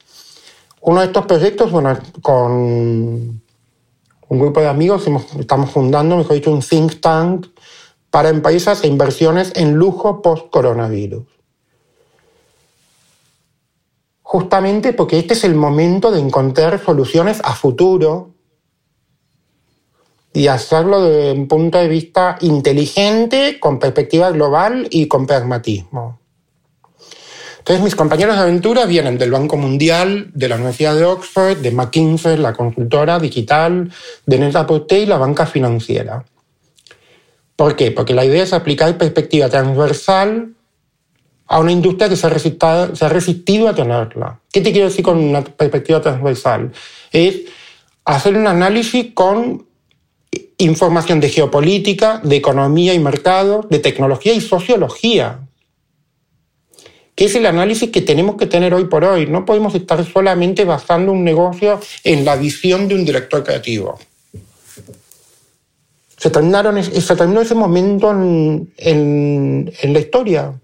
Uno 0.80 1.00
de 1.00 1.06
estos 1.06 1.26
proyectos, 1.26 1.70
bueno, 1.70 1.98
con 2.22 2.52
un 2.52 4.38
grupo 4.38 4.60
de 4.60 4.68
amigos 4.68 5.04
estamos 5.38 5.70
fundando, 5.70 6.16
mejor 6.16 6.34
dicho, 6.34 6.52
un 6.52 6.62
think 6.62 7.00
tank 7.00 7.46
para 8.10 8.28
empresas 8.28 8.82
e 8.82 8.86
inversiones 8.86 9.52
en 9.56 9.74
lujo 9.74 10.22
post-coronavirus 10.22 11.39
justamente 14.30 14.92
porque 14.92 15.18
este 15.18 15.34
es 15.34 15.42
el 15.42 15.56
momento 15.56 16.12
de 16.12 16.20
encontrar 16.20 16.80
soluciones 16.80 17.40
a 17.42 17.52
futuro 17.52 18.30
y 20.32 20.46
hacerlo 20.46 21.02
desde 21.02 21.32
un 21.32 21.48
punto 21.48 21.78
de 21.78 21.88
vista 21.88 22.38
inteligente, 22.40 23.58
con 23.58 23.80
perspectiva 23.80 24.30
global 24.30 24.86
y 24.88 25.08
con 25.08 25.26
pragmatismo. 25.26 26.20
Entonces 27.58 27.82
mis 27.82 27.96
compañeros 27.96 28.36
de 28.36 28.42
aventura 28.42 28.86
vienen 28.86 29.18
del 29.18 29.32
Banco 29.32 29.56
Mundial, 29.56 30.30
de 30.32 30.48
la 30.48 30.54
Universidad 30.54 30.94
de 30.94 31.06
Oxford, 31.06 31.56
de 31.56 31.72
McKinsey, 31.72 32.36
la 32.36 32.52
consultora 32.52 33.18
digital, 33.18 33.92
de 34.26 34.38
Net-a-Porter 34.38 35.00
y 35.00 35.06
la 35.06 35.18
banca 35.18 35.44
financiera. 35.44 36.24
¿Por 37.56 37.74
qué? 37.74 37.90
Porque 37.90 38.14
la 38.14 38.24
idea 38.24 38.44
es 38.44 38.52
aplicar 38.52 38.96
perspectiva 38.96 39.48
transversal 39.48 40.54
a 41.50 41.58
una 41.58 41.72
industria 41.72 42.08
que 42.08 42.14
se 42.14 42.26
ha, 42.28 43.08
resistido, 43.08 43.68
a 43.68 43.74
tenerla. 43.74 44.38
¿Qué 44.52 44.60
te 44.60 44.70
quiero 44.70 44.86
decir 44.86 45.04
con 45.04 45.18
una 45.18 45.42
perspectiva 45.42 46.00
transversal? 46.00 46.70
Es 47.10 47.40
hacer 48.04 48.36
un 48.36 48.46
análisis 48.46 49.08
con 49.14 49.66
información 50.58 51.18
de 51.18 51.28
geopolítica, 51.28 52.20
de 52.22 52.36
economía 52.36 52.94
y 52.94 53.00
mercado, 53.00 53.66
de 53.68 53.80
tecnología 53.80 54.32
y 54.32 54.40
sociología, 54.40 55.40
que 57.16 57.24
es 57.24 57.34
el 57.34 57.46
análisis 57.46 57.90
que 57.90 58.02
tenemos 58.02 58.36
que 58.36 58.46
tener 58.46 58.72
hoy 58.72 58.84
por 58.84 59.02
hoy. 59.02 59.26
No 59.26 59.44
podemos 59.44 59.74
estar 59.74 60.04
solamente 60.04 60.64
basando 60.64 61.10
un 61.10 61.24
negocio 61.24 61.80
en 62.04 62.24
la 62.24 62.36
visión 62.36 62.86
de 62.86 62.94
un 62.94 63.04
director 63.04 63.42
creativo. 63.42 63.98
Se, 66.16 66.30
terminaron, 66.30 66.80
se 66.84 67.16
terminó 67.16 67.40
ese 67.40 67.56
momento 67.56 68.12
en, 68.12 68.72
en, 68.76 69.72
en 69.82 69.92
la 69.92 69.98
historia. 69.98 70.54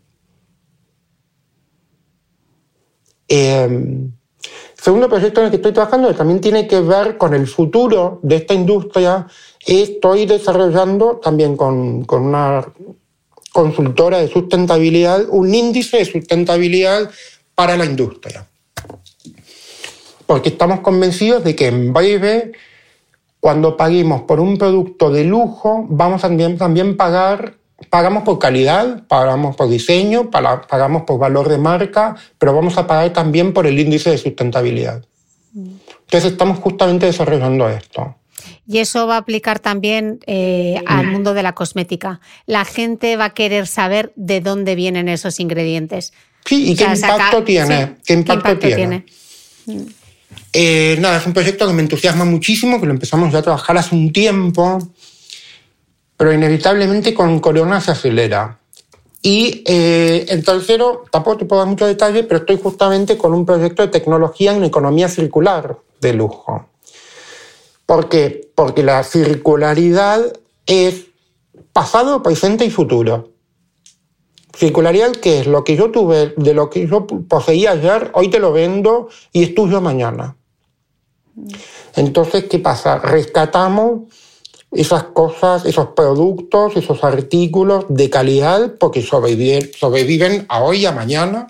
Eh, 3.28 4.08
segundo 4.74 5.08
proyecto 5.08 5.40
en 5.40 5.46
el 5.46 5.50
que 5.50 5.56
estoy 5.56 5.72
trabajando, 5.72 6.08
que 6.08 6.14
también 6.14 6.40
tiene 6.40 6.66
que 6.66 6.80
ver 6.80 7.16
con 7.16 7.34
el 7.34 7.46
futuro 7.46 8.20
de 8.22 8.36
esta 8.36 8.54
industria, 8.54 9.26
estoy 9.66 10.26
desarrollando 10.26 11.16
también 11.16 11.56
con, 11.56 12.04
con 12.04 12.22
una 12.22 12.64
consultora 13.52 14.18
de 14.18 14.28
sustentabilidad 14.28 15.24
un 15.30 15.54
índice 15.54 15.96
de 15.96 16.04
sustentabilidad 16.04 17.10
para 17.54 17.76
la 17.76 17.86
industria. 17.86 18.46
Porque 20.26 20.50
estamos 20.50 20.80
convencidos 20.80 21.42
de 21.42 21.56
que 21.56 21.68
en 21.68 21.92
breve, 21.92 22.52
cuando 23.40 23.76
paguemos 23.76 24.22
por 24.22 24.40
un 24.40 24.58
producto 24.58 25.10
de 25.10 25.24
lujo, 25.24 25.86
vamos 25.88 26.22
a 26.22 26.28
también, 26.28 26.58
también 26.58 26.96
pagar 26.96 27.54
pagamos 27.90 28.22
por 28.22 28.38
calidad, 28.38 29.06
pagamos 29.06 29.56
por 29.56 29.68
diseño, 29.68 30.30
pagamos 30.30 31.02
por 31.02 31.18
valor 31.18 31.48
de 31.48 31.58
marca, 31.58 32.16
pero 32.38 32.54
vamos 32.54 32.78
a 32.78 32.86
pagar 32.86 33.12
también 33.12 33.52
por 33.52 33.66
el 33.66 33.78
índice 33.78 34.10
de 34.10 34.18
sustentabilidad. 34.18 35.04
Entonces 35.54 36.32
estamos 36.32 36.58
justamente 36.58 37.06
desarrollando 37.06 37.68
esto. 37.68 38.16
Y 38.68 38.78
eso 38.78 39.06
va 39.06 39.14
a 39.14 39.18
aplicar 39.18 39.60
también 39.60 40.20
eh, 40.26 40.82
al 40.86 41.06
mundo 41.06 41.34
de 41.34 41.42
la 41.42 41.54
cosmética. 41.54 42.20
La 42.46 42.64
gente 42.64 43.16
va 43.16 43.26
a 43.26 43.34
querer 43.34 43.66
saber 43.66 44.12
de 44.16 44.40
dónde 44.40 44.74
vienen 44.74 45.08
esos 45.08 45.38
ingredientes. 45.38 46.12
Sí, 46.44 46.72
¿y 46.72 46.76
qué, 46.76 46.84
impacto 46.84 47.42
tiene? 47.44 47.96
¿Qué 48.04 48.14
impacto, 48.14 48.58
tiene? 48.58 49.04
Eh, 50.52 50.96
nada, 51.00 51.18
es 51.18 51.26
un 51.26 51.32
proyecto 51.32 51.66
que 51.66 51.72
me 51.72 51.82
entusiasma 51.82 52.24
muchísimo, 52.24 52.80
que 52.80 52.86
lo 52.86 52.92
empezamos 52.92 53.32
ya 53.32 53.38
a 53.38 53.42
trabajar 53.42 53.76
hace 53.78 53.94
un 53.94 54.12
tiempo, 54.12 54.78
pero 56.16 56.32
inevitablemente 56.32 57.14
con 57.14 57.40
Corona 57.40 57.80
se 57.80 57.92
acelera. 57.92 58.58
Y 59.22 59.64
eh, 59.66 60.26
el 60.28 60.44
tercero, 60.44 61.04
tampoco 61.10 61.38
te 61.38 61.44
puedo 61.46 61.60
dar 61.60 61.68
mucho 61.68 61.86
detalle, 61.86 62.22
pero 62.22 62.40
estoy 62.40 62.60
justamente 62.62 63.18
con 63.18 63.34
un 63.34 63.44
proyecto 63.44 63.82
de 63.82 63.88
tecnología 63.88 64.54
en 64.54 64.64
economía 64.64 65.08
circular 65.08 65.76
de 66.00 66.12
lujo. 66.12 66.68
¿Por 67.86 68.08
qué? 68.08 68.50
Porque 68.54 68.82
la 68.82 69.02
circularidad 69.02 70.20
es 70.66 71.06
pasado, 71.72 72.22
presente 72.22 72.64
y 72.64 72.70
futuro. 72.70 73.30
Circularidad, 74.56 75.12
¿qué 75.12 75.40
es? 75.40 75.46
Lo 75.46 75.64
que 75.64 75.76
yo 75.76 75.90
tuve, 75.90 76.32
de 76.36 76.54
lo 76.54 76.70
que 76.70 76.86
yo 76.86 77.06
poseía 77.06 77.72
ayer, 77.72 78.10
hoy 78.14 78.30
te 78.30 78.38
lo 78.38 78.52
vendo 78.52 79.08
y 79.32 79.42
es 79.42 79.54
tuyo 79.54 79.80
mañana. 79.80 80.36
Entonces, 81.94 82.44
¿qué 82.44 82.58
pasa? 82.58 82.98
Rescatamos 82.98 84.04
esas 84.76 85.04
cosas, 85.04 85.64
esos 85.64 85.88
productos, 85.88 86.76
esos 86.76 87.02
artículos 87.02 87.86
de 87.88 88.10
calidad 88.10 88.74
porque 88.78 89.02
sobreviven, 89.02 89.70
sobreviven 89.76 90.46
a 90.48 90.60
hoy 90.60 90.78
y 90.78 90.86
a 90.86 90.92
mañana. 90.92 91.46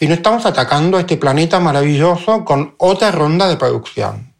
Y 0.00 0.06
no 0.06 0.14
estamos 0.14 0.44
atacando 0.46 0.98
este 0.98 1.16
planeta 1.16 1.60
maravilloso 1.60 2.44
con 2.44 2.74
otra 2.78 3.10
ronda 3.10 3.48
de 3.48 3.56
producción. 3.56 4.34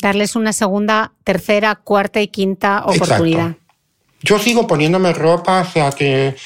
Darles 0.00 0.36
una 0.36 0.52
segunda, 0.52 1.12
tercera, 1.24 1.74
cuarta 1.76 2.20
y 2.20 2.28
quinta 2.28 2.84
oportunidad. 2.84 3.56
Yo 4.20 4.38
sigo 4.38 4.66
poniéndome 4.66 5.12
ropa, 5.12 5.62
o 5.62 5.64
sea 5.64 5.90
que 5.90 6.36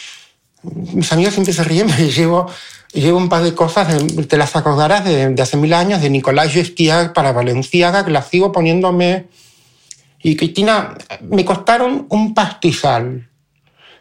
mis 0.63 1.13
amigos 1.13 1.35
siempre 1.35 1.53
se 1.53 1.65
ríen, 1.65 1.87
me 1.99 2.11
llevo 2.11 2.47
llevo 2.93 3.19
un 3.19 3.29
par 3.29 3.43
de 3.43 3.55
cosas, 3.55 3.89
de, 3.89 4.25
te 4.25 4.37
las 4.37 4.55
acordarás, 4.57 5.05
de, 5.05 5.35
hace 5.41 5.57
mil 5.57 5.73
años, 5.73 6.03
de 6.03 6.11
Nicolás 6.11 6.53
Gestiag 6.53 7.13
para 7.13 7.33
Valenciaga, 7.33 8.05
que 8.05 8.11
las 8.11 8.29
sigo 8.29 8.53
poniéndome. 8.53 9.27
Y 10.23 10.37
Cristina, 10.37 10.95
me 11.21 11.45
costaron 11.45 12.07
un 12.09 12.35
pastizal. 12.35 13.29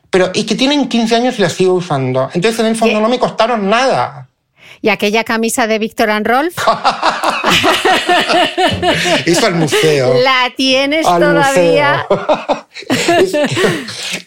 Pero 0.10 0.32
es 0.34 0.46
que 0.46 0.56
tienen 0.56 0.90
15 0.90 1.16
años 1.16 1.40
y 1.40 1.42
las 1.42 1.54
sigo 1.54 1.74
usando. 1.74 2.30
Entonces, 2.34 2.60
en 2.60 2.66
el 2.68 2.76
fondo, 2.76 3.00
no 3.00 3.08
me 3.08 3.18
costaron 3.18 3.70
nada. 3.70 4.28
¿Y 4.82 4.90
aquella 4.90 5.24
camisa 5.24 5.68
de 5.68 5.80
Víctor 5.80 6.10
Rolf? 6.24 6.58
Eso 9.26 9.46
al 9.46 9.56
museo. 9.56 10.16
¿La 10.22 10.52
tienes 10.56 11.06
todavía? 11.06 12.06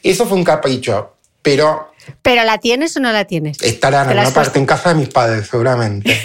Eso 0.02 0.26
fue 0.26 0.38
un 0.38 0.44
capricho. 0.44 1.16
Pero 1.42 1.93
¿Pero 2.22 2.44
la 2.44 2.58
tienes 2.58 2.96
o 2.96 3.00
no 3.00 3.12
la 3.12 3.24
tienes? 3.24 3.60
Estará 3.62 4.02
en 4.10 4.18
una 4.18 4.30
parte 4.30 4.58
en 4.58 4.66
casa 4.66 4.90
de 4.90 4.96
mis 4.96 5.08
padres, 5.08 5.48
seguramente. 5.48 6.14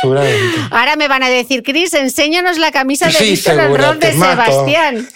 seguramente. 0.00 0.58
Ahora 0.70 0.96
me 0.96 1.08
van 1.08 1.22
a 1.22 1.28
decir, 1.28 1.62
Cris, 1.62 1.94
enséñanos 1.94 2.58
la 2.58 2.72
camisa 2.72 3.06
de 3.06 3.12
sí, 3.12 3.30
Víctor 3.30 3.98
de 3.98 4.12
Sebastián. 4.12 5.08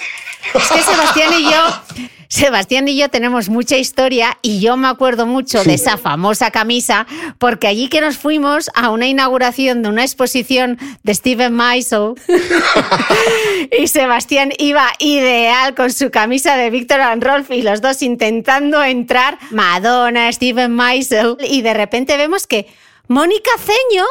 Es 0.55 0.69
que 0.69 0.83
Sebastián 0.83 1.33
y 1.39 1.45
yo 1.45 1.83
Sebastián 2.29 2.87
y 2.89 2.97
yo 2.97 3.09
tenemos 3.09 3.49
mucha 3.49 3.79
historia 3.79 4.39
y 4.43 4.61
yo 4.61 4.77
me 4.77 4.89
acuerdo 4.89 5.25
mucho 5.27 5.65
de 5.65 5.75
esa 5.75 5.97
famosa 5.97 6.51
camisa 6.51 7.07
porque 7.39 7.67
allí 7.67 7.89
que 7.89 8.03
nos 8.03 8.19
fuimos 8.19 8.71
a 8.75 8.91
una 8.91 9.07
inauguración 9.07 9.83
de 9.83 9.89
una 9.89 10.03
exposición 10.03 10.79
de 11.03 11.15
Steven 11.15 11.55
Meisel 11.57 12.15
y 13.79 13.87
Sebastián 13.89 14.53
iba 14.59 14.87
ideal 14.99 15.75
con 15.75 15.91
su 15.91 16.11
camisa 16.11 16.57
de 16.57 16.69
Víctor 16.69 17.01
Rolf 17.21 17.51
y 17.51 17.63
los 17.63 17.81
dos 17.81 18.03
intentando 18.03 18.83
entrar, 18.85 19.39
Madonna, 19.51 20.31
Steven 20.31 20.75
Meisel 20.75 21.37
y 21.49 21.63
de 21.63 21.73
repente 21.73 22.19
vemos 22.19 22.47
que 22.47 22.67
Mónica 23.09 23.51
Ceño 23.59 24.05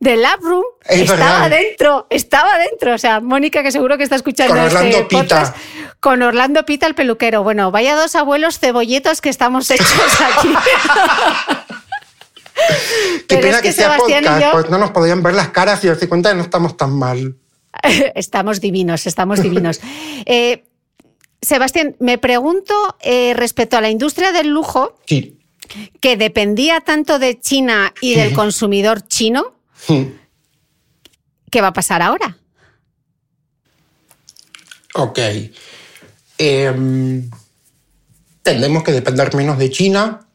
de 0.00 0.16
Lab 0.16 0.40
Room 0.40 0.64
estaba 0.88 1.48
dentro, 1.48 2.06
estaba 2.10 2.58
dentro. 2.58 2.94
O 2.94 2.98
sea, 2.98 3.20
Mónica, 3.20 3.62
que 3.62 3.70
seguro 3.70 3.98
que 3.98 4.04
está 4.04 4.16
escuchando 4.16 4.54
con 4.54 4.64
Orlando 4.64 4.96
este 4.96 5.04
Pita. 5.04 5.54
con 6.00 6.22
Orlando 6.22 6.64
Pita, 6.64 6.86
el 6.86 6.94
peluquero. 6.94 7.42
Bueno, 7.42 7.70
vaya 7.70 7.94
dos 7.94 8.16
abuelos 8.16 8.58
cebolletos 8.58 9.20
que 9.20 9.28
estamos 9.28 9.70
hechos 9.70 9.86
aquí. 10.36 10.54
Qué 13.28 13.36
pena 13.38 13.62
que, 13.62 13.72
sea 13.72 13.96
podcast, 13.96 14.52
pues 14.52 14.70
no 14.70 14.78
nos 14.78 14.90
podían 14.90 15.22
ver 15.22 15.34
las 15.34 15.48
caras 15.48 15.84
y 15.84 15.88
darse 15.88 16.08
cuenta 16.08 16.30
que 16.30 16.36
no 16.36 16.42
estamos 16.42 16.76
tan 16.76 16.92
mal. 16.92 17.36
estamos 18.14 18.60
divinos, 18.60 19.06
estamos 19.06 19.42
divinos. 19.42 19.80
Eh, 20.26 20.64
Sebastián, 21.40 21.96
me 21.98 22.18
pregunto 22.18 22.74
eh, 23.00 23.32
respecto 23.34 23.78
a 23.78 23.80
la 23.80 23.88
industria 23.88 24.32
del 24.32 24.48
lujo, 24.48 24.98
que 25.06 26.16
dependía 26.18 26.80
tanto 26.80 27.18
de 27.18 27.40
China 27.40 27.94
y 28.02 28.14
del 28.14 28.34
consumidor 28.34 29.06
chino, 29.06 29.54
¿Qué 31.50 31.60
va 31.60 31.68
a 31.68 31.72
pasar 31.72 32.02
ahora? 32.02 32.36
Ok. 34.94 35.18
Em, 36.38 37.30
tendremos 38.42 38.82
que 38.82 38.92
depender 38.92 39.34
menos 39.34 39.58
de 39.58 39.70
China 39.70 40.26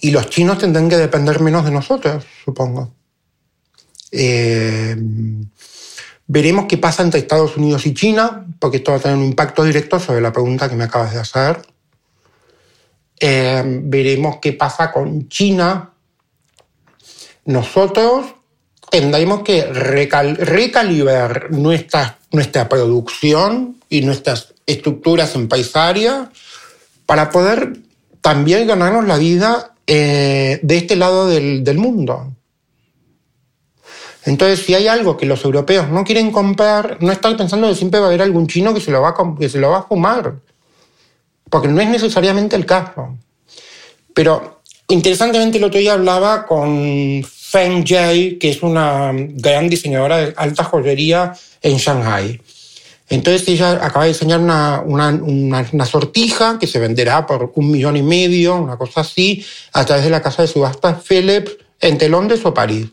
y 0.00 0.10
los 0.10 0.28
chinos 0.30 0.58
tendrán 0.58 0.88
que 0.88 0.96
depender 0.96 1.40
menos 1.40 1.64
de 1.64 1.70
nosotros, 1.70 2.24
supongo. 2.44 2.94
Em, 4.10 5.48
veremos 6.26 6.66
qué 6.66 6.78
pasa 6.78 7.02
entre 7.02 7.20
Estados 7.20 7.56
Unidos 7.56 7.86
y 7.86 7.94
China, 7.94 8.46
porque 8.58 8.78
esto 8.78 8.92
va 8.92 8.98
a 8.98 9.00
tener 9.00 9.16
un 9.16 9.24
impacto 9.24 9.64
directo 9.64 9.98
sobre 10.00 10.20
la 10.20 10.32
pregunta 10.32 10.68
que 10.68 10.76
me 10.76 10.84
acabas 10.84 11.12
de 11.12 11.20
hacer. 11.20 11.62
Em, 13.18 13.88
veremos 13.88 14.36
qué 14.40 14.52
pasa 14.52 14.92
con 14.92 15.28
China, 15.28 15.92
nosotros 17.46 18.26
tendremos 18.90 19.42
que 19.42 19.64
recalibrar 19.64 21.50
nuestra, 21.50 22.18
nuestra 22.30 22.68
producción 22.68 23.76
y 23.88 24.02
nuestras 24.02 24.54
estructuras 24.66 25.34
en 25.34 25.48
paisaria 25.48 26.30
para 27.06 27.30
poder 27.30 27.78
también 28.20 28.66
ganarnos 28.66 29.06
la 29.06 29.16
vida 29.16 29.74
eh, 29.86 30.58
de 30.62 30.76
este 30.76 30.96
lado 30.96 31.28
del, 31.28 31.78
mundo. 31.78 32.32
Entonces, 34.24 34.66
si 34.66 34.74
hay 34.74 34.88
algo 34.88 35.16
que 35.16 35.26
los 35.26 35.44
europeos 35.44 35.88
no 35.88 36.02
quieren 36.02 36.32
comprar, 36.32 36.98
no 37.00 37.12
estar 37.12 37.36
pensando 37.36 37.68
que 37.68 37.76
siempre 37.76 38.00
va 38.00 38.06
a 38.06 38.08
haber 38.08 38.22
algún 38.22 38.48
chino 38.48 38.74
que 38.74 38.80
se 38.80 38.90
lo 38.90 39.00
va 39.00 39.10
a, 39.10 39.38
que 39.38 39.48
se 39.48 39.60
lo 39.60 39.70
va 39.70 39.78
a 39.78 39.82
fumar, 39.84 40.34
porque 41.48 41.68
no 41.68 41.80
es 41.80 41.88
necesariamente 41.88 42.56
el 42.56 42.66
caso. 42.66 43.16
Pero 44.12 44.62
interesantemente 44.88 45.58
el 45.58 45.64
otro 45.64 45.78
día 45.78 45.92
hablaba 45.92 46.46
con 46.46 47.24
Feng 47.48 47.84
Jai, 47.86 48.38
que 48.38 48.50
es 48.50 48.60
una 48.60 49.12
gran 49.14 49.68
diseñadora 49.68 50.16
de 50.16 50.34
alta 50.36 50.64
joyería 50.64 51.32
en 51.62 51.76
Shanghai. 51.76 52.40
Entonces 53.08 53.46
ella 53.46 53.84
acaba 53.84 54.04
de 54.04 54.12
diseñar 54.12 54.40
una, 54.40 54.82
una, 54.82 55.86
sortija 55.86 56.58
que 56.58 56.66
se 56.66 56.80
venderá 56.80 57.24
por 57.24 57.52
un 57.54 57.70
millón 57.70 57.96
y 57.96 58.02
medio, 58.02 58.56
una 58.56 58.76
cosa 58.76 59.02
así, 59.02 59.46
a 59.72 59.84
través 59.84 60.04
de 60.04 60.10
la 60.10 60.20
casa 60.20 60.42
de 60.42 60.48
subastas 60.48 61.04
Philips 61.04 61.52
entre 61.80 62.08
Londres 62.08 62.40
o 62.44 62.52
París. 62.52 62.88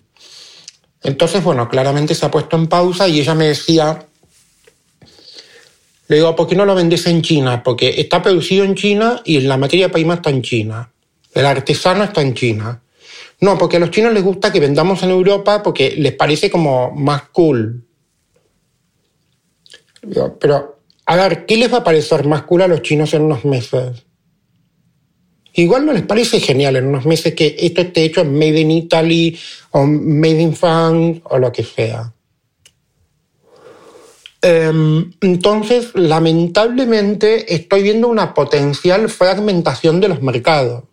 Entonces, 1.01 1.43
bueno, 1.43 1.67
claramente 1.67 2.13
se 2.13 2.23
ha 2.23 2.29
puesto 2.29 2.55
en 2.55 2.67
pausa 2.67 3.07
y 3.07 3.21
ella 3.21 3.33
me 3.33 3.47
decía, 3.47 4.05
le 6.09 6.15
digo, 6.17 6.35
¿por 6.35 6.47
qué 6.47 6.55
no 6.55 6.65
lo 6.65 6.75
vendes 6.75 7.07
en 7.07 7.23
China? 7.23 7.63
Porque 7.63 7.99
está 7.99 8.21
producido 8.21 8.65
en 8.65 8.75
China 8.75 9.19
y 9.25 9.41
la 9.41 9.57
materia 9.57 9.89
prima 9.89 10.13
está 10.13 10.29
en 10.29 10.43
China. 10.43 10.91
El 11.33 11.47
artesano 11.47 12.03
está 12.03 12.21
en 12.21 12.35
China. 12.35 12.83
No, 13.41 13.57
porque 13.57 13.77
a 13.77 13.79
los 13.79 13.91
chinos 13.91 14.13
les 14.13 14.23
gusta 14.23 14.51
que 14.51 14.59
vendamos 14.59 15.03
en 15.03 15.09
Europa 15.09 15.61
porque 15.61 15.95
les 15.97 16.13
parece 16.13 16.49
como 16.49 16.91
más 16.91 17.29
cool. 17.29 17.85
Pero, 20.39 20.79
a 21.05 21.15
ver, 21.15 21.45
¿qué 21.45 21.57
les 21.57 21.71
va 21.71 21.77
a 21.77 21.83
parecer 21.83 22.25
más 22.25 22.43
cool 22.43 22.61
a 22.61 22.67
los 22.67 22.81
chinos 22.81 23.13
en 23.13 23.23
unos 23.23 23.45
meses? 23.45 24.05
Igual 25.55 25.85
no 25.85 25.93
les 25.93 26.03
parece 26.03 26.39
genial 26.39 26.75
en 26.75 26.87
unos 26.87 27.05
meses 27.05 27.35
que 27.35 27.55
esto 27.59 27.81
esté 27.81 28.03
hecho 28.03 28.21
en 28.21 28.33
Made 28.33 28.59
in 28.59 28.71
Italy 28.71 29.37
o 29.71 29.85
Made 29.85 30.41
in 30.41 30.55
France 30.55 31.21
o 31.25 31.37
lo 31.37 31.51
que 31.51 31.63
sea. 31.63 32.11
Em, 34.41 35.13
entonces, 35.21 35.91
lamentablemente, 35.93 37.53
estoy 37.53 37.83
viendo 37.83 38.07
una 38.07 38.33
potencial 38.33 39.07
fragmentación 39.09 40.01
de 40.01 40.09
los 40.09 40.21
mercados. 40.21 40.83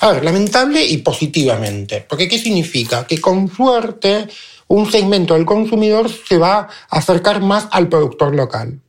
A 0.00 0.12
ver, 0.12 0.24
lamentable 0.24 0.84
y 0.84 0.98
positivamente. 0.98 2.04
Porque 2.08 2.28
¿qué 2.28 2.38
significa? 2.38 3.06
Que 3.06 3.20
con 3.20 3.48
suerte 3.48 4.26
un 4.68 4.90
segmento 4.90 5.34
del 5.34 5.44
consumidor 5.44 6.10
se 6.10 6.38
va 6.38 6.68
a 6.88 6.98
acercar 6.98 7.40
más 7.40 7.68
al 7.70 7.88
productor 7.88 8.34
local. 8.34 8.80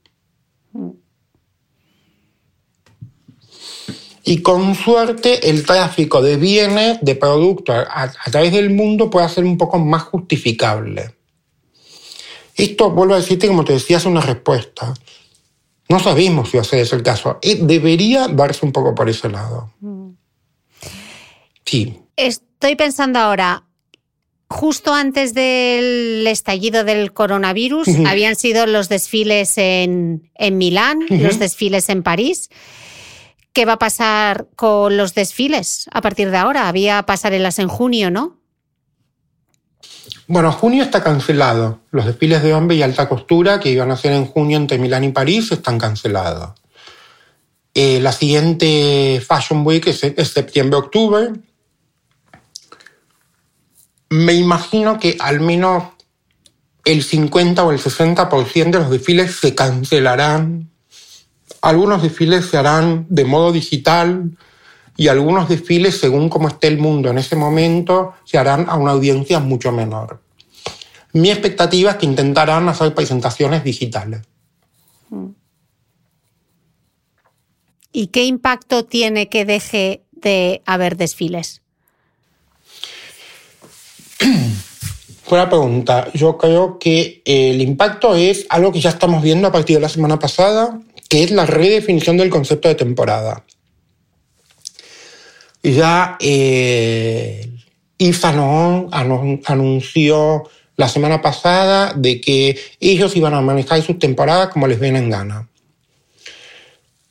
y 4.23 4.41
con 4.41 4.75
suerte 4.75 5.49
el 5.49 5.65
tráfico 5.65 6.21
de 6.21 6.37
bienes, 6.37 6.99
de 7.01 7.15
productos 7.15 7.75
a, 7.75 8.03
a 8.03 8.31
través 8.31 8.53
del 8.53 8.69
mundo 8.69 9.09
pueda 9.09 9.27
ser 9.27 9.43
un 9.43 9.57
poco 9.57 9.79
más 9.79 10.03
justificable. 10.03 11.15
Esto, 12.55 12.91
vuelvo 12.91 13.15
a 13.15 13.17
decirte, 13.17 13.47
como 13.47 13.65
te 13.65 13.73
decía, 13.73 13.97
es 13.97 14.05
una 14.05 14.21
respuesta. 14.21 14.93
No 15.89 15.99
sabemos 15.99 16.49
si 16.49 16.57
ese 16.57 16.81
es 16.81 16.93
el 16.93 17.03
caso. 17.03 17.39
Y 17.41 17.55
debería 17.55 18.27
darse 18.27 18.65
un 18.65 18.71
poco 18.71 18.93
por 18.93 19.09
ese 19.09 19.29
lado. 19.29 19.73
Sí. 21.71 21.97
Estoy 22.17 22.75
pensando 22.75 23.17
ahora, 23.17 23.63
justo 24.49 24.93
antes 24.93 25.33
del 25.33 26.27
estallido 26.27 26.83
del 26.83 27.13
coronavirus, 27.13 27.87
habían 28.05 28.35
sido 28.35 28.65
los 28.67 28.89
desfiles 28.89 29.57
en, 29.57 30.29
en 30.35 30.57
Milán, 30.57 30.99
los 31.07 31.39
desfiles 31.39 31.87
en 31.87 32.03
París. 32.03 32.49
¿Qué 33.53 33.63
va 33.63 33.73
a 33.73 33.79
pasar 33.79 34.47
con 34.57 34.97
los 34.97 35.13
desfiles 35.13 35.85
a 35.93 36.01
partir 36.01 36.29
de 36.29 36.35
ahora? 36.35 36.67
Había 36.67 37.03
pasarelas 37.03 37.57
en 37.57 37.69
junio, 37.69 38.11
¿no? 38.11 38.41
Bueno, 40.27 40.51
junio 40.51 40.83
está 40.83 41.01
cancelado. 41.01 41.79
Los 41.91 42.05
desfiles 42.05 42.43
de 42.43 42.53
hombre 42.53 42.75
y 42.75 42.81
alta 42.81 43.07
costura 43.07 43.61
que 43.61 43.69
iban 43.71 43.91
a 43.91 43.97
ser 43.97 44.11
en 44.11 44.25
junio 44.25 44.57
entre 44.57 44.77
Milán 44.77 45.05
y 45.05 45.13
París 45.13 45.53
están 45.53 45.79
cancelados. 45.79 46.51
Eh, 47.73 48.01
la 48.01 48.11
siguiente 48.11 49.23
Fashion 49.25 49.65
Week 49.65 49.87
es, 49.87 50.03
es 50.03 50.27
septiembre-octubre. 50.33 51.31
Me 54.11 54.33
imagino 54.33 54.99
que 54.99 55.17
al 55.19 55.39
menos 55.39 55.83
el 56.85 57.03
50 57.03 57.63
o 57.63 57.71
el 57.71 57.79
60% 57.79 58.71
de 58.71 58.79
los 58.79 58.91
desfiles 58.91 59.35
se 59.35 59.55
cancelarán. 59.55 60.69
Algunos 61.61 62.03
desfiles 62.03 62.45
se 62.45 62.57
harán 62.57 63.07
de 63.09 63.25
modo 63.25 63.51
digital, 63.51 64.37
y 65.01 65.07
algunos 65.07 65.49
desfiles, 65.49 65.97
según 65.97 66.29
cómo 66.29 66.47
esté 66.47 66.67
el 66.67 66.77
mundo 66.77 67.09
en 67.09 67.17
ese 67.17 67.35
momento, 67.35 68.13
se 68.23 68.37
harán 68.37 68.69
a 68.69 68.75
una 68.75 68.91
audiencia 68.91 69.39
mucho 69.39 69.71
menor. 69.71 70.21
Mi 71.13 71.31
expectativa 71.31 71.91
es 71.91 71.97
que 71.97 72.05
intentarán 72.05 72.69
hacer 72.69 72.93
presentaciones 72.93 73.63
digitales. 73.63 74.21
¿Y 77.91 78.07
qué 78.07 78.25
impacto 78.25 78.85
tiene 78.85 79.27
que 79.27 79.43
deje 79.43 80.03
de 80.11 80.61
haber 80.65 80.97
desfiles? 80.97 81.60
Buena 85.29 85.49
pregunta. 85.49 86.09
Yo 86.13 86.37
creo 86.37 86.77
que 86.79 87.21
el 87.25 87.61
impacto 87.61 88.15
es 88.15 88.45
algo 88.49 88.71
que 88.71 88.81
ya 88.81 88.89
estamos 88.89 89.23
viendo 89.23 89.47
a 89.47 89.51
partir 89.51 89.77
de 89.77 89.81
la 89.81 89.89
semana 89.89 90.19
pasada, 90.19 90.79
que 91.07 91.23
es 91.23 91.31
la 91.31 91.45
redefinición 91.45 92.17
del 92.17 92.29
concepto 92.29 92.67
de 92.67 92.75
temporada 92.75 93.43
ya 95.63 96.17
eh, 96.19 97.49
Yves 97.97 98.23
anunció 99.45 100.43
la 100.75 100.87
semana 100.89 101.21
pasada 101.21 101.93
de 101.95 102.19
que 102.19 102.57
ellos 102.79 103.15
iban 103.15 103.33
a 103.33 103.41
manejar 103.41 103.81
sus 103.81 103.99
temporadas 103.99 104.49
como 104.49 104.67
les 104.67 104.79
ven 104.79 104.95
en 104.95 105.09
gana. 105.09 105.47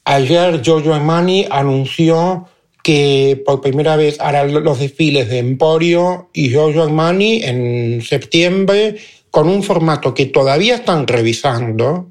Ayer 0.04 0.60
Giorgio 0.62 0.94
Armani 0.94 1.46
anunció 1.50 2.48
que 2.82 3.42
por 3.44 3.60
primera 3.60 3.96
vez 3.96 4.18
hará 4.20 4.44
los 4.44 4.78
desfiles 4.78 5.28
de 5.28 5.38
Emporio 5.38 6.30
y 6.32 6.48
Giorgio 6.48 6.82
Armani 6.82 7.42
en 7.42 8.02
septiembre 8.02 8.96
con 9.30 9.48
un 9.48 9.62
formato 9.62 10.14
que 10.14 10.26
todavía 10.26 10.76
están 10.76 11.06
revisando. 11.06 12.10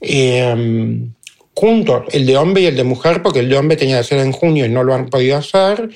Eh, 0.00 1.10
juntos, 1.54 2.04
el 2.12 2.24
de 2.24 2.36
hombre 2.36 2.62
y 2.62 2.66
el 2.66 2.76
de 2.76 2.84
mujer, 2.84 3.22
porque 3.22 3.40
el 3.40 3.48
de 3.48 3.56
hombre 3.56 3.76
tenía 3.76 3.98
que 3.98 4.04
ser 4.04 4.20
en 4.20 4.32
junio 4.32 4.64
y 4.64 4.70
no 4.70 4.82
lo 4.82 4.94
han 4.94 5.08
podido 5.10 5.36
hacer, 5.36 5.90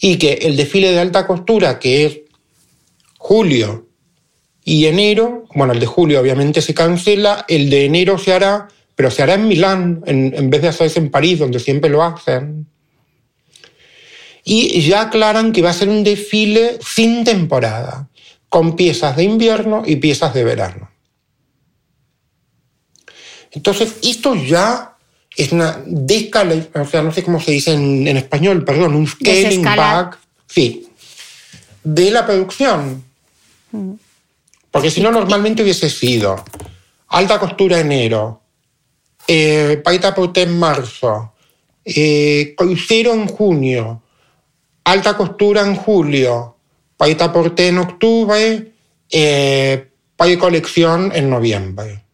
y 0.00 0.16
que 0.16 0.32
el 0.42 0.56
desfile 0.56 0.90
de 0.90 0.98
alta 0.98 1.26
costura, 1.26 1.78
que 1.78 2.06
es 2.06 2.20
julio 3.18 3.86
y 4.64 4.86
enero, 4.86 5.44
bueno, 5.54 5.72
el 5.72 5.80
de 5.80 5.86
julio 5.86 6.20
obviamente 6.20 6.62
se 6.62 6.74
cancela, 6.74 7.44
el 7.48 7.70
de 7.70 7.84
enero 7.84 8.18
se 8.18 8.32
hará, 8.32 8.68
pero 8.96 9.10
se 9.10 9.22
hará 9.22 9.34
en 9.34 9.48
Milán, 9.48 10.02
en, 10.06 10.34
en 10.34 10.50
vez 10.50 10.62
de 10.62 10.68
hacerse 10.68 10.98
en 10.98 11.10
París, 11.10 11.38
donde 11.38 11.58
siempre 11.58 11.90
lo 11.90 12.02
hacen. 12.02 12.66
Y 14.44 14.82
ya 14.82 15.02
aclaran 15.02 15.52
que 15.52 15.62
va 15.62 15.70
a 15.70 15.74
ser 15.74 15.88
un 15.88 16.04
desfile 16.04 16.78
sin 16.84 17.24
temporada, 17.24 18.08
con 18.48 18.76
piezas 18.76 19.16
de 19.16 19.24
invierno 19.24 19.82
y 19.86 19.96
piezas 19.96 20.34
de 20.34 20.44
verano. 20.44 20.90
Entonces, 23.50 23.96
esto 24.02 24.34
ya 24.34 24.96
es 25.36 25.52
una 25.52 25.82
descala, 25.86 26.54
o 26.74 26.86
sea, 26.86 27.02
no 27.02 27.12
sé 27.12 27.22
cómo 27.22 27.40
se 27.40 27.52
dice 27.52 27.72
en, 27.72 28.16
español, 28.16 28.64
perdón, 28.64 28.94
un 28.94 29.06
scaling 29.06 29.62
back, 29.62 30.18
sí, 30.46 30.88
de 31.82 32.10
la 32.10 32.26
producción. 32.26 33.04
Mm. 33.72 33.92
Porque 34.70 34.90
si 34.90 35.00
no, 35.00 35.10
normalmente 35.12 35.62
hubiese 35.62 35.88
sido 35.88 36.44
alta 37.08 37.38
costura 37.38 37.78
enero, 37.78 38.42
eh, 39.26 39.80
paita 39.82 40.14
porté 40.14 40.42
en 40.42 40.58
marzo, 40.58 41.32
eh, 41.84 42.54
crucero 42.56 43.12
en 43.12 43.26
junio, 43.26 44.02
alta 44.84 45.16
costura 45.16 45.62
en 45.62 45.76
julio, 45.76 46.56
paita 46.96 47.32
porté 47.32 47.68
en 47.68 47.78
octubre, 47.78 48.72
eh, 49.10 49.90
colección 50.38 51.12
en 51.14 51.28
noviembre. 51.28 52.04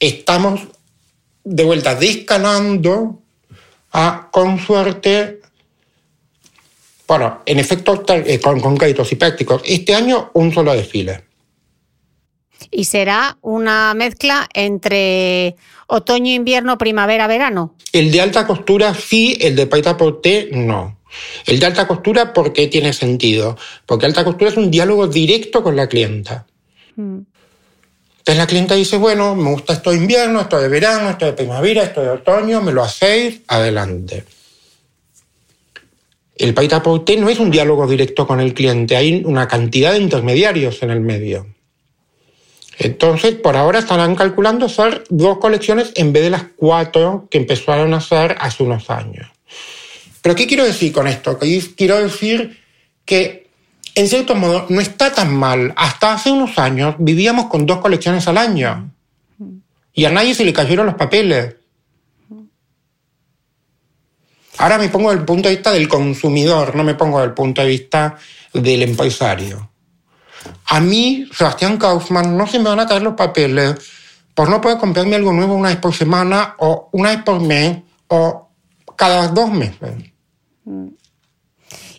estamos 0.00 0.62
de 1.44 1.62
vuelta 1.62 1.94
descanando 1.94 3.20
a, 3.92 4.28
con 4.32 4.58
suerte, 4.58 5.40
bueno, 7.06 7.42
en 7.44 7.58
efecto, 7.58 8.02
eh, 8.08 8.40
con 8.40 8.60
concretos 8.60 9.12
y 9.12 9.16
prácticos, 9.16 9.62
este 9.64 9.94
año 9.94 10.30
un 10.34 10.52
solo 10.52 10.72
desfile. 10.72 11.24
¿Y 12.70 12.84
será 12.84 13.38
una 13.40 13.94
mezcla 13.94 14.48
entre 14.54 15.56
otoño, 15.86 16.32
invierno, 16.32 16.78
primavera, 16.78 17.26
verano? 17.26 17.74
El 17.92 18.10
de 18.10 18.20
alta 18.20 18.46
costura 18.46 18.94
sí, 18.94 19.36
el 19.40 19.56
de 19.56 19.66
paita 19.66 19.96
porté 19.96 20.50
no. 20.52 20.98
El 21.46 21.58
de 21.58 21.66
alta 21.66 21.86
costura, 21.86 22.32
¿por 22.32 22.52
qué 22.52 22.68
tiene 22.68 22.92
sentido? 22.92 23.56
Porque 23.86 24.06
alta 24.06 24.24
costura 24.24 24.50
es 24.50 24.56
un 24.56 24.70
diálogo 24.70 25.06
directo 25.08 25.62
con 25.62 25.76
la 25.76 25.88
clienta. 25.88 26.46
Mm. 26.96 27.18
Entonces 28.18 28.36
la 28.36 28.46
clienta 28.46 28.74
dice, 28.74 28.96
bueno, 28.96 29.34
me 29.34 29.50
gusta 29.50 29.72
esto 29.72 29.90
de 29.90 29.96
invierno, 29.96 30.40
esto 30.40 30.60
de 30.60 30.68
verano, 30.68 31.10
esto 31.10 31.24
de 31.24 31.32
primavera, 31.32 31.82
esto 31.82 32.02
de 32.02 32.10
otoño, 32.10 32.60
me 32.60 32.70
lo 32.70 32.82
hacéis, 32.82 33.40
adelante. 33.48 34.24
El 36.36 36.54
paita 36.54 36.82
porté 36.82 37.16
no 37.16 37.28
es 37.28 37.38
un 37.38 37.50
diálogo 37.50 37.86
directo 37.86 38.26
con 38.26 38.40
el 38.40 38.54
cliente, 38.54 38.96
hay 38.96 39.22
una 39.24 39.48
cantidad 39.48 39.92
de 39.92 39.98
intermediarios 39.98 40.82
en 40.82 40.90
el 40.90 41.00
medio. 41.00 41.46
Entonces, 42.82 43.34
por 43.34 43.58
ahora 43.58 43.78
estarán 43.78 44.16
calculando 44.16 44.64
hacer 44.64 45.04
dos 45.10 45.36
colecciones 45.36 45.92
en 45.96 46.14
vez 46.14 46.22
de 46.22 46.30
las 46.30 46.44
cuatro 46.56 47.28
que 47.30 47.36
empezaron 47.36 47.92
a 47.92 47.98
hacer 47.98 48.36
hace 48.40 48.62
unos 48.62 48.88
años. 48.88 49.30
Pero 50.22 50.34
¿qué 50.34 50.46
quiero 50.46 50.64
decir 50.64 50.90
con 50.90 51.06
esto? 51.06 51.38
Quiero 51.38 52.02
decir 52.02 52.58
que 53.04 53.50
en 53.94 54.08
cierto 54.08 54.34
modo, 54.34 54.64
no 54.70 54.80
está 54.80 55.12
tan 55.12 55.34
mal. 55.34 55.74
Hasta 55.76 56.14
hace 56.14 56.30
unos 56.30 56.58
años 56.58 56.94
vivíamos 56.98 57.46
con 57.46 57.66
dos 57.66 57.80
colecciones 57.80 58.26
al 58.28 58.38
año. 58.38 58.90
Y 59.92 60.06
a 60.06 60.10
nadie 60.10 60.34
se 60.34 60.44
le 60.44 60.52
cayeron 60.54 60.86
los 60.86 60.94
papeles. 60.94 61.56
Ahora 64.56 64.78
me 64.78 64.88
pongo 64.88 65.10
del 65.10 65.24
punto 65.26 65.48
de 65.48 65.56
vista 65.56 65.70
del 65.70 65.86
consumidor, 65.86 66.74
no 66.74 66.84
me 66.84 66.94
pongo 66.94 67.20
del 67.20 67.32
punto 67.32 67.60
de 67.60 67.68
vista 67.68 68.16
del 68.54 68.82
empresario. 68.82 69.69
A 70.66 70.80
mí, 70.80 71.26
Sebastián 71.32 71.76
Kaufman, 71.78 72.36
no 72.36 72.46
se 72.46 72.58
me 72.58 72.68
van 72.68 72.80
a 72.80 72.86
caer 72.86 73.02
los 73.02 73.14
papeles 73.14 73.76
por 74.34 74.48
no 74.48 74.60
poder 74.60 74.78
comprarme 74.78 75.16
algo 75.16 75.32
nuevo 75.32 75.54
una 75.54 75.68
vez 75.68 75.78
por 75.78 75.94
semana 75.94 76.54
o 76.58 76.88
una 76.92 77.10
vez 77.10 77.22
por 77.22 77.40
mes 77.40 77.78
o 78.08 78.48
cada 78.96 79.28
dos 79.28 79.50
meses. 79.50 79.92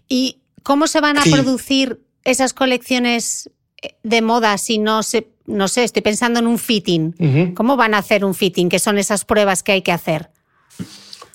Y 0.07 0.41
¿Cómo 0.63 0.87
se 0.87 1.01
van 1.01 1.17
a 1.17 1.23
producir 1.23 2.01
esas 2.23 2.53
colecciones 2.53 3.49
eh, 3.81 3.95
de 4.03 4.21
moda 4.21 4.57
si 4.57 4.77
no 4.77 5.03
se, 5.03 5.29
no 5.45 5.67
sé, 5.67 5.83
estoy 5.83 6.01
pensando 6.01 6.39
en 6.39 6.47
un 6.47 6.59
fitting? 6.59 7.53
¿Cómo 7.55 7.75
van 7.77 7.93
a 7.93 7.99
hacer 7.99 8.23
un 8.23 8.35
fitting? 8.35 8.69
¿Qué 8.69 8.79
son 8.79 8.97
esas 8.97 9.25
pruebas 9.25 9.63
que 9.63 9.71
hay 9.73 9.81
que 9.81 9.91
hacer? 9.91 10.29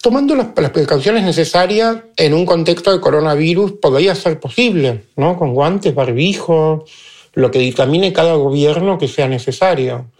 Tomando 0.06 0.36
las, 0.36 0.46
precauciones 0.46 1.24
necesarias 1.24 1.96
en 2.16 2.32
un 2.32 2.46
contexto 2.46 2.92
de 2.92 3.00
coronavirus 3.00 3.72
podría 3.72 4.14
ser 4.14 4.38
posible, 4.38 5.06
¿no? 5.16 5.36
Con 5.36 5.52
guantes, 5.52 5.96
barbijo, 5.96 6.84
lo 7.32 7.50
que 7.50 7.58
dictamine 7.58 8.12
cada 8.12 8.34
gobierno 8.34 8.98
que 8.98 9.08
sea 9.08 9.26
necesario. 9.26 10.12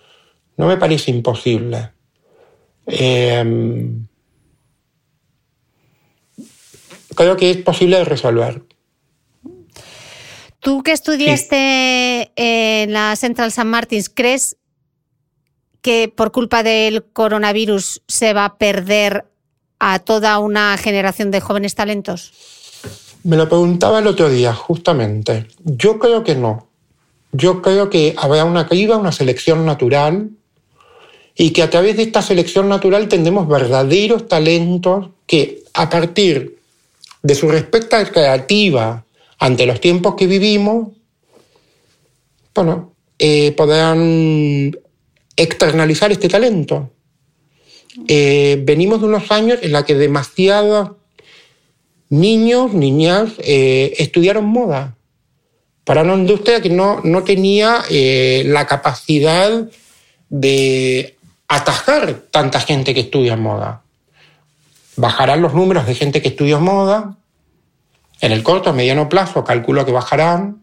No 0.56 0.66
me 0.66 0.76
parece 0.76 1.12
imposible. 1.12 1.92
Em, 2.84 4.08
creo 7.14 7.36
que 7.36 7.52
es 7.52 7.58
posible 7.58 7.98
de 7.98 8.04
resolver. 8.06 8.64
Tú 10.58 10.82
que 10.82 10.90
estudiaste 10.90 12.32
en 12.34 12.92
la 12.92 13.14
Central 13.14 13.50
St. 13.50 13.62
Martins, 13.62 14.08
¿crees 14.08 14.56
que 15.80 16.08
por 16.08 16.32
culpa 16.32 16.64
del 16.64 17.04
coronavirus 17.04 18.02
se 18.08 18.32
va 18.32 18.46
a 18.46 18.58
perder 18.58 19.26
a 19.78 19.98
toda 19.98 20.38
una 20.38 20.76
generación 20.76 21.30
de 21.30 21.40
jóvenes 21.40 21.74
talentos? 21.74 22.32
Me 23.22 23.36
lo 23.36 23.48
preguntaba 23.48 23.98
el 23.98 24.06
otro 24.06 24.28
día, 24.28 24.54
justamente. 24.54 25.48
Yo 25.64 25.98
creo 25.98 26.22
que 26.22 26.34
no. 26.34 26.68
Yo 27.32 27.60
creo 27.60 27.90
que 27.90 28.14
habrá 28.16 28.44
una 28.44 28.66
caída, 28.66 28.96
una 28.96 29.12
selección 29.12 29.66
natural, 29.66 30.30
y 31.34 31.50
que 31.50 31.62
a 31.62 31.70
través 31.70 31.96
de 31.96 32.04
esta 32.04 32.22
selección 32.22 32.68
natural 32.68 33.08
tendremos 33.08 33.46
verdaderos 33.46 34.26
talentos 34.26 35.10
que 35.26 35.64
a 35.74 35.90
partir 35.90 36.58
de 37.22 37.34
su 37.34 37.48
respuesta 37.48 38.04
creativa 38.10 39.04
ante 39.38 39.66
los 39.66 39.80
tiempos 39.80 40.14
que 40.14 40.26
vivimos, 40.26 40.88
bueno, 42.54 42.94
eh, 43.18 43.52
podrán 43.52 44.72
externalizar 45.36 46.10
este 46.10 46.28
talento. 46.28 46.90
Eh, 48.08 48.60
venimos 48.64 49.00
de 49.00 49.06
unos 49.06 49.30
años 49.30 49.58
en 49.62 49.72
los 49.72 49.84
que 49.84 49.94
demasiados 49.94 50.92
niños, 52.08 52.72
niñas, 52.72 53.30
eh, 53.38 53.94
estudiaron 53.98 54.44
moda 54.44 54.96
para 55.84 56.02
una 56.02 56.14
industria 56.14 56.60
que 56.60 56.68
no, 56.70 57.00
no 57.04 57.22
tenía 57.22 57.84
la 57.88 58.66
capacidad 58.66 59.68
de 60.28 61.16
atajar 61.48 62.14
tanta 62.30 62.60
gente 62.60 62.94
que 62.94 63.00
estudia 63.00 63.36
moda. 63.36 63.82
Bajarán 64.96 65.42
los 65.42 65.54
números 65.54 65.86
de 65.86 65.94
gente 65.94 66.22
que 66.22 66.28
estudia 66.28 66.58
moda. 66.58 67.16
En 68.20 68.32
el 68.32 68.42
corto, 68.42 68.72
mediano 68.72 69.08
plazo, 69.08 69.44
calculo 69.44 69.84
que 69.84 69.92
bajarán. 69.92 70.62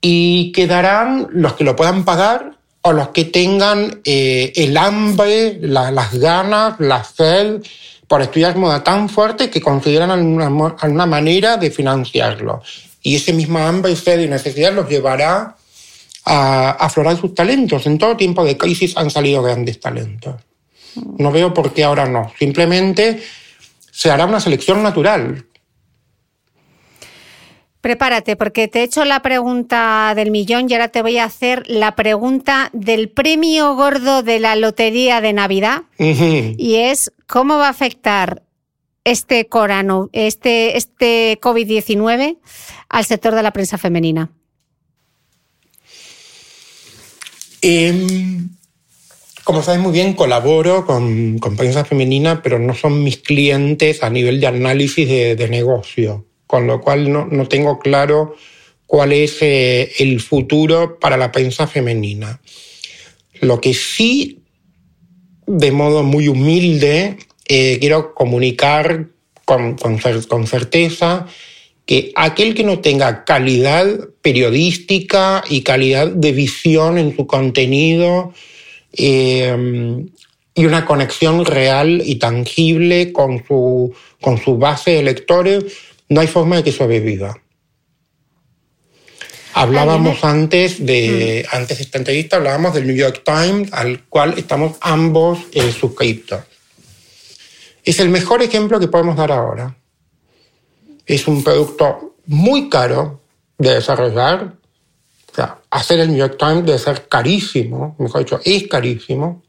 Y 0.00 0.52
quedarán 0.52 1.28
los 1.30 1.54
que 1.54 1.64
lo 1.64 1.74
puedan 1.74 2.04
pagar 2.04 2.53
o 2.86 2.92
los 2.92 3.08
que 3.08 3.24
tengan 3.24 4.02
eh, 4.04 4.52
el 4.56 4.76
hambre, 4.76 5.58
las 5.62 6.14
ganas, 6.14 6.78
la 6.78 7.02
sed 7.02 7.62
por 8.06 8.20
estudiar 8.20 8.58
moda 8.58 8.84
tan 8.84 9.08
fuerte 9.08 9.48
que 9.48 9.62
consideran 9.62 10.10
alguna, 10.10 11.06
manera 11.06 11.56
de 11.56 11.70
financiarlo. 11.70 12.62
Y 13.02 13.16
ese 13.16 13.32
mismo 13.32 13.58
hambre, 13.58 13.96
sed 13.96 14.20
y 14.20 14.28
necesidad 14.28 14.74
los 14.74 14.86
llevará 14.86 15.56
a 16.26 16.70
aflorar 16.72 17.16
sus 17.16 17.34
talentos. 17.34 17.86
En 17.86 17.96
todo 17.96 18.18
tiempo 18.18 18.44
de 18.44 18.58
crisis 18.58 18.94
han 18.98 19.10
salido 19.10 19.42
grandes 19.42 19.80
talentos. 19.80 20.42
No 21.16 21.32
veo 21.32 21.54
por 21.54 21.72
qué 21.72 21.84
ahora 21.84 22.06
no. 22.06 22.32
Simplemente 22.38 23.22
se 23.90 24.10
hará 24.10 24.26
una 24.26 24.40
selección 24.40 24.82
natural. 24.82 25.46
Prepárate, 27.84 28.34
porque 28.34 28.66
te 28.66 28.80
he 28.80 28.82
hecho 28.84 29.04
la 29.04 29.20
pregunta 29.20 30.14
del 30.16 30.30
millón 30.30 30.70
y 30.70 30.72
ahora 30.72 30.88
te 30.88 31.02
voy 31.02 31.18
a 31.18 31.24
hacer 31.24 31.64
la 31.66 31.94
pregunta 31.94 32.70
del 32.72 33.10
premio 33.10 33.76
gordo 33.76 34.22
de 34.22 34.38
la 34.38 34.56
Lotería 34.56 35.20
de 35.20 35.34
Navidad. 35.34 35.82
Y 35.98 36.76
es, 36.76 37.12
¿cómo 37.26 37.58
va 37.58 37.66
a 37.66 37.68
afectar 37.68 38.42
este, 39.04 39.48
corano, 39.48 40.08
este, 40.14 40.78
este 40.78 41.38
COVID-19 41.42 42.38
al 42.88 43.04
sector 43.04 43.34
de 43.34 43.42
la 43.42 43.52
prensa 43.52 43.76
femenina? 43.76 44.30
Em, 47.60 48.48
como 49.44 49.62
sabes 49.62 49.82
muy 49.82 49.92
bien, 49.92 50.14
colaboro 50.14 50.86
con, 50.86 51.38
con, 51.38 51.54
prensa 51.54 51.84
femenina, 51.84 52.42
pero 52.42 52.58
no 52.58 52.74
son 52.74 53.04
mis 53.04 53.18
clientes 53.18 54.02
a 54.02 54.08
nivel 54.08 54.40
de 54.40 54.46
análisis 54.46 55.06
de, 55.06 55.48
negocio, 55.50 56.24
con 56.54 56.68
lo 56.68 56.80
cual 56.80 57.10
no, 57.10 57.26
no 57.26 57.48
tengo 57.48 57.80
claro 57.80 58.36
cuál 58.86 59.12
es 59.12 59.42
eh, 59.42 59.90
el 59.98 60.20
futuro 60.20 61.00
para 61.00 61.16
la 61.16 61.32
prensa 61.32 61.66
femenina. 61.66 62.40
Lo 63.40 63.60
que 63.60 63.74
sí, 63.74 64.44
de 65.48 65.72
modo 65.72 66.04
muy 66.04 66.28
humilde, 66.28 67.16
eh, 67.48 67.78
quiero 67.80 68.14
comunicar 68.14 69.08
con, 69.44 69.74
con, 69.74 69.98
con 69.98 70.46
certeza 70.46 71.26
que 71.86 72.12
aquel 72.14 72.54
que 72.54 72.62
no 72.62 72.78
tenga 72.78 73.24
calidad 73.24 73.88
periodística 74.22 75.42
y 75.50 75.62
calidad 75.62 76.06
de 76.06 76.30
visión 76.30 76.98
en 76.98 77.16
su 77.16 77.26
contenido 77.26 78.32
eh, 78.92 80.06
y 80.54 80.64
una 80.64 80.86
conexión 80.86 81.44
real 81.44 82.00
y 82.06 82.14
tangible 82.14 83.12
con 83.12 83.44
su, 83.44 83.92
con 84.20 84.38
su 84.38 84.56
base 84.56 84.92
de 84.92 85.02
lectores, 85.02 85.64
no 86.14 86.20
hay 86.20 86.28
forma 86.28 86.56
de 86.56 86.64
que 86.64 86.72
sobreviva. 86.72 87.36
Hablábamos 89.52 90.22
antes 90.24 90.84
de, 90.84 91.44
mm. 91.44 91.56
antes 91.56 91.78
de 91.78 91.84
esta 91.84 91.98
entrevista, 91.98 92.36
hablábamos 92.36 92.74
del 92.74 92.86
New 92.86 92.96
York 92.96 93.22
Times, 93.24 93.72
al 93.72 94.04
cual 94.04 94.34
estamos 94.36 94.76
ambos 94.80 95.38
eh, 95.52 95.72
suscriptos. 95.72 96.42
Es 97.84 98.00
el 98.00 98.08
mejor 98.08 98.42
ejemplo 98.42 98.80
que 98.80 98.88
podemos 98.88 99.16
dar 99.16 99.30
ahora 99.30 99.76
es 101.06 101.28
un 101.28 101.42
producto 101.42 102.16
muy 102.26 102.68
caro 102.68 103.20
de 103.58 103.74
desarrollar. 103.74 104.54
O 105.30 105.34
sea, 105.34 105.58
hacer 105.70 106.00
el 106.00 106.08
New 106.08 106.18
York 106.18 106.36
Times 106.38 106.64
debe 106.64 106.78
ser 106.78 107.08
carísimo, 107.08 107.96
mejor 107.98 108.20
dicho, 108.24 108.40
es 108.44 108.68
carísimo. 108.68 109.42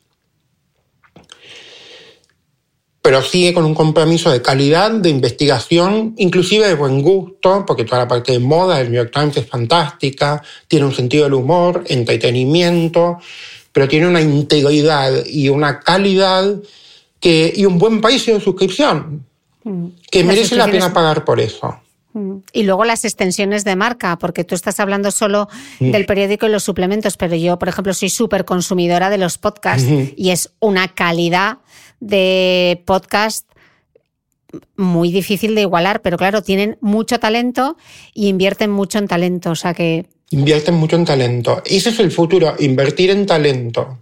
Pero 3.06 3.22
sigue 3.22 3.54
con 3.54 3.66
un 3.66 3.76
compromiso 3.76 4.32
de 4.32 4.42
calidad, 4.42 4.90
de 4.90 5.10
investigación, 5.12 6.16
inclusive 6.18 6.68
de 6.68 6.74
buen 6.74 7.04
gusto, 7.04 7.64
porque 7.64 7.84
toda 7.84 8.00
la 8.00 8.08
parte 8.08 8.32
de 8.32 8.40
moda 8.40 8.80
del 8.80 8.90
New 8.90 9.00
York 9.00 9.12
Times 9.14 9.38
es 9.38 9.46
fantástica, 9.46 10.42
tiene 10.68 10.88
un 10.88 10.92
sentido 10.92 11.26
del 11.26 11.36
humor, 11.36 11.84
entretenimiento, 11.86 13.20
pero 13.72 13.88
tiene 13.88 14.08
una 14.08 14.22
integridad 14.22 15.24
y 15.24 15.50
una 15.50 15.82
calidad 15.82 16.56
que, 17.20 17.54
y 17.56 17.66
un 17.66 17.78
buen 17.78 18.02
precio 18.02 18.34
de 18.34 18.42
suscripción. 18.42 19.24
Mm. 19.64 19.86
Que 20.10 20.24
merece 20.24 20.56
la 20.56 20.66
pena 20.66 20.92
pagar 20.92 21.24
por 21.24 21.40
eso. 21.40 21.80
Mm. 22.14 22.38
Y 22.54 22.64
luego 22.64 22.86
las 22.86 23.06
extensiones 23.06 23.66
de 23.66 23.76
marca, 23.76 24.18
porque 24.18 24.44
tú 24.44 24.56
estás 24.56 24.80
hablando 24.80 25.12
solo 25.12 25.48
mm. 25.80 25.92
del 25.92 26.08
periódico 26.08 26.48
y 26.48 26.50
los 26.50 26.64
suplementos, 26.64 27.18
pero 27.18 27.36
yo, 27.36 27.60
por 27.60 27.70
ejemplo, 27.70 27.94
soy 27.94 28.10
súper 28.10 28.46
consumidora 28.46 29.12
de 29.12 29.20
los 29.20 29.38
podcasts 29.38 29.88
y 30.16 30.32
es 30.32 30.50
una 30.60 30.88
calidad 30.88 31.60
de 32.00 32.84
podcast 32.86 33.48
muy 34.78 35.12
difícil 35.12 35.56
de 35.56 35.62
igualar, 35.62 36.02
pero 36.02 36.18
claro, 36.18 36.42
tienen 36.42 36.78
mucho 36.82 37.20
talento 37.20 37.78
y 38.14 38.28
invierten 38.28 38.72
mucho 38.72 38.98
en 39.00 39.08
talento, 39.08 39.52
o 39.52 39.56
sea 39.56 39.74
que... 39.74 40.08
Invierten 40.32 40.76
mucho 40.76 40.96
en 40.96 41.06
talento. 41.06 41.62
Ese 41.66 41.90
es 41.90 42.00
el 42.00 42.12
futuro, 42.12 42.56
invertir 42.60 43.12
en 43.12 43.26
talento. 43.26 44.00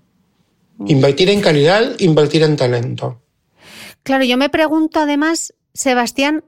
Invertir 0.88 1.30
en 1.30 1.42
calidad, 1.42 2.00
invertir 2.00 2.44
en 2.44 2.56
talento. 2.56 3.22
Claro, 4.04 4.24
yo 4.24 4.38
me 4.38 4.50
pregunto 4.50 5.00
además, 5.00 5.54
Sebastián, 5.74 6.44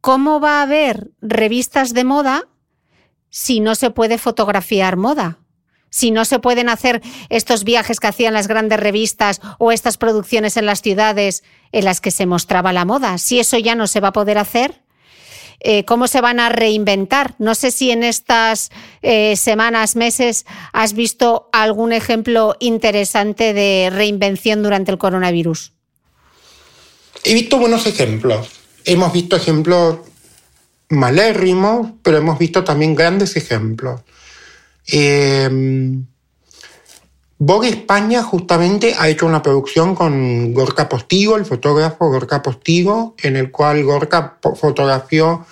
¿cómo 0.00 0.40
va 0.40 0.58
a 0.58 0.62
haber 0.62 1.10
revistas 1.20 1.94
de 1.94 2.04
moda 2.04 2.48
si 3.30 3.60
no 3.60 3.74
se 3.74 3.90
puede 3.90 4.18
fotografiar 4.18 4.96
moda? 4.96 5.38
Si 5.94 6.10
no 6.10 6.24
se 6.24 6.40
pueden 6.40 6.68
hacer 6.68 7.02
estos 7.28 7.62
viajes 7.62 8.00
que 8.00 8.08
hacían 8.08 8.34
las 8.34 8.48
grandes 8.48 8.80
revistas 8.80 9.40
o 9.60 9.70
estas 9.70 9.96
producciones 9.96 10.56
en 10.56 10.66
las 10.66 10.82
ciudades 10.82 11.44
en 11.70 11.84
las 11.84 12.00
que 12.00 12.10
se 12.10 12.26
mostraba 12.26 12.72
la 12.72 12.84
moda, 12.84 13.16
si 13.18 13.38
eso 13.38 13.58
ya 13.58 13.76
no 13.76 13.86
se 13.86 14.00
va 14.00 14.08
a 14.08 14.12
poder 14.12 14.36
hacer, 14.38 14.82
eh, 15.60 15.84
¿cómo 15.84 16.08
se 16.08 16.20
van 16.20 16.40
a 16.40 16.48
reinventar? 16.48 17.36
No 17.38 17.54
sé 17.54 17.70
si 17.70 17.92
en 17.92 18.02
estas 18.02 18.70
eh, 19.02 19.36
semanas, 19.36 19.94
meses, 19.94 20.46
has 20.72 20.94
visto 20.94 21.48
algún 21.52 21.92
ejemplo 21.92 22.56
interesante 22.58 23.54
de 23.54 23.88
reinvención 23.92 24.64
durante 24.64 24.90
el 24.90 24.98
coronavirus. 24.98 25.74
He 27.22 27.34
visto 27.34 27.56
buenos 27.56 27.86
ejemplos. 27.86 28.48
Hemos 28.84 29.12
visto 29.12 29.36
ejemplos 29.36 29.98
malérrimos, 30.88 31.92
pero 32.02 32.18
hemos 32.18 32.36
visto 32.36 32.64
también 32.64 32.96
grandes 32.96 33.36
ejemplos. 33.36 34.00
Eh, 34.90 35.48
Vogue 37.38 37.68
España 37.68 38.22
justamente 38.22 38.94
ha 38.96 39.08
hecho 39.08 39.26
una 39.26 39.42
producción 39.42 39.94
con 39.94 40.54
Gorka 40.54 40.88
Postigo, 40.88 41.36
el 41.36 41.44
fotógrafo 41.44 42.08
Gorka 42.08 42.42
Postigo, 42.42 43.14
en 43.22 43.36
el 43.36 43.50
cual 43.50 43.84
Gorka 43.84 44.38
fotografió 44.40 45.44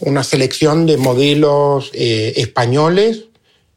una 0.00 0.24
selección 0.24 0.86
de 0.86 0.96
modelos 0.96 1.90
eh, 1.92 2.32
españoles 2.36 3.26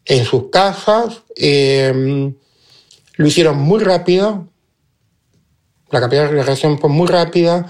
en 0.06 0.26
sus 0.26 0.50
casas. 0.50 1.22
Eh, 1.36 2.34
lo 3.18 3.28
hicieron 3.28 3.60
muy 3.60 3.84
rápido, 3.84 4.48
la 5.92 6.00
capitalización 6.00 6.80
fue 6.80 6.90
muy 6.90 7.08
rápida. 7.08 7.68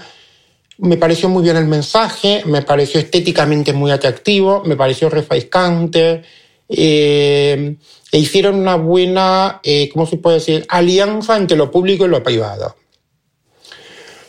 Me 0.78 0.96
pareció 0.96 1.28
muy 1.28 1.42
bien 1.42 1.56
el 1.56 1.66
mensaje, 1.66 2.42
me 2.46 2.62
pareció 2.62 3.00
estéticamente 3.00 3.72
muy 3.72 3.90
atractivo, 3.90 4.62
me 4.64 4.76
pareció 4.76 5.10
refrescante. 5.10 6.22
Eh, 6.68 7.76
e 8.12 8.18
hicieron 8.18 8.56
una 8.56 8.76
buena, 8.76 9.60
eh, 9.62 9.88
¿cómo 9.92 10.06
se 10.06 10.16
puede 10.16 10.38
decir?, 10.38 10.64
alianza 10.68 11.36
entre 11.36 11.56
lo 11.56 11.70
público 11.70 12.06
y 12.06 12.08
lo 12.08 12.22
privado. 12.22 12.76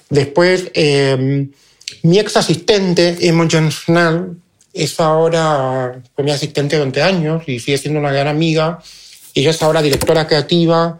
Después, 0.09 0.71
eh, 0.73 1.47
mi 2.03 2.19
ex 2.19 2.37
asistente, 2.37 3.17
Imogen 3.21 3.71
Snell, 3.71 4.37
es 4.73 4.99
ahora 4.99 6.01
fue 6.15 6.23
mi 6.23 6.31
asistente 6.31 6.77
durante 6.77 7.01
años 7.01 7.43
y 7.47 7.59
sigue 7.59 7.77
siendo 7.77 7.99
una 7.99 8.11
gran 8.11 8.27
amiga 8.27 8.79
Ella 9.33 9.49
es 9.49 9.61
ahora 9.63 9.81
directora 9.81 10.27
creativa 10.27 10.99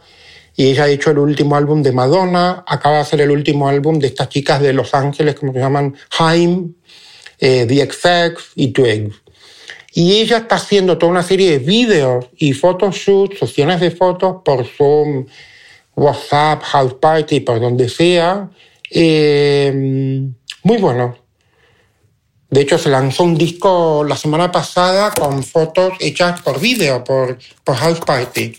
y 0.56 0.66
ella 0.66 0.86
ha 0.86 0.90
hecho 0.90 1.12
el 1.12 1.20
último 1.20 1.56
álbum 1.56 1.84
de 1.84 1.92
Madonna, 1.92 2.64
acaba 2.66 2.96
de 2.96 3.02
hacer 3.02 3.22
el 3.22 3.30
último 3.30 3.70
álbum 3.70 4.00
de 4.00 4.08
estas 4.08 4.30
chicas 4.30 4.60
de 4.60 4.74
Los 4.74 4.96
Ángeles, 4.96 5.36
como 5.36 5.54
se 5.54 5.60
llaman, 5.60 5.96
Haim, 6.18 6.74
eh, 7.40 7.68
The 7.68 7.86
XX 7.86 8.44
y 8.56 8.70
Twig. 8.70 9.14
Y 10.00 10.20
ella 10.20 10.38
está 10.38 10.58
haciendo 10.58 11.00
toda 11.00 11.12
una 11.12 11.24
serie 11.24 11.50
de 11.50 11.58
vídeos 11.58 12.28
y 12.38 12.54
photoshoots, 12.54 13.40
sesiones 13.40 13.80
de 13.80 13.90
fotos 13.90 14.44
por 14.46 14.64
Zoom, 14.64 15.26
WhatsApp, 15.96 16.62
House 16.62 16.94
Party, 17.02 17.40
por 17.40 17.60
donde 17.60 17.90
sea. 17.90 18.48
Eh, 18.92 20.30
muy 20.62 20.78
bueno. 20.78 21.18
De 22.48 22.62
hecho, 22.62 22.78
se 22.78 22.90
lanzó 22.90 23.24
un 23.24 23.40
disco 23.40 24.04
la 24.08 24.16
semana 24.16 24.52
pasada 24.52 25.10
con 25.20 25.42
fotos 25.42 25.94
hechas 26.00 26.44
por 26.44 26.60
vídeo, 26.60 27.04
por, 27.04 27.40
House 27.66 28.02
Party. 28.02 28.56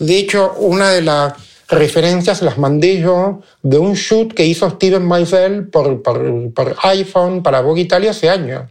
De 0.00 0.18
hecho, 0.18 0.52
una 0.58 0.90
de 0.90 1.00
las 1.00 1.32
referencias 1.68 2.42
las 2.42 2.58
mandé 2.58 3.00
yo 3.00 3.40
de 3.62 3.78
un 3.78 3.94
shoot 3.94 4.34
que 4.34 4.44
hizo 4.44 4.68
Steven 4.68 5.08
Meisel 5.08 5.68
por, 5.68 6.02
por 6.02 6.76
iPhone 6.82 7.42
para 7.42 7.62
Vogue 7.62 7.80
Italia 7.80 8.10
hace 8.10 8.28
años. 8.28 8.64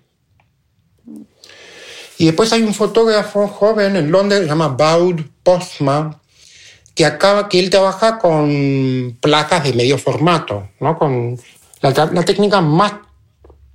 Y 2.17 2.25
después 2.25 2.51
hay 2.53 2.63
un 2.63 2.73
fotógrafo 2.73 3.47
joven 3.47 3.95
en 3.95 4.11
Londres, 4.11 4.41
se 4.41 4.47
llama 4.47 4.69
Baud 4.69 5.21
Postma, 5.43 6.19
que, 6.95 7.05
acaba, 7.05 7.47
que 7.47 7.59
él 7.59 7.69
trabaja 7.69 8.17
con 8.17 9.17
placas 9.21 9.63
de 9.63 9.73
medio 9.73 9.97
formato, 9.97 10.69
¿no? 10.79 10.97
con 10.97 11.37
la, 11.81 11.91
la 12.11 12.23
técnica 12.23 12.59
más 12.59 12.93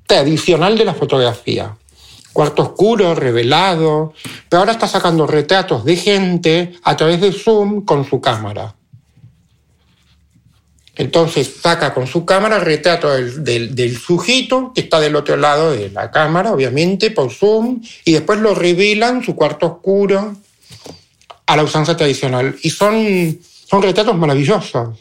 tradicional 0.06 0.76
de 0.76 0.84
la 0.84 0.94
fotografía. 0.94 1.76
Cuarto 2.32 2.62
oscuro, 2.62 3.14
revelado, 3.14 4.14
pero 4.48 4.60
ahora 4.60 4.72
está 4.72 4.88
sacando 4.88 5.26
retratos 5.26 5.84
de 5.84 5.96
gente 5.96 6.74
a 6.82 6.96
través 6.96 7.20
de 7.20 7.32
Zoom 7.32 7.84
con 7.84 8.04
su 8.04 8.20
cámara. 8.20 8.74
Entonces 10.96 11.50
saca 11.62 11.94
con 11.94 12.06
su 12.06 12.26
cámara 12.26 12.56
el 12.56 12.62
retrato 12.62 13.10
del, 13.10 13.42
del, 13.42 13.74
del, 13.74 13.96
sujeto 13.96 14.72
que 14.74 14.82
está 14.82 15.00
del 15.00 15.16
otro 15.16 15.36
lado 15.36 15.72
de 15.72 15.88
la 15.88 16.10
cámara, 16.10 16.52
obviamente, 16.52 17.10
por 17.10 17.32
Zoom, 17.32 17.80
y 18.04 18.12
después 18.12 18.40
lo 18.40 18.54
revelan 18.54 19.24
su 19.24 19.34
cuarto 19.34 19.66
oscuro 19.66 20.36
a 21.46 21.56
la 21.56 21.62
usanza 21.62 21.96
tradicional. 21.96 22.56
Y 22.62 22.70
son, 22.70 23.38
son 23.68 23.82
retratos 23.82 24.16
maravillosos. 24.16 24.98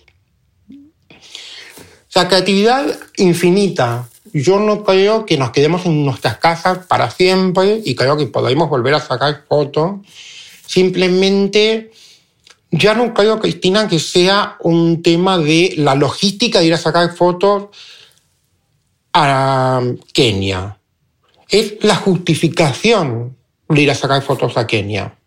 O 2.11 2.13
sea, 2.13 2.27
creatividad 2.27 2.85
infinita. 3.17 4.07
Yo 4.33 4.59
no 4.59 4.83
creo 4.83 5.25
que 5.25 5.37
nos 5.37 5.51
quedemos 5.51 5.85
en 5.85 6.05
nuestras 6.05 6.37
casas 6.37 6.79
para 6.87 7.09
siempre 7.11 7.81
y 7.83 7.95
creo 7.95 8.15
que 8.15 8.27
podemos 8.27 8.69
volver 8.69 8.93
a 8.93 8.99
sacar 8.99 9.43
fotos. 9.47 9.99
Simplemente 10.65 11.91
ya 12.71 12.93
no 12.93 13.13
creo, 13.13 13.39
Cristina, 13.39 13.87
que 13.87 13.99
sea 13.99 14.55
un 14.61 15.03
tema 15.03 15.37
de 15.37 15.73
la 15.77 15.93
logística 15.95 16.59
de 16.59 16.67
ir 16.67 16.73
a 16.73 16.77
sacar 16.77 17.13
fotos 17.13 17.69
a 19.13 19.81
Kenia. 20.13 20.77
Es 21.49 21.83
la 21.83 21.95
justificación 21.95 23.37
de 23.67 23.81
ir 23.81 23.91
a 23.91 23.95
sacar 23.95 24.21
fotos 24.21 24.57
a 24.57 24.65
Kenia. 24.67 25.17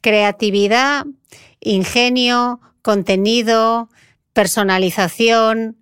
Creatividad, 0.00 1.04
ingenio, 1.60 2.60
contenido, 2.80 3.90
personalización, 4.32 5.76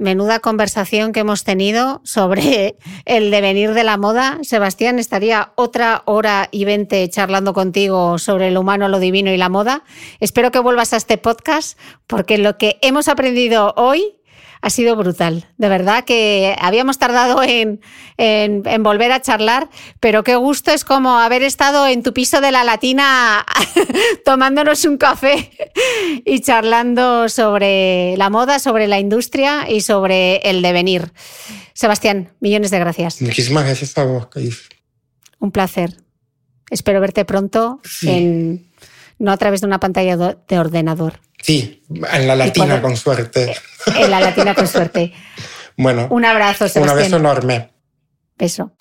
menuda 0.00 0.40
conversación 0.40 1.12
que 1.12 1.20
hemos 1.20 1.44
tenido 1.44 2.00
sobre 2.04 2.76
el 3.04 3.30
devenir 3.30 3.74
de 3.74 3.84
la 3.84 3.96
moda. 3.96 4.38
Sebastián, 4.42 4.98
estaría 4.98 5.52
otra 5.54 6.02
hora 6.06 6.48
y 6.50 6.64
veinte 6.64 7.08
charlando 7.08 7.52
contigo 7.52 8.18
sobre 8.18 8.50
lo 8.50 8.60
humano, 8.60 8.88
lo 8.88 8.98
divino 8.98 9.30
y 9.30 9.36
la 9.36 9.48
moda. 9.48 9.84
Espero 10.18 10.50
que 10.50 10.58
vuelvas 10.58 10.92
a 10.92 10.96
este 10.96 11.18
podcast 11.18 11.78
porque 12.06 12.38
lo 12.38 12.58
que 12.58 12.78
hemos 12.82 13.08
aprendido 13.08 13.74
hoy 13.76 14.16
ha 14.62 14.70
sido 14.70 14.94
brutal. 14.96 15.46
De 15.56 15.68
verdad 15.68 16.04
que 16.04 16.54
habíamos 16.60 16.98
tardado 16.98 17.42
en, 17.42 17.80
en, 18.18 18.62
en, 18.66 18.82
volver 18.82 19.10
a 19.12 19.22
charlar, 19.22 19.70
pero 20.00 20.22
qué 20.22 20.36
gusto 20.36 20.70
es 20.72 20.84
como 20.84 21.18
haber 21.18 21.42
estado 21.42 21.86
en 21.86 22.02
tu 22.02 22.12
piso 22.12 22.40
de 22.40 22.52
la 22.52 22.64
Latina 22.64 23.44
tomándonos 24.24 24.84
un 24.84 24.96
café 24.98 25.50
y 26.24 26.40
charlando 26.40 27.28
sobre 27.28 28.16
la 28.16 28.28
moda, 28.30 28.58
sobre 28.58 28.86
la 28.86 28.98
industria 28.98 29.70
y 29.70 29.80
sobre 29.80 30.36
el 30.38 30.62
devenir. 30.62 31.12
Sebastián, 31.72 32.32
millones 32.40 32.70
de 32.70 32.78
gracias. 32.78 33.22
Muchísimas 33.22 33.64
gracias 33.64 33.96
a 33.96 34.04
vos, 34.04 34.26
Cais. 34.26 34.68
Un 35.38 35.50
placer. 35.50 35.96
Espero 36.70 37.00
verte 37.00 37.24
pronto 37.24 37.80
Sí. 37.82 38.08
en, 38.10 38.69
no 39.20 39.30
a 39.30 39.36
través 39.36 39.60
de 39.60 39.68
una 39.68 39.78
pantalla 39.78 40.16
de 40.16 40.58
ordenador, 40.58 41.20
Sí, 41.42 41.82
en 42.12 42.26
la 42.26 42.34
latina, 42.34 42.82
con 42.82 42.96
suerte. 42.96 43.54
en 43.96 44.10
la 44.10 44.20
Latina 44.20 44.54
con 44.54 44.66
suerte. 44.66 45.12
Bueno, 45.76 46.08
Un 46.10 46.24
abrazo, 46.26 46.64
un 46.64 46.70
Sebastián. 46.70 46.98
abrazo 46.98 47.16
enorme. 47.16 47.70
Beso. 48.36 48.72